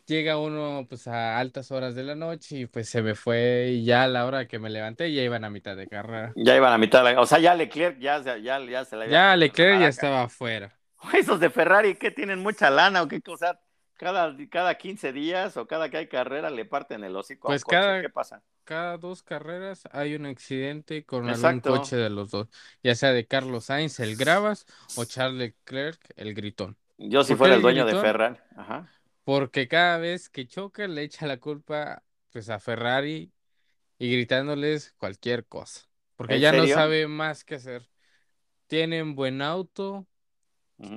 llega 0.10 0.38
uno 0.38 0.86
pues 0.90 1.08
a 1.08 1.38
altas 1.38 1.72
horas 1.72 1.96
de 1.96 2.04
la 2.04 2.16
noche 2.16 2.58
y 2.58 2.66
pues 2.66 2.90
se 2.90 3.02
me 3.02 3.16
fue 3.16 3.70
y 3.72 3.86
ya 3.86 4.04
a 4.04 4.08
la 4.08 4.26
hora 4.26 4.48
que 4.48 4.60
me 4.60 4.70
levanté 4.70 5.14
ya 5.14 5.22
iban 5.22 5.46
a 5.46 5.50
mitad 5.50 5.78
de 5.78 5.88
carrera. 5.88 6.34
Ya 6.36 6.56
iban 6.56 6.74
a 6.74 6.78
mitad, 6.78 7.06
de, 7.06 7.16
o 7.16 7.26
sea, 7.26 7.40
ya 7.40 7.56
Leclerc 7.56 8.00
ya, 8.00 8.22
ya, 8.38 8.60
ya 8.60 8.86
se 8.86 8.96
la 8.98 9.08
Ya 9.08 9.36
Leclerc 9.36 9.80
ya 9.80 9.88
estaba 9.88 10.24
afuera. 10.24 10.76
Esos 11.14 11.40
de 11.40 11.50
Ferrari 11.50 11.96
que 11.96 12.12
tienen 12.12 12.40
mucha 12.40 12.70
lana 12.70 13.04
o 13.04 13.08
qué 13.08 13.22
cosa 13.22 13.60
cada, 14.00 14.36
cada 14.50 14.76
15 14.76 15.14
días 15.14 15.58
o 15.58 15.68
cada 15.68 15.90
que 15.90 15.98
hay 15.98 16.08
carrera 16.08 16.50
le 16.50 16.66
parten 16.66 17.04
el 17.04 17.16
hocico 17.16 17.50
pues 17.50 17.64
cada, 17.64 18.02
¿Qué 18.02 18.10
pasa? 18.10 18.42
Cada 18.64 18.98
dos 18.98 19.24
carreras 19.24 19.84
hay 19.92 20.16
un 20.16 20.26
accidente 20.26 21.04
con 21.04 21.30
algún 21.30 21.60
coche 21.60 21.98
de 21.98 22.10
los 22.10 22.32
dos, 22.32 22.48
ya 22.82 22.96
sea 22.96 23.12
de 23.12 23.26
Carlos 23.28 23.66
Sainz, 23.66 24.00
el 24.00 24.16
Gravas, 24.16 24.66
o 24.96 25.06
Charles 25.06 25.38
Leclerc, 25.40 26.00
el 26.16 26.34
Gritón. 26.34 26.78
Yo 26.98 27.24
si 27.24 27.36
fuera 27.36 27.56
el 27.56 27.62
dueño 27.62 27.86
de 27.86 27.96
Ferrari. 27.96 28.38
Ajá. 28.56 28.88
Porque 29.30 29.68
cada 29.68 30.00
vez 30.00 30.28
que 30.28 30.48
choca 30.48 30.88
le 30.88 31.04
echa 31.04 31.28
la 31.28 31.38
culpa 31.38 32.02
pues 32.32 32.50
a 32.50 32.60
Ferrari 32.60 33.32
y 34.00 34.12
gritándoles 34.12 34.96
cualquier 34.98 35.46
cosa. 35.46 35.82
Porque 36.16 36.40
ya 36.40 36.52
no 36.52 36.66
sabe 36.66 37.08
más 37.08 37.44
qué 37.44 37.56
hacer. 37.56 37.88
Tienen 38.66 39.14
buen 39.14 39.44
auto, 39.44 40.08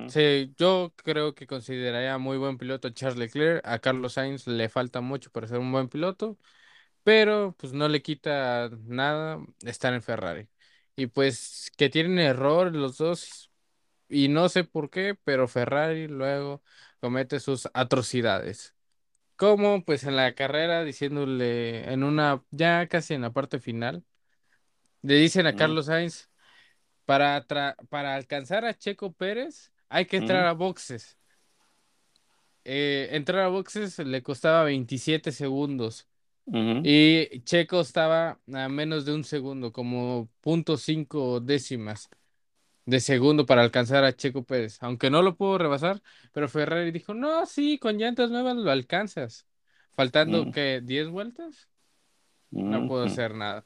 Sí, 0.07 0.53
yo 0.57 0.93
creo 0.95 1.35
que 1.35 1.45
consideraría 1.45 2.17
muy 2.17 2.37
buen 2.37 2.57
piloto 2.57 2.87
a 2.87 2.93
Charles 2.93 3.19
Leclerc. 3.19 3.61
A 3.65 3.79
Carlos 3.79 4.13
Sainz 4.13 4.47
le 4.47 4.67
falta 4.67 5.01
mucho 5.01 5.29
para 5.29 5.47
ser 5.47 5.59
un 5.59 5.71
buen 5.71 5.89
piloto, 5.89 6.37
pero 7.03 7.55
pues 7.59 7.73
no 7.73 7.87
le 7.87 8.01
quita 8.01 8.69
nada 8.85 9.39
estar 9.63 9.93
en 9.93 10.01
Ferrari. 10.01 10.47
Y 10.95 11.07
pues 11.07 11.71
que 11.77 11.89
tienen 11.89 12.19
error 12.19 12.75
los 12.75 12.97
dos, 12.97 13.51
y 14.09 14.27
no 14.27 14.49
sé 14.49 14.63
por 14.63 14.89
qué, 14.89 15.15
pero 15.23 15.47
Ferrari 15.47 16.07
luego 16.07 16.61
comete 16.99 17.39
sus 17.39 17.69
atrocidades. 17.73 18.75
Como 19.35 19.83
pues 19.83 20.03
en 20.03 20.15
la 20.15 20.35
carrera, 20.35 20.83
diciéndole 20.83 21.91
en 21.91 22.03
una, 22.03 22.43
ya 22.51 22.87
casi 22.87 23.13
en 23.13 23.21
la 23.21 23.33
parte 23.33 23.59
final, 23.59 24.03
le 25.01 25.15
dicen 25.15 25.47
a 25.47 25.55
Carlos 25.55 25.87
Sainz, 25.87 26.29
para, 27.05 27.45
para 27.89 28.15
alcanzar 28.15 28.65
a 28.65 28.73
Checo 28.73 29.11
Pérez, 29.13 29.71
hay 29.89 30.05
que 30.05 30.17
entrar 30.17 30.45
a 30.45 30.53
boxes. 30.53 31.17
Eh, 32.65 33.09
entrar 33.11 33.41
a 33.41 33.49
boxes 33.49 33.99
le 33.99 34.23
costaba 34.23 34.63
27 34.63 35.31
segundos. 35.31 36.07
Y 36.45 37.41
Checo 37.43 37.81
estaba 37.81 38.39
a 38.53 38.69
menos 38.69 39.05
de 39.05 39.13
un 39.13 39.23
segundo, 39.23 39.71
como 39.71 40.29
.5 40.41 41.39
décimas 41.39 42.09
de 42.85 42.99
segundo 42.99 43.45
para 43.45 43.61
alcanzar 43.63 44.03
a 44.03 44.13
Checo 44.15 44.43
Pérez. 44.43 44.77
Aunque 44.81 45.09
no 45.09 45.21
lo 45.21 45.35
pudo 45.35 45.57
rebasar, 45.57 46.01
pero 46.31 46.49
Ferrari 46.49 46.91
dijo, 46.91 47.13
no, 47.13 47.45
sí, 47.45 47.77
con 47.79 47.97
llantas 47.97 48.31
nuevas 48.31 48.55
lo 48.57 48.71
alcanzas. 48.71 49.47
Faltando 49.91 50.49
que 50.49 50.81
10 50.83 51.09
vueltas, 51.09 51.69
no 52.51 52.83
puedo 52.83 53.03
hacer 53.05 53.35
nada. 53.35 53.65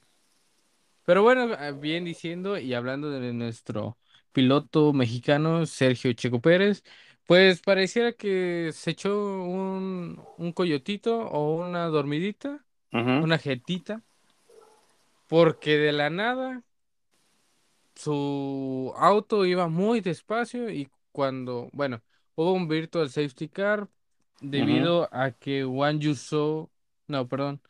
Pero 1.05 1.23
bueno, 1.23 1.55
ah, 1.57 1.71
bien 1.71 2.03
diciendo 2.05 2.57
y 2.57 2.73
hablando 2.73 3.09
de 3.09 3.33
nuestro 3.33 3.97
piloto 4.33 4.93
mexicano 4.93 5.65
Sergio 5.65 6.11
Checo 6.13 6.41
Pérez, 6.41 6.83
pues 7.25 7.61
pareciera 7.61 8.11
que 8.13 8.71
se 8.73 8.91
echó 8.91 9.43
un, 9.43 10.21
un 10.37 10.51
coyotito 10.53 11.19
o 11.29 11.55
una 11.65 11.85
dormidita, 11.85 12.65
una 13.17 13.37
jetita, 13.37 14.03
porque 15.27 15.77
de 15.77 15.91
la 15.91 16.09
nada 16.09 16.63
su 17.97 18.93
auto 18.97 19.45
iba 19.45 19.69
muy 19.69 20.01
despacio 20.01 20.69
y 20.71 20.91
cuando, 21.13 21.69
bueno, 21.73 22.03
hubo 22.35 22.53
un 22.53 22.67
virtual 22.69 23.09
safety 23.11 23.49
car 23.49 23.89
debido 24.41 25.09
a 25.13 25.31
que 25.31 25.63
Juan 25.65 25.99
Yuso, 26.01 26.71
no, 27.07 27.27
perdón, 27.27 27.61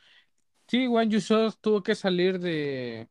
sí, 0.68 0.88
Juan 0.88 1.10
Yuso 1.12 1.52
tuvo 1.62 1.84
que 1.84 1.96
salir 1.96 2.40
de, 2.40 3.10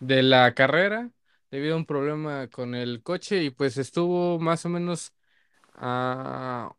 de 0.00 0.22
la 0.22 0.54
carrera 0.54 1.10
debido 1.50 1.74
a 1.74 1.78
un 1.78 1.86
problema 1.86 2.48
con 2.48 2.74
el 2.74 3.02
coche 3.02 3.44
y 3.44 3.50
pues 3.50 3.78
estuvo 3.78 4.38
más 4.40 4.64
o 4.66 4.68
menos 4.70 5.14
a 5.74 6.74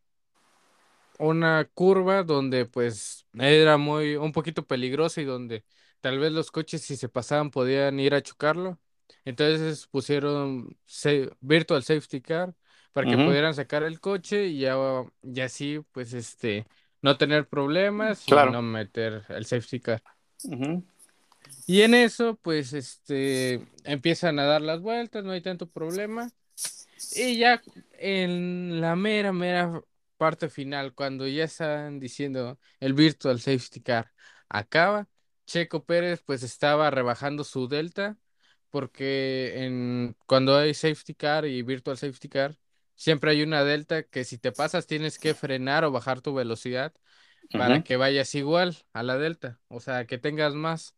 una 1.20 1.65
curva 1.74 2.24
donde 2.24 2.65
pues 2.65 3.26
era 3.34 3.78
muy 3.78 4.15
un 4.15 4.32
poquito 4.32 4.65
peligrosa 4.65 5.22
y 5.22 5.26
donde 5.26 5.65
tal 6.02 6.20
vez 6.20 6.32
los 6.32 6.52
coches 6.52 6.82
si 6.82 6.96
se 6.98 7.10
pasaban 7.10 7.52
podían 7.52 8.00
ir 8.00 8.13
a 8.13 8.22
chocarlo. 8.22 8.80
Entonces 9.26 9.88
pusieron 9.88 10.78
virtual 11.39 11.84
safety 11.84 12.22
car 12.22 12.54
para 12.91 13.10
que 13.10 13.17
pudieran 13.17 13.54
sacar 13.54 13.84
el 13.84 14.00
coche 14.00 14.48
y 14.48 14.60
ya 14.60 14.76
y 15.22 15.39
así 15.41 15.80
pues 15.91 16.13
este 16.13 16.65
no 17.02 17.17
tener 17.17 17.48
problemas 17.48 18.28
y 18.28 18.32
no 18.32 18.62
meter 18.62 19.24
el 19.30 19.45
safety 19.45 19.80
car. 19.80 20.04
Y 21.65 21.84
en 21.84 21.93
eso, 21.93 22.36
pues, 22.41 22.74
este, 22.74 23.65
empiezan 23.84 24.39
a 24.39 24.45
dar 24.45 24.62
las 24.62 24.82
vueltas, 24.82 25.24
no 25.24 25.32
hay 25.32 25.41
tanto 25.41 25.69
problema. 25.69 26.30
Y 27.15 27.38
ya 27.38 27.62
en 27.93 28.82
la 28.82 28.95
mera, 28.95 29.32
mera 29.32 29.82
parte 30.17 30.50
final, 30.50 30.93
cuando 30.93 31.28
ya 31.28 31.45
están 31.45 32.00
diciendo 32.00 32.60
el 32.80 32.93
Virtual 32.93 33.39
Safety 33.39 33.82
Car 33.82 34.12
acaba, 34.50 35.08
Checo 35.45 35.86
Pérez 35.86 36.22
pues 36.26 36.43
estaba 36.43 36.91
rebajando 36.91 37.43
su 37.43 37.67
delta, 37.67 38.17
porque 38.70 39.66
en, 39.66 40.16
cuando 40.26 40.58
hay 40.58 40.74
Safety 40.74 41.14
Car 41.16 41.46
y 41.46 41.62
Virtual 41.64 41.98
Safety 41.98 42.30
Car, 42.30 42.58
siempre 42.96 43.32
hay 43.32 43.44
una 43.44 43.64
delta 43.64 44.04
que 44.04 44.24
si 44.24 44.38
te 44.38 44.52
pasas 44.52 44.88
tienes 44.88 45.20
que 45.20 45.34
frenar 45.34 45.84
o 45.86 45.92
bajar 45.92 46.22
tu 46.22 46.34
velocidad 46.34 46.94
para 47.52 47.84
que 47.84 47.98
vayas 47.98 48.34
igual 48.36 48.78
a 48.94 49.04
la 49.04 49.18
delta, 49.18 49.60
o 49.68 49.80
sea, 49.80 50.06
que 50.06 50.18
tengas 50.18 50.54
más 50.56 50.96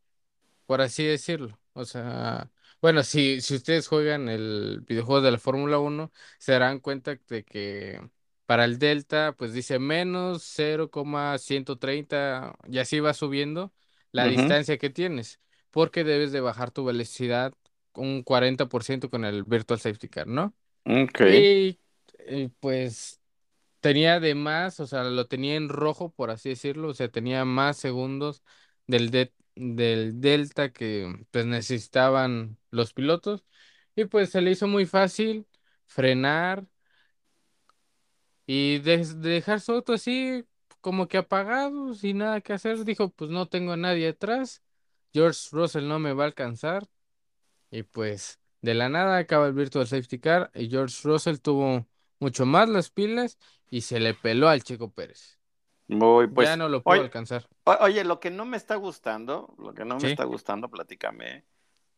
por 0.65 0.81
así 0.81 1.03
decirlo. 1.03 1.59
O 1.73 1.85
sea, 1.85 2.51
bueno, 2.81 3.03
si, 3.03 3.41
si 3.41 3.55
ustedes 3.55 3.87
juegan 3.87 4.29
el 4.29 4.81
videojuego 4.87 5.21
de 5.21 5.31
la 5.31 5.37
Fórmula 5.37 5.79
1, 5.79 6.11
se 6.39 6.51
darán 6.53 6.79
cuenta 6.79 7.17
de 7.27 7.43
que 7.43 8.01
para 8.45 8.65
el 8.65 8.79
Delta, 8.79 9.33
pues 9.37 9.53
dice 9.53 9.79
menos 9.79 10.43
0,130 10.43 12.55
y 12.69 12.79
así 12.79 12.99
va 12.99 13.13
subiendo 13.13 13.73
la 14.11 14.27
distancia 14.27 14.77
que 14.77 14.89
tienes, 14.89 15.39
porque 15.71 16.03
debes 16.03 16.31
de 16.31 16.41
bajar 16.41 16.71
tu 16.71 16.83
velocidad 16.85 17.53
un 17.95 18.23
40% 18.23 19.09
con 19.09 19.25
el 19.25 19.43
Virtual 19.43 19.79
Safety 19.79 20.07
Car, 20.09 20.27
¿no? 20.27 20.53
Ok. 20.85 21.21
Y, 21.21 21.79
y, 22.27 22.47
pues 22.59 23.21
tenía 23.81 24.19
de 24.19 24.35
más, 24.35 24.79
o 24.79 24.87
sea, 24.87 25.03
lo 25.03 25.27
tenía 25.27 25.55
en 25.55 25.69
rojo, 25.69 26.11
por 26.11 26.31
así 26.31 26.49
decirlo, 26.49 26.89
o 26.89 26.93
sea, 26.93 27.09
tenía 27.09 27.45
más 27.45 27.77
segundos 27.77 28.43
del, 28.87 29.11
de, 29.11 29.33
del 29.55 30.21
Delta 30.21 30.71
que 30.71 31.25
pues 31.31 31.45
necesitaban 31.45 32.57
los 32.71 32.93
pilotos 32.93 33.45
y 33.95 34.05
pues 34.05 34.31
se 34.31 34.41
le 34.41 34.51
hizo 34.51 34.67
muy 34.67 34.85
fácil 34.85 35.47
frenar 35.85 36.65
y 38.45 38.79
de, 38.79 38.97
dejar 39.17 39.59
su 39.61 39.73
auto 39.73 39.93
así 39.93 40.45
como 40.81 41.07
que 41.07 41.17
apagado 41.17 41.93
sin 41.93 42.19
nada 42.19 42.41
que 42.41 42.53
hacer 42.53 42.83
dijo 42.85 43.09
pues 43.09 43.29
no 43.31 43.47
tengo 43.47 43.73
a 43.73 43.77
nadie 43.77 44.09
atrás 44.09 44.63
George 45.13 45.49
Russell 45.51 45.87
no 45.87 45.99
me 45.99 46.13
va 46.13 46.23
a 46.23 46.27
alcanzar 46.27 46.87
y 47.71 47.83
pues 47.83 48.39
de 48.61 48.75
la 48.75 48.89
nada 48.89 49.17
acaba 49.17 49.47
el 49.47 49.53
virtual 49.53 49.87
safety 49.87 50.19
car 50.19 50.51
y 50.53 50.69
George 50.69 50.95
Russell 51.03 51.37
tuvo 51.37 51.87
mucho 52.19 52.45
más 52.45 52.69
las 52.69 52.91
pilas 52.91 53.39
y 53.69 53.81
se 53.81 53.99
le 53.99 54.13
peló 54.13 54.49
al 54.49 54.63
Checo 54.63 54.91
Pérez 54.91 55.41
pues, 56.33 56.47
ya 56.47 56.57
no 56.57 56.69
lo 56.69 56.81
puedo 56.81 57.01
alcanzar. 57.01 57.47
Oye, 57.63 58.03
lo 58.03 58.19
que 58.19 58.31
no 58.31 58.45
me 58.45 58.57
está 58.57 58.75
gustando, 58.75 59.53
lo 59.57 59.73
que 59.73 59.85
no 59.85 59.97
me 59.97 60.09
está 60.09 60.23
gustando, 60.23 60.69
platícame, 60.69 61.43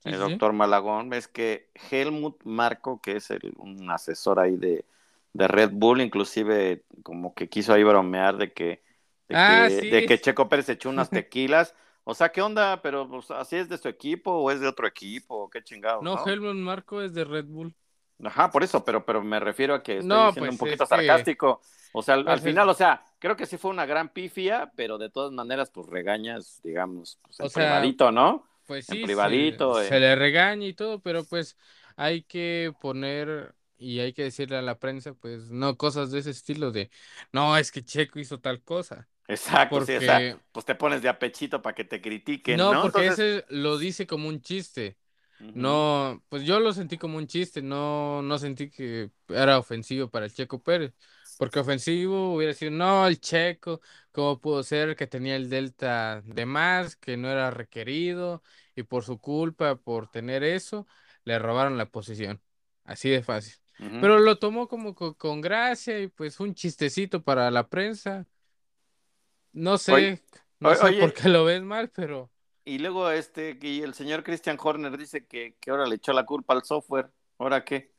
el 0.03 0.19
doctor 0.19 0.53
Malagón, 0.53 1.13
es 1.13 1.28
que 1.28 1.69
Helmut 1.91 2.43
Marco, 2.43 3.01
que 3.01 3.17
es 3.17 3.30
un 3.57 3.89
asesor 3.89 4.39
ahí 4.39 4.57
de, 4.57 4.86
Red 5.36 5.71
Bull, 5.74 6.01
inclusive 6.01 6.84
como 7.01 7.34
que 7.34 7.49
quiso 7.49 7.74
ahí 7.74 7.84
bromear 7.84 8.38
de 8.38 8.53
que, 8.53 8.84
de, 9.28 9.36
ah, 9.36 9.67
que, 9.67 9.89
de 9.89 10.05
que 10.05 10.21
Checo 10.21 10.47
Pérez 10.47 10.69
echó 10.69 10.89
unas 10.89 11.09
tequilas. 11.09 11.76
O 12.03 12.13
sea, 12.13 12.29
¿qué 12.29 12.41
onda? 12.41 12.81
Pero 12.81 13.07
pues, 13.07 13.31
así 13.31 13.55
es 13.55 13.69
de 13.69 13.77
su 13.77 13.87
equipo 13.87 14.31
o 14.31 14.51
es 14.51 14.59
de 14.59 14.67
otro 14.67 14.87
equipo, 14.87 15.49
qué 15.49 15.63
chingado. 15.63 16.01
No, 16.01 16.25
Helmut 16.25 16.55
Marco 16.55 17.01
es 17.01 17.13
de 17.13 17.23
Red 17.23 17.45
Bull. 17.45 17.73
Ajá, 18.23 18.51
por 18.51 18.63
eso, 18.63 18.83
pero, 18.83 19.05
pero 19.05 19.21
me 19.23 19.39
refiero 19.39 19.73
a 19.73 19.83
que 19.83 19.97
estoy 19.97 20.07
no, 20.07 20.31
siendo 20.31 20.51
un 20.51 20.57
pues, 20.57 20.71
poquito 20.71 20.85
sarcástico. 20.85 21.61
O 21.93 22.01
sea, 22.01 22.15
al, 22.15 22.25
pues, 22.25 22.41
final, 22.41 22.69
o 22.69 22.73
sea, 22.73 23.03
creo 23.19 23.35
que 23.35 23.45
sí 23.45 23.57
fue 23.57 23.71
una 23.71 23.85
gran 23.85 24.09
pifia, 24.09 24.71
pero 24.75 24.97
de 24.97 25.09
todas 25.09 25.31
maneras, 25.31 25.69
pues 25.71 25.87
regañas, 25.87 26.59
digamos, 26.63 27.19
pues, 27.21 27.39
en 27.39 27.49
privadito, 27.49 28.11
¿no? 28.11 28.47
Pues 28.65 28.85
sí, 28.85 29.03
privadito. 29.03 29.83
Se, 29.83 29.99
le 29.99 30.15
regaña 30.15 30.65
y 30.67 30.73
todo, 30.73 30.99
pero 30.99 31.23
pues 31.25 31.57
hay 31.95 32.23
que 32.23 32.73
poner 32.81 33.53
y 33.77 33.99
hay 33.99 34.13
que 34.13 34.23
decirle 34.23 34.57
a 34.57 34.61
la 34.61 34.79
prensa, 34.79 35.13
pues 35.13 35.51
no 35.51 35.75
cosas 35.77 36.11
de 36.11 36.19
ese 36.19 36.29
estilo 36.29 36.71
de, 36.71 36.89
no, 37.31 37.57
es 37.57 37.71
que 37.71 37.83
Checo 37.83 38.19
hizo 38.19 38.39
tal 38.39 38.61
cosa. 38.61 39.07
Exacto, 39.28 39.78
porque... 39.78 39.99
sí, 39.99 40.05
o 40.05 40.07
sea, 40.07 40.39
pues 40.51 40.65
te 40.65 40.76
pones 40.76 41.01
de 41.01 41.09
apechito 41.09 41.61
para 41.61 41.76
que 41.76 41.84
te 41.84 42.01
critiquen. 42.01 42.57
No, 42.57 42.74
¿no? 42.74 42.82
porque 42.84 43.07
ese 43.07 43.45
lo 43.49 43.78
dice 43.78 44.07
como 44.07 44.28
un 44.28 44.41
chiste. 44.41 44.97
No, 45.39 46.24
pues 46.30 46.43
yo 46.43 46.59
lo 46.61 46.71
sentí 46.71 46.97
como 46.97 47.17
un 47.17 47.28
chiste, 47.28 47.61
no, 47.61 48.21
no 48.21 48.38
sentí 48.38 48.69
que 48.69 49.11
era 49.28 49.57
ofensivo 49.57 50.09
para 50.09 50.26
el 50.26 50.34
Checo 50.34 50.63
Pérez. 50.63 50.93
Porque 51.38 51.59
ofensivo 51.59 52.36
hubiera 52.36 52.53
sido, 52.53 52.71
no, 52.71 53.05
el 53.07 53.19
checo, 53.19 53.82
¿cómo 54.11 54.39
pudo 54.39 54.63
ser 54.63 54.95
que 54.95 55.07
tenía 55.07 55.36
el 55.36 55.49
delta 55.49 56.21
de 56.24 56.45
más, 56.45 56.95
que 56.95 57.17
no 57.17 57.30
era 57.30 57.51
requerido, 57.51 58.41
y 58.76 58.84
por 58.84 59.03
su 59.03 59.19
culpa, 59.19 59.76
por 59.76 60.09
tener 60.09 60.43
eso, 60.43 60.88
le 61.26 61.39
robaron 61.39 61.78
la 61.78 61.88
posición. 61.88 62.41
Así 62.86 63.09
de 63.09 63.24
fácil. 63.24 63.55
Pero 63.78 64.19
lo 64.19 64.38
tomó 64.38 64.67
como 64.67 64.95
con, 64.95 65.41
gracia 65.41 65.99
y 65.99 66.07
pues 66.07 66.39
un 66.39 66.53
chistecito 66.53 67.24
para 67.24 67.51
la 67.51 67.67
prensa. 67.67 68.28
No 69.53 69.77
sé, 69.77 70.21
no 70.59 70.75
sé 70.75 70.93
por 70.93 71.13
qué 71.13 71.29
lo 71.29 71.45
ves 71.45 71.61
mal, 71.61 71.89
pero... 71.89 72.29
Y 72.65 72.79
luego 72.79 73.09
este, 73.09 73.57
y 73.61 73.81
el 73.81 73.93
señor 73.93 74.23
Christian 74.23 74.57
Horner 74.61 74.97
dice 74.97 75.25
que, 75.25 75.55
que 75.59 75.71
ahora 75.71 75.85
le 75.85 75.95
echó 75.95 76.13
la 76.13 76.25
culpa 76.25 76.53
al 76.53 76.63
software. 76.63 77.09
¿Ahora 77.37 77.63
qué? 77.63 77.91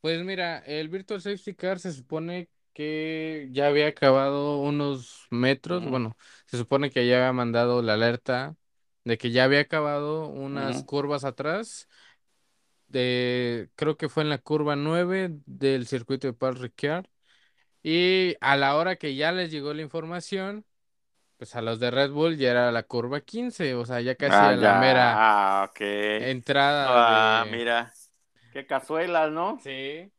Pues 0.00 0.22
mira, 0.22 0.58
el 0.58 0.88
Virtual 0.90 1.20
Safety 1.20 1.54
Car 1.54 1.78
se 1.78 1.92
supone 1.92 2.48
que 2.74 3.48
ya 3.52 3.68
había 3.68 3.86
acabado 3.86 4.58
unos 4.58 5.26
metros, 5.30 5.88
bueno, 5.88 6.16
se 6.46 6.58
supone 6.58 6.90
que 6.90 7.06
ya 7.06 7.16
había 7.16 7.32
mandado 7.32 7.80
la 7.80 7.94
alerta 7.94 8.56
de 9.04 9.16
que 9.16 9.30
ya 9.30 9.44
había 9.44 9.60
acabado 9.60 10.28
unas 10.28 10.82
curvas 10.84 11.24
atrás, 11.24 11.88
de, 12.88 13.70
creo 13.76 13.96
que 13.96 14.08
fue 14.08 14.22
en 14.22 14.28
la 14.28 14.38
curva 14.38 14.76
9 14.76 15.38
del 15.46 15.86
circuito 15.86 16.26
de 16.26 16.32
Paul 16.32 16.56
Ricard, 16.56 17.06
y 17.82 18.34
a 18.40 18.56
la 18.56 18.76
hora 18.76 18.96
que 18.96 19.14
ya 19.14 19.32
les 19.32 19.50
llegó 19.50 19.72
la 19.72 19.82
información, 19.82 20.64
pues 21.44 21.56
a 21.56 21.60
los 21.60 21.78
de 21.78 21.90
Red 21.90 22.10
Bull 22.10 22.38
ya 22.38 22.52
era 22.52 22.72
la 22.72 22.84
curva 22.84 23.20
15, 23.20 23.74
o 23.74 23.84
sea, 23.84 24.00
ya 24.00 24.14
casi 24.14 24.34
ah, 24.34 24.56
la 24.56 24.80
mera 24.80 25.12
ah, 25.14 25.70
entrada. 25.78 26.86
Ah, 26.88 27.44
mira, 27.50 27.92
qué 28.54 28.64
cazuelas, 28.64 29.30
¿no? 29.30 29.60
Sí. 29.62 30.10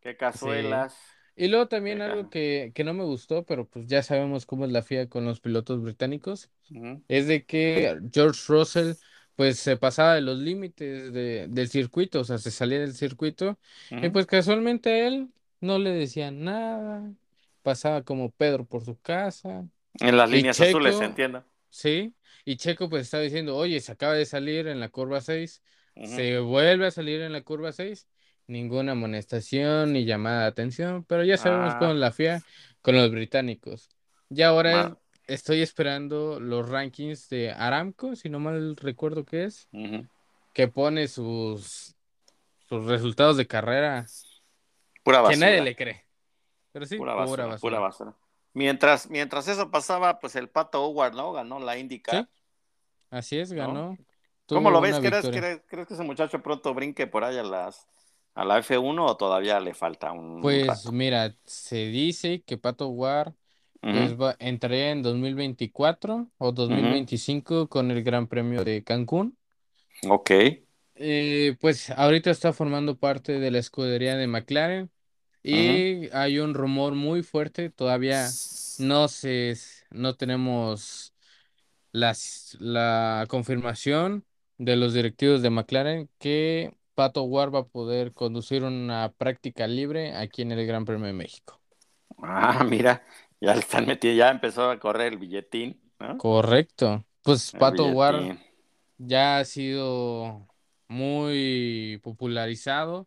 Qué 0.00 0.16
cazuelas. 0.16 0.96
Y 1.34 1.48
luego 1.48 1.66
también 1.66 2.00
algo 2.00 2.30
que, 2.30 2.72
no 2.84 2.94
me 2.94 3.02
gustó, 3.02 3.44
pero 3.44 3.66
pues 3.66 3.88
ya 3.88 4.04
sabemos 4.04 4.46
cómo 4.46 4.64
es 4.64 4.70
la 4.70 4.82
FIA 4.82 5.08
con 5.08 5.24
los 5.24 5.40
pilotos 5.40 5.82
británicos, 5.82 6.48
es 7.08 7.26
de 7.26 7.44
que 7.44 7.98
George 8.12 8.40
Russell 8.46 8.92
pues 9.34 9.58
se 9.58 9.76
pasaba 9.76 10.14
de 10.14 10.20
los 10.20 10.38
límites 10.38 11.12
de, 11.12 11.48
del 11.48 11.68
circuito, 11.68 12.20
o 12.20 12.24
sea, 12.24 12.38
se 12.38 12.52
salía 12.52 12.78
del 12.78 12.94
circuito 12.94 13.58
y 13.90 14.10
pues 14.10 14.26
casualmente 14.26 14.90
a 14.90 15.08
él 15.08 15.28
no 15.60 15.80
le 15.80 15.90
decían 15.90 16.44
nada, 16.44 17.12
pasaba 17.64 18.02
como 18.02 18.30
Pedro 18.30 18.64
por 18.64 18.84
su 18.84 18.96
casa. 19.00 19.66
En 20.00 20.16
las 20.16 20.30
líneas 20.30 20.60
azules, 20.60 21.00
entiendo. 21.00 21.44
Sí, 21.68 22.14
y 22.44 22.56
Checo 22.56 22.88
pues 22.88 23.02
estaba 23.02 23.22
diciendo, 23.22 23.56
oye, 23.56 23.80
se 23.80 23.92
acaba 23.92 24.14
de 24.14 24.26
salir 24.26 24.66
en 24.66 24.80
la 24.80 24.88
curva 24.88 25.20
6, 25.20 25.62
se 26.04 26.38
vuelve 26.38 26.86
a 26.86 26.90
salir 26.90 27.20
en 27.20 27.32
la 27.32 27.42
curva 27.42 27.72
6 27.72 28.06
ninguna 28.46 28.92
amonestación 28.92 29.92
ni 29.92 30.04
llamada 30.04 30.42
de 30.42 30.48
atención, 30.48 31.04
pero 31.04 31.24
ya 31.24 31.36
sabemos 31.36 31.74
con 31.76 31.90
ah. 31.90 31.94
la 31.94 32.12
FIA, 32.12 32.42
con 32.80 32.96
los 32.96 33.10
británicos. 33.10 33.88
Y 34.30 34.42
ahora 34.42 34.96
estoy 35.26 35.62
esperando 35.62 36.40
los 36.40 36.68
rankings 36.68 37.28
de 37.28 37.50
Aramco, 37.50 38.16
si 38.16 38.28
no 38.28 38.40
mal 38.40 38.76
recuerdo 38.76 39.24
que 39.24 39.44
es, 39.44 39.68
que 40.52 40.68
pone 40.68 41.08
sus, 41.08 41.94
sus 42.68 42.84
resultados 42.86 43.36
de 43.36 43.46
carrera. 43.46 44.06
Pura 45.02 45.20
basura. 45.20 45.34
Que 45.34 45.40
nadie 45.40 45.62
le 45.62 45.76
cree. 45.76 46.04
Pero 46.72 46.86
sí, 46.86 46.96
pura 46.96 47.14
basura. 47.14 47.56
Pura 47.58 47.78
basura. 47.78 48.16
Mientras, 48.54 49.08
mientras 49.08 49.48
eso 49.48 49.70
pasaba, 49.70 50.20
pues 50.20 50.36
el 50.36 50.48
Pato 50.48 50.84
Howard, 50.84 51.14
¿no? 51.14 51.32
Ganó 51.32 51.58
la 51.58 51.78
IndyCar. 51.78 52.28
Así 53.10 53.38
es, 53.38 53.52
ganó. 53.52 53.96
¿Cómo 54.46 54.70
lo 54.70 54.80
ves? 54.80 54.98
¿Crees, 54.98 55.26
¿Crees, 55.26 55.86
que 55.88 55.94
ese 55.94 56.02
muchacho 56.02 56.42
pronto 56.42 56.74
brinque 56.74 57.06
por 57.06 57.24
ahí 57.24 57.38
a 57.38 57.42
las 57.42 57.86
¿A 58.34 58.44
la 58.44 58.58
F1 58.58 59.06
o 59.06 59.16
todavía 59.16 59.60
le 59.60 59.74
falta 59.74 60.12
un 60.12 60.40
Pues 60.40 60.90
mira, 60.90 61.36
se 61.44 61.86
dice 61.86 62.42
que 62.42 62.56
Pato 62.56 62.88
War 62.88 63.34
pues, 63.80 64.14
entraría 64.38 64.90
en 64.90 65.02
2024 65.02 66.28
o 66.38 66.52
2025 66.52 67.68
con 67.68 67.90
el 67.90 68.02
Gran 68.02 68.28
Premio 68.28 68.64
de 68.64 68.84
Cancún. 68.84 69.36
Ok. 70.08 70.30
Eh, 70.94 71.56
pues 71.60 71.90
ahorita 71.90 72.30
está 72.30 72.52
formando 72.52 72.96
parte 72.96 73.38
de 73.38 73.50
la 73.50 73.58
escudería 73.58 74.16
de 74.16 74.26
McLaren 74.26 74.90
y 75.42 76.08
hay 76.12 76.38
un 76.38 76.54
rumor 76.54 76.94
muy 76.94 77.22
fuerte, 77.22 77.70
todavía 77.70 78.28
no 78.78 79.08
se, 79.08 79.56
no 79.90 80.14
tenemos 80.14 81.14
las, 81.92 82.56
la 82.60 83.26
confirmación 83.28 84.24
de 84.58 84.76
los 84.76 84.94
directivos 84.94 85.42
de 85.42 85.50
McLaren 85.50 86.08
que 86.18 86.74
Pato 86.94 87.22
War 87.24 87.54
va 87.54 87.60
a 87.60 87.66
poder 87.66 88.12
conducir 88.12 88.64
una 88.64 89.12
práctica 89.16 89.66
libre 89.66 90.14
aquí 90.16 90.42
en 90.42 90.52
el 90.52 90.66
Gran 90.66 90.84
Premio 90.84 91.06
de 91.06 91.12
México. 91.12 91.60
Ah, 92.22 92.64
mira, 92.68 93.02
ya 93.40 93.54
le 93.54 93.60
están 93.60 93.86
metiendo, 93.86 94.18
ya 94.18 94.30
empezó 94.30 94.70
a 94.70 94.78
correr 94.78 95.12
el 95.12 95.18
billetín, 95.18 95.80
Correcto. 96.18 97.04
Pues 97.22 97.52
Pato 97.52 97.86
War 97.88 98.38
ya 98.98 99.38
ha 99.38 99.44
sido 99.44 100.48
muy 100.88 102.00
popularizado, 102.02 103.06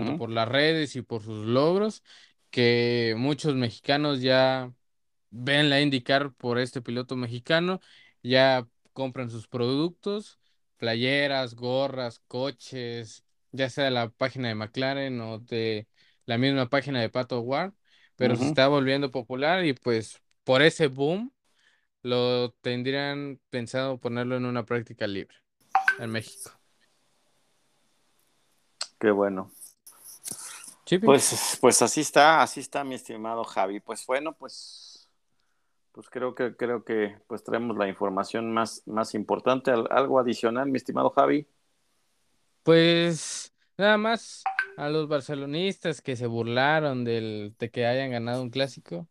tanto 0.00 0.18
por 0.18 0.30
las 0.30 0.48
redes 0.48 0.96
y 0.96 1.02
por 1.02 1.22
sus 1.22 1.46
logros, 1.46 2.02
que 2.50 3.14
muchos 3.16 3.54
mexicanos 3.54 4.20
ya 4.20 4.72
ven 5.30 5.70
la 5.70 5.80
indicar 5.80 6.32
por 6.32 6.58
este 6.58 6.80
piloto 6.80 7.16
mexicano, 7.16 7.80
ya 8.22 8.66
compran 8.92 9.30
sus 9.30 9.48
productos 9.48 10.38
playeras, 10.84 11.54
gorras, 11.54 12.20
coches, 12.28 13.24
ya 13.52 13.70
sea 13.70 13.84
de 13.84 13.90
la 13.90 14.10
página 14.10 14.48
de 14.48 14.54
McLaren 14.54 15.20
o 15.20 15.38
de 15.38 15.88
la 16.26 16.36
misma 16.38 16.68
página 16.68 17.00
de 17.00 17.08
Pato 17.08 17.40
Ward, 17.40 17.72
pero 18.16 18.36
se 18.36 18.46
está 18.46 18.68
volviendo 18.68 19.10
popular 19.10 19.64
y 19.64 19.72
pues 19.72 20.20
por 20.44 20.60
ese 20.60 20.88
boom 20.88 21.32
lo 22.02 22.50
tendrían 22.60 23.40
pensado 23.50 23.98
ponerlo 23.98 24.36
en 24.36 24.44
una 24.44 24.66
práctica 24.66 25.06
libre 25.06 25.36
en 25.98 26.10
México. 26.10 26.50
Qué 28.98 29.10
bueno. 29.10 29.50
Pues, 31.04 31.58
pues 31.60 31.82
así 31.82 32.00
está, 32.00 32.42
así 32.42 32.60
está 32.60 32.84
mi 32.84 32.94
estimado 32.94 33.44
Javi. 33.44 33.80
Pues 33.80 34.04
bueno, 34.06 34.32
pues 34.32 34.94
pues 35.94 36.10
creo 36.10 36.34
que 36.34 36.56
creo 36.56 36.84
que 36.84 37.16
pues 37.28 37.44
traemos 37.44 37.76
la 37.76 37.88
información 37.88 38.52
más, 38.52 38.82
más 38.84 39.14
importante. 39.14 39.70
¿Algo 39.70 40.18
adicional, 40.18 40.68
mi 40.68 40.76
estimado 40.76 41.10
Javi? 41.10 41.46
Pues 42.64 43.54
nada 43.76 43.96
más 43.96 44.42
a 44.76 44.88
los 44.88 45.06
barcelonistas 45.06 46.02
que 46.02 46.16
se 46.16 46.26
burlaron 46.26 47.04
del, 47.04 47.54
de 47.60 47.70
que 47.70 47.86
hayan 47.86 48.10
ganado 48.10 48.42
un 48.42 48.50
clásico, 48.50 49.06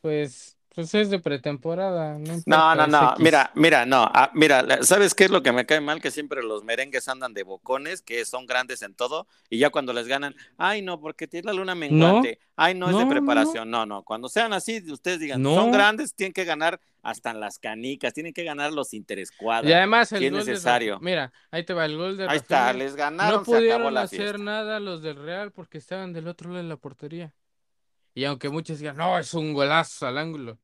pues 0.00 0.56
pues 0.74 0.92
es 0.94 1.08
de 1.08 1.20
pretemporada, 1.20 2.18
no 2.18 2.34
No, 2.46 2.74
no, 2.74 2.86
no, 2.86 3.14
mira, 3.18 3.52
mira, 3.54 3.86
no, 3.86 4.10
ah, 4.12 4.30
mira, 4.34 4.82
¿sabes 4.82 5.14
qué 5.14 5.24
es 5.24 5.30
lo 5.30 5.42
que 5.42 5.52
me 5.52 5.66
cae 5.66 5.80
mal? 5.80 6.00
Que 6.00 6.10
siempre 6.10 6.42
los 6.42 6.64
merengues 6.64 7.08
andan 7.08 7.32
de 7.32 7.44
bocones, 7.44 8.02
que 8.02 8.24
son 8.24 8.46
grandes 8.46 8.82
en 8.82 8.94
todo, 8.94 9.28
y 9.48 9.58
ya 9.58 9.70
cuando 9.70 9.92
les 9.92 10.08
ganan, 10.08 10.34
ay, 10.58 10.82
no, 10.82 11.00
porque 11.00 11.28
tiene 11.28 11.46
la 11.46 11.52
luna 11.52 11.76
menguante, 11.76 12.40
ay, 12.56 12.74
no, 12.74 12.90
es 12.90 12.98
de 12.98 13.06
preparación, 13.06 13.70
no. 13.70 13.86
no, 13.86 14.02
cuando 14.02 14.28
sean 14.28 14.52
así, 14.52 14.82
ustedes 14.90 15.20
digan, 15.20 15.42
son 15.42 15.70
grandes, 15.70 16.14
tienen 16.14 16.32
que 16.32 16.44
ganar 16.44 16.80
hasta 17.02 17.30
en 17.30 17.38
las 17.38 17.58
canicas, 17.58 18.12
tienen 18.12 18.32
que 18.32 18.42
ganar 18.42 18.72
los 18.72 18.94
interescuadras. 18.94 19.70
Y 19.70 19.74
además 19.74 20.10
el 20.10 20.30
gol 20.30 20.38
necesario. 20.40 20.98
mira, 21.00 21.32
ahí 21.52 21.64
te 21.64 21.74
va 21.74 21.84
el 21.84 21.96
gol 21.96 22.16
de 22.16 22.26
Ahí 22.26 22.38
está, 22.38 22.72
les 22.72 22.96
ganaron, 22.96 23.40
No 23.40 23.44
pudieron 23.44 23.96
hacer 23.96 24.40
nada 24.40 24.80
los 24.80 25.02
del 25.02 25.16
Real 25.16 25.52
porque 25.52 25.78
estaban 25.78 26.12
del 26.12 26.26
otro 26.26 26.50
lado 26.50 26.62
de 26.62 26.68
la 26.68 26.76
portería. 26.76 27.32
Y 28.14 28.24
aunque 28.24 28.48
muchos 28.48 28.78
digan, 28.78 28.96
no, 28.96 29.18
es 29.18 29.34
un 29.34 29.52
golazo 29.52 30.06
al 30.06 30.18
ángulo. 30.18 30.58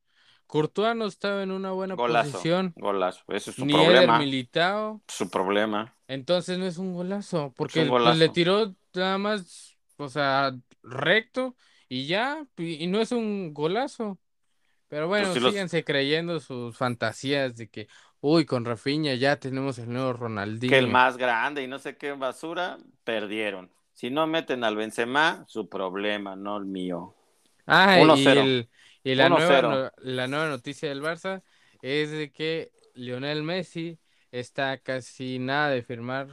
Courtois 0.51 0.93
no 0.97 1.05
estaba 1.05 1.43
en 1.43 1.51
una 1.51 1.71
buena 1.71 1.95
posición. 1.95 2.73
Golazo, 2.75 3.23
eso 3.29 3.51
es 3.51 3.55
su 3.55 3.65
ni 3.65 3.71
problema. 3.71 4.19
Militao. 4.19 5.01
Su 5.07 5.29
problema. 5.29 5.95
Entonces 6.09 6.59
no 6.59 6.65
es 6.65 6.77
un 6.77 6.93
golazo, 6.93 7.53
porque 7.55 7.85
pues, 7.85 8.17
le 8.17 8.27
tiró 8.27 8.75
nada 8.93 9.17
más, 9.17 9.77
o 9.95 10.09
sea, 10.09 10.53
recto 10.83 11.55
y 11.87 12.05
ya, 12.05 12.45
y, 12.57 12.85
no 12.87 12.99
es 12.99 13.13
un 13.13 13.53
golazo. 13.53 14.19
Pero 14.89 15.07
bueno, 15.07 15.29
pues 15.31 15.41
síganse 15.41 15.85
creyendo 15.85 16.41
sus 16.41 16.75
fantasías 16.75 17.55
de 17.55 17.69
que, 17.69 17.87
uy, 18.19 18.43
con 18.43 18.65
Rafinha 18.65 19.13
ya 19.13 19.37
tenemos 19.37 19.79
el 19.79 19.89
nuevo 19.93 20.11
Ronaldinho. 20.11 20.69
Que 20.69 20.79
el 20.79 20.89
más 20.89 21.15
grande 21.15 21.63
y 21.63 21.67
no 21.67 21.79
sé 21.79 21.95
qué 21.95 22.11
basura, 22.11 22.77
perdieron. 23.05 23.71
Si 23.93 24.09
no 24.09 24.27
meten 24.27 24.65
al 24.65 24.75
Benzema, 24.75 25.45
su 25.47 25.69
problema, 25.69 26.35
no 26.35 26.57
el 26.57 26.65
mío. 26.65 27.15
Ah, 27.65 28.01
y, 28.17 28.27
el, 28.27 28.69
y 29.03 29.15
la, 29.15 29.29
nueva, 29.29 29.93
la 29.97 30.27
nueva 30.27 30.47
noticia 30.47 30.89
del 30.89 31.01
Barça 31.01 31.43
es 31.81 32.11
de 32.11 32.31
que 32.31 32.71
Lionel 32.93 33.43
Messi 33.43 33.99
está 34.31 34.77
casi 34.77 35.39
nada 35.39 35.69
de 35.69 35.83
firmar 35.83 36.27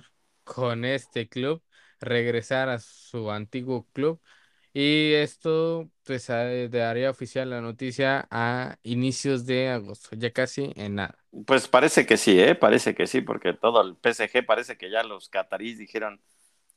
con 0.44 0.84
este 0.84 1.28
club, 1.28 1.62
regresar 2.00 2.68
a 2.68 2.78
su 2.78 3.30
antiguo 3.30 3.86
club. 3.92 4.20
Y 4.74 5.14
esto 5.14 5.90
pues 6.04 6.28
daría 6.28 7.10
oficial 7.10 7.50
la 7.50 7.60
noticia 7.60 8.28
a 8.30 8.76
inicios 8.82 9.46
de 9.46 9.70
agosto, 9.70 10.10
ya 10.12 10.30
casi 10.30 10.72
en 10.76 10.96
nada. 10.96 11.18
Pues 11.46 11.68
parece 11.68 12.06
que 12.06 12.16
sí, 12.16 12.38
¿eh? 12.38 12.54
parece 12.54 12.94
que 12.94 13.06
sí, 13.06 13.20
porque 13.22 13.54
todo 13.54 13.82
el 13.82 13.96
PSG 13.96 14.44
parece 14.46 14.76
que 14.76 14.90
ya 14.90 15.02
los 15.02 15.28
catarís 15.30 15.78
dijeron, 15.78 16.20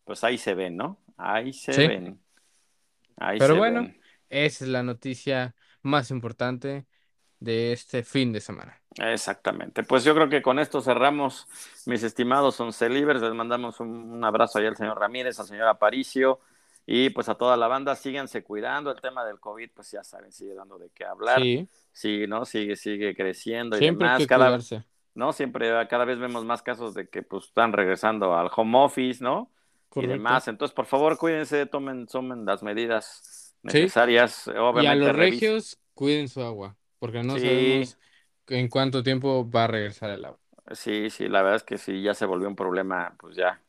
pues 0.05 0.23
ahí 0.23 0.37
se 0.37 0.55
ven, 0.55 0.77
¿no? 0.77 0.99
Ahí 1.17 1.53
se 1.53 1.87
ven. 1.87 2.19
Ahí 3.17 3.37
Pero 3.37 3.57
bueno, 3.57 3.93
esa 4.29 4.65
es 4.65 4.69
la 4.71 4.83
noticia 4.83 5.53
más 5.81 6.11
importante 6.11 6.85
de 7.41 7.73
este 7.73 8.03
fin 8.03 8.31
de 8.31 8.39
semana. 8.39 8.81
Exactamente. 8.97 9.83
Pues 9.83 10.03
yo 10.03 10.13
creo 10.13 10.29
que 10.29 10.41
con 10.41 10.59
esto 10.59 10.81
cerramos, 10.81 11.47
mis 11.85 12.03
estimados 12.03 12.59
once 12.59 12.87
libres. 12.87 13.21
Les 13.21 13.33
mandamos 13.33 13.79
un, 13.79 14.23
abrazo 14.23 14.59
ahí 14.59 14.67
al 14.67 14.77
señor 14.77 14.99
Ramírez, 14.99 15.39
al 15.39 15.47
señor 15.47 15.67
Aparicio 15.67 16.39
y 16.85 17.09
pues 17.09 17.29
a 17.29 17.35
toda 17.35 17.57
la 17.57 17.67
banda. 17.67 17.95
Síganse 17.95 18.43
cuidando. 18.43 18.91
El 18.91 19.01
tema 19.01 19.25
del 19.25 19.39
COVID, 19.39 19.71
pues 19.73 19.91
ya 19.91 20.03
saben, 20.03 20.31
sigue 20.31 20.53
dando 20.53 20.77
de 20.77 20.91
qué 20.91 21.03
hablar. 21.03 21.41
Sí. 21.41 21.67
Sí, 21.91 22.25
¿no? 22.27 22.45
Sigue, 22.45 22.75
sigue 22.75 23.15
creciendo 23.15 23.75
y 23.75 23.79
Siempre 23.79 24.07
demás. 24.07 24.27
cada, 24.27 24.59
¿no? 25.15 25.33
Siempre, 25.33 25.87
cada 25.87 26.05
vez 26.05 26.19
vemos 26.19 26.45
más 26.45 26.61
casos 26.61 26.93
de 26.93 27.09
que 27.09 27.23
pues 27.23 27.45
están 27.45 27.73
regresando 27.73 28.35
al 28.37 28.49
home 28.55 28.77
office, 28.77 29.23
¿no? 29.23 29.51
Y 29.95 30.05
demás. 30.05 30.47
Entonces, 30.47 30.73
por 30.73 30.85
favor, 30.85 31.17
cuídense, 31.17 31.65
tomen, 31.65 32.05
tomen 32.05 32.45
las 32.45 32.61
medidas 32.63 33.40
necesarias. 33.63 34.47
Obviamente, 34.47 34.83
y 34.83 34.87
a 34.87 34.95
los 34.95 35.15
regios, 35.15 35.79
cuiden 35.93 36.27
su 36.27 36.41
agua 36.41 36.75
porque 37.01 37.23
no 37.23 37.37
sabemos 37.37 37.97
en 38.47 38.69
cuánto 38.69 39.01
tiempo 39.01 39.49
va 39.49 39.63
a 39.63 39.67
regresar 39.67 40.11
el 40.11 40.23
agua. 40.23 40.39
Sí, 40.71 41.09
sí, 41.09 41.27
la 41.27 41.41
verdad 41.41 41.55
es 41.55 41.63
que 41.63 41.79
sí, 41.79 42.01
ya 42.01 42.13
se 42.13 42.27
volvió 42.27 42.47
un 42.47 42.55
problema, 42.55 43.15
pues 43.17 43.35
ya, 43.35 43.59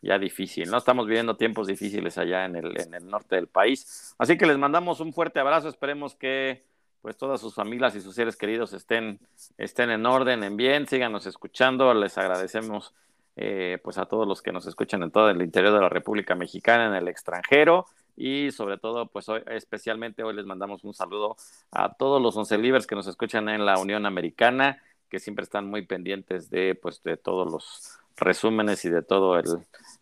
ya 0.00 0.16
difícil, 0.16 0.70
¿no? 0.70 0.78
Estamos 0.78 1.06
viviendo 1.06 1.36
tiempos 1.36 1.66
difíciles 1.66 2.16
allá 2.18 2.44
en 2.44 2.54
el, 2.54 2.80
en 2.80 2.94
el 2.94 3.08
norte 3.08 3.34
del 3.34 3.48
país. 3.48 4.14
Así 4.16 4.38
que 4.38 4.46
les 4.46 4.56
mandamos 4.58 5.00
un 5.00 5.12
fuerte 5.12 5.40
abrazo, 5.40 5.68
esperemos 5.68 6.14
que 6.14 6.62
pues 7.02 7.16
todas 7.16 7.40
sus 7.40 7.54
familias 7.54 7.96
y 7.96 8.00
sus 8.00 8.14
seres 8.14 8.36
queridos 8.36 8.72
estén, 8.72 9.18
estén 9.56 9.90
en 9.90 10.06
orden, 10.06 10.44
en 10.44 10.56
bien, 10.56 10.86
síganos 10.86 11.26
escuchando, 11.26 11.92
les 11.94 12.16
agradecemos 12.16 12.94
eh, 13.34 13.78
pues 13.82 13.98
a 13.98 14.06
todos 14.06 14.26
los 14.26 14.40
que 14.40 14.52
nos 14.52 14.66
escuchan 14.66 15.02
en 15.02 15.10
todo 15.10 15.30
el 15.30 15.42
interior 15.42 15.72
de 15.74 15.80
la 15.80 15.88
República 15.88 16.36
Mexicana, 16.36 16.86
en 16.86 16.94
el 16.94 17.08
extranjero, 17.08 17.86
y 18.18 18.50
sobre 18.50 18.78
todo, 18.78 19.06
pues 19.06 19.28
hoy, 19.28 19.42
especialmente 19.46 20.24
hoy 20.24 20.34
les 20.34 20.44
mandamos 20.44 20.82
un 20.82 20.92
saludo 20.92 21.36
a 21.70 21.94
todos 21.94 22.20
los 22.20 22.36
once 22.36 22.58
libres 22.58 22.86
que 22.86 22.96
nos 22.96 23.06
escuchan 23.06 23.48
en 23.48 23.64
la 23.64 23.78
Unión 23.78 24.06
Americana, 24.06 24.82
que 25.08 25.20
siempre 25.20 25.44
están 25.44 25.66
muy 25.66 25.86
pendientes 25.86 26.50
de, 26.50 26.74
pues, 26.74 27.00
de 27.04 27.16
todos 27.16 27.50
los 27.50 27.98
resúmenes 28.16 28.84
y 28.84 28.90
de 28.90 29.02
todo 29.02 29.38
el, 29.38 29.46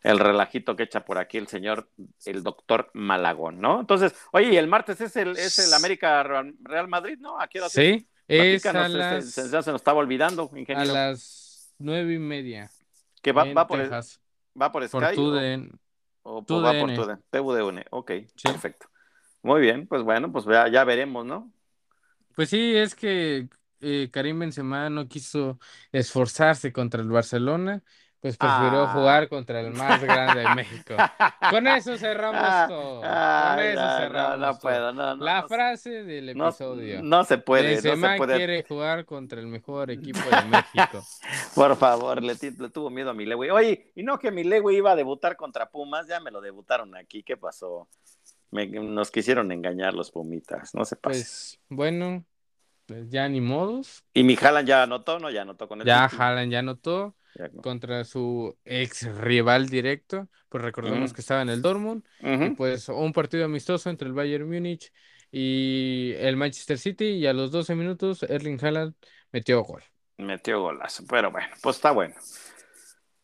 el 0.02 0.18
relajito 0.18 0.74
que 0.76 0.84
echa 0.84 1.04
por 1.04 1.18
aquí 1.18 1.36
el 1.36 1.46
señor, 1.46 1.90
el 2.24 2.42
doctor 2.42 2.90
Malagón, 2.94 3.60
¿no? 3.60 3.80
Entonces, 3.80 4.14
oye, 4.32 4.54
y 4.54 4.56
el 4.56 4.66
martes 4.66 4.98
es 5.02 5.14
el, 5.16 5.36
es 5.36 5.58
el 5.58 5.74
América 5.74 6.22
Real 6.22 6.88
Madrid, 6.88 7.18
¿no? 7.20 7.38
Aquí 7.38 7.58
Sí, 7.68 8.08
es 8.26 8.64
a 8.64 8.88
las... 8.88 9.30
se, 9.30 9.48
se, 9.48 9.54
nos 9.54 9.68
estaba 9.68 9.98
olvidando, 9.98 10.50
ingeniero. 10.56 10.90
A 10.90 10.94
las 11.10 11.74
nueve 11.78 12.14
y 12.14 12.18
media. 12.18 12.70
Que 13.22 13.32
va, 13.32 13.44
va 13.52 13.66
por, 13.66 13.78
va 14.60 14.72
por 14.72 14.88
Sky. 14.88 15.68
O 16.28 16.44
por, 16.44 16.64
va 16.64 16.72
por 16.72 16.90
TUDN. 17.30 17.84
Ok, 17.90 18.12
perfecto. 18.42 18.88
Muy 19.42 19.60
bien, 19.60 19.86
pues 19.86 20.02
bueno, 20.02 20.32
pues 20.32 20.44
ya, 20.44 20.68
ya 20.68 20.82
veremos, 20.84 21.24
¿no? 21.24 21.52
Pues 22.34 22.50
sí, 22.50 22.76
es 22.76 22.94
que 22.96 23.48
eh, 23.80 24.10
Karim 24.10 24.40
Benzema 24.40 24.90
no 24.90 25.06
quiso 25.06 25.58
esforzarse 25.92 26.72
contra 26.72 27.00
el 27.00 27.08
Barcelona 27.08 27.82
pues 28.26 28.38
prefirió 28.38 28.82
ah. 28.82 28.92
jugar 28.92 29.28
contra 29.28 29.60
el 29.60 29.72
más 29.72 30.02
grande 30.02 30.40
de 30.40 30.54
México. 30.56 30.96
Con 31.50 31.68
eso 31.68 31.96
cerramos 31.96 32.42
ah, 32.42 32.66
todo. 32.68 33.00
Con 33.00 33.64
eso 33.64 33.80
no, 33.80 33.98
cerramos. 33.98 34.38
No, 34.40 34.58
puedo, 34.58 34.92
no, 34.92 35.16
La 35.16 35.46
frase 35.46 36.02
del 36.02 36.30
episodio. 36.30 37.02
No, 37.04 37.22
se 37.22 37.38
puede. 37.38 37.74
Benzema 37.74 38.12
se 38.14 38.18
puede. 38.18 38.36
quiere 38.36 38.64
jugar 38.64 39.04
contra 39.04 39.38
el 39.40 39.46
mejor 39.46 39.92
equipo 39.92 40.18
de 40.28 40.42
México. 40.42 41.04
Por 41.54 41.76
favor, 41.76 42.20
le, 42.20 42.34
tuvo 42.34 42.90
miedo 42.90 43.10
a 43.10 43.14
mi 43.14 43.26
Lewy. 43.26 43.50
Oye, 43.50 43.92
y 43.94 44.02
no 44.02 44.18
que 44.18 44.32
mi 44.32 44.42
Lewy 44.42 44.78
iba 44.78 44.90
a 44.90 44.96
debutar 44.96 45.36
contra 45.36 45.70
Pumas, 45.70 46.08
ya 46.08 46.18
me 46.18 46.32
lo 46.32 46.40
debutaron 46.40 46.96
aquí. 46.96 47.22
¿Qué 47.22 47.36
pasó? 47.36 47.88
nos 48.50 49.10
quisieron 49.10 49.52
engañar 49.52 49.94
los 49.94 50.10
Pumitas, 50.10 50.74
no 50.74 50.84
se 50.84 50.96
pasa. 50.96 51.14
Pues 51.14 51.60
bueno, 51.68 52.24
pues 52.86 53.08
ya 53.08 53.28
ni 53.28 53.40
modos. 53.40 54.02
Y 54.14 54.24
mi 54.24 54.34
Jalan 54.34 54.66
ya 54.66 54.82
anotó, 54.82 55.20
¿no? 55.20 55.30
Ya 55.30 55.42
anotó 55.42 55.68
con 55.68 55.80
el. 55.80 55.86
Ya 55.86 56.08
Jalan 56.08 56.50
ya 56.50 56.58
anotó 56.60 57.14
contra 57.62 58.04
su 58.04 58.56
ex 58.64 59.04
rival 59.18 59.68
directo, 59.68 60.28
pues 60.48 60.62
recordemos 60.62 61.12
que 61.12 61.20
estaba 61.20 61.42
en 61.42 61.48
el 61.48 61.62
Dortmund, 61.62 62.04
y 62.20 62.50
pues 62.50 62.88
un 62.88 63.12
partido 63.12 63.44
amistoso 63.44 63.90
entre 63.90 64.08
el 64.08 64.14
Bayern 64.14 64.48
Múnich 64.48 64.92
y 65.30 66.12
el 66.18 66.36
Manchester 66.36 66.78
City, 66.78 67.06
y 67.06 67.26
a 67.26 67.32
los 67.32 67.50
12 67.50 67.74
minutos 67.74 68.22
Erling 68.22 68.64
Haaland 68.64 68.94
metió 69.32 69.62
gol. 69.62 69.82
Metió 70.18 70.60
golazo, 70.62 71.04
pero 71.08 71.30
bueno, 71.30 71.48
pues 71.62 71.76
está 71.76 71.90
bueno. 71.90 72.14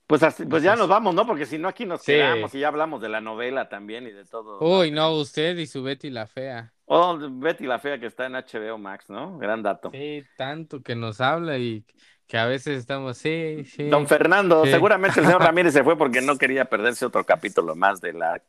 Pues, 0.07 0.23
pues 0.51 0.63
ya 0.63 0.77
nos 0.77 0.89
vamos, 0.89 1.15
¿no? 1.15 1.27
Porque 1.27 1.47
si 1.47 1.57
no 1.57 1.69
aquí 1.69 1.87
nos 1.87 2.03
quedamos 2.03 2.55
y 2.55 2.59
ya 2.59 2.69
hablamos 2.69 3.01
de 3.01 3.09
la 3.09 3.23
novela 3.23 3.71
también 3.71 4.07
y 4.07 4.11
de 4.11 4.27
todo. 4.27 4.59
Uy, 4.61 4.91
no, 4.91 5.13
usted 5.15 5.57
y 5.57 5.67
su 5.67 5.83
Betty 5.83 6.11
la 6.11 6.27
Fea. 6.27 6.71
Oh, 6.85 7.19
Betty 7.19 7.65
la 7.65 7.79
Fea 7.79 7.99
que 7.99 8.07
está 8.07 8.27
en 8.27 8.35
HBO 8.35 8.77
Max, 8.77 9.09
¿no? 9.09 9.39
Gran 9.39 9.63
dato. 9.63 9.91
Sí, 9.91 10.23
tanto 10.37 10.83
que 10.83 10.95
nos 10.95 11.23
habla 11.23 11.57
y 11.57 11.87
que 12.33 12.39
a 12.39 12.47
veces 12.47 12.78
estamos, 12.78 13.18
sí, 13.18 13.62
sí. 13.66 13.91
Don 13.91 14.07
Fernando, 14.07 14.64
seguramente 14.64 15.20
el 15.20 15.26
señor 15.26 15.43
Ramírez 15.43 15.74
se 15.74 15.85
fue 15.85 15.99
porque 15.99 16.22
no 16.22 16.39
quería 16.39 16.64
perderse 16.64 17.05
otro 17.05 17.26
capítulo 17.26 17.76
más 17.76 18.01
de 18.01 18.14
la 18.14 18.43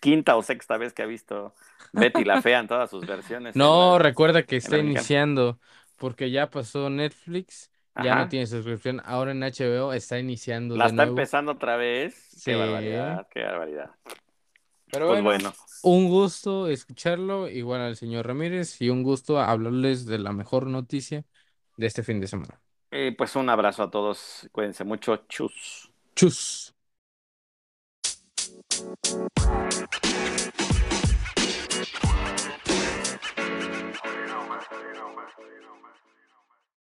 quinta 0.00 0.34
o 0.34 0.42
sexta 0.42 0.76
vez 0.76 0.92
que 0.92 1.04
ha 1.04 1.06
visto 1.06 1.54
Betty 1.92 2.24
la 2.24 2.42
Fea 2.42 2.58
en 2.58 2.66
todas 2.66 2.90
sus 2.90 3.06
versiones. 3.06 3.54
No, 3.54 4.00
recuerda 4.00 4.42
que 4.42 4.56
está 4.56 4.78
iniciando, 4.78 5.60
porque 5.98 6.32
ya 6.32 6.50
pasó 6.50 6.90
Netflix, 6.90 7.70
ya 8.02 8.16
no 8.16 8.28
tiene 8.28 8.48
suscripción, 8.48 9.00
ahora 9.04 9.30
en 9.30 9.38
HBO 9.38 9.92
está 9.92 10.18
iniciando. 10.18 10.76
La 10.76 10.86
está 10.86 11.04
empezando 11.04 11.52
otra 11.52 11.76
vez. 11.76 12.42
Qué 12.44 12.56
barbaridad, 12.56 13.28
qué 13.30 13.44
barbaridad. 13.44 13.90
Pero 14.90 15.06
pues 15.06 15.22
bueno, 15.22 15.54
un 15.84 16.08
gusto 16.08 16.66
escucharlo, 16.66 17.48
igual 17.48 17.82
al 17.82 17.94
señor 17.94 18.26
Ramírez, 18.26 18.80
y 18.80 18.90
un 18.90 19.04
gusto 19.04 19.38
hablarles 19.38 20.06
de 20.06 20.18
la 20.18 20.32
mejor 20.32 20.66
noticia 20.66 21.24
de 21.76 21.86
este 21.86 22.02
fin 22.02 22.18
de 22.18 22.26
semana. 22.26 22.58
Eh, 22.94 23.14
pues 23.16 23.34
un 23.36 23.48
abrazo 23.48 23.82
a 23.82 23.90
todos. 23.90 24.48
Cuídense 24.52 24.84
mucho. 24.84 25.16
Chus. 25.26 25.90
Chus. 26.14 26.74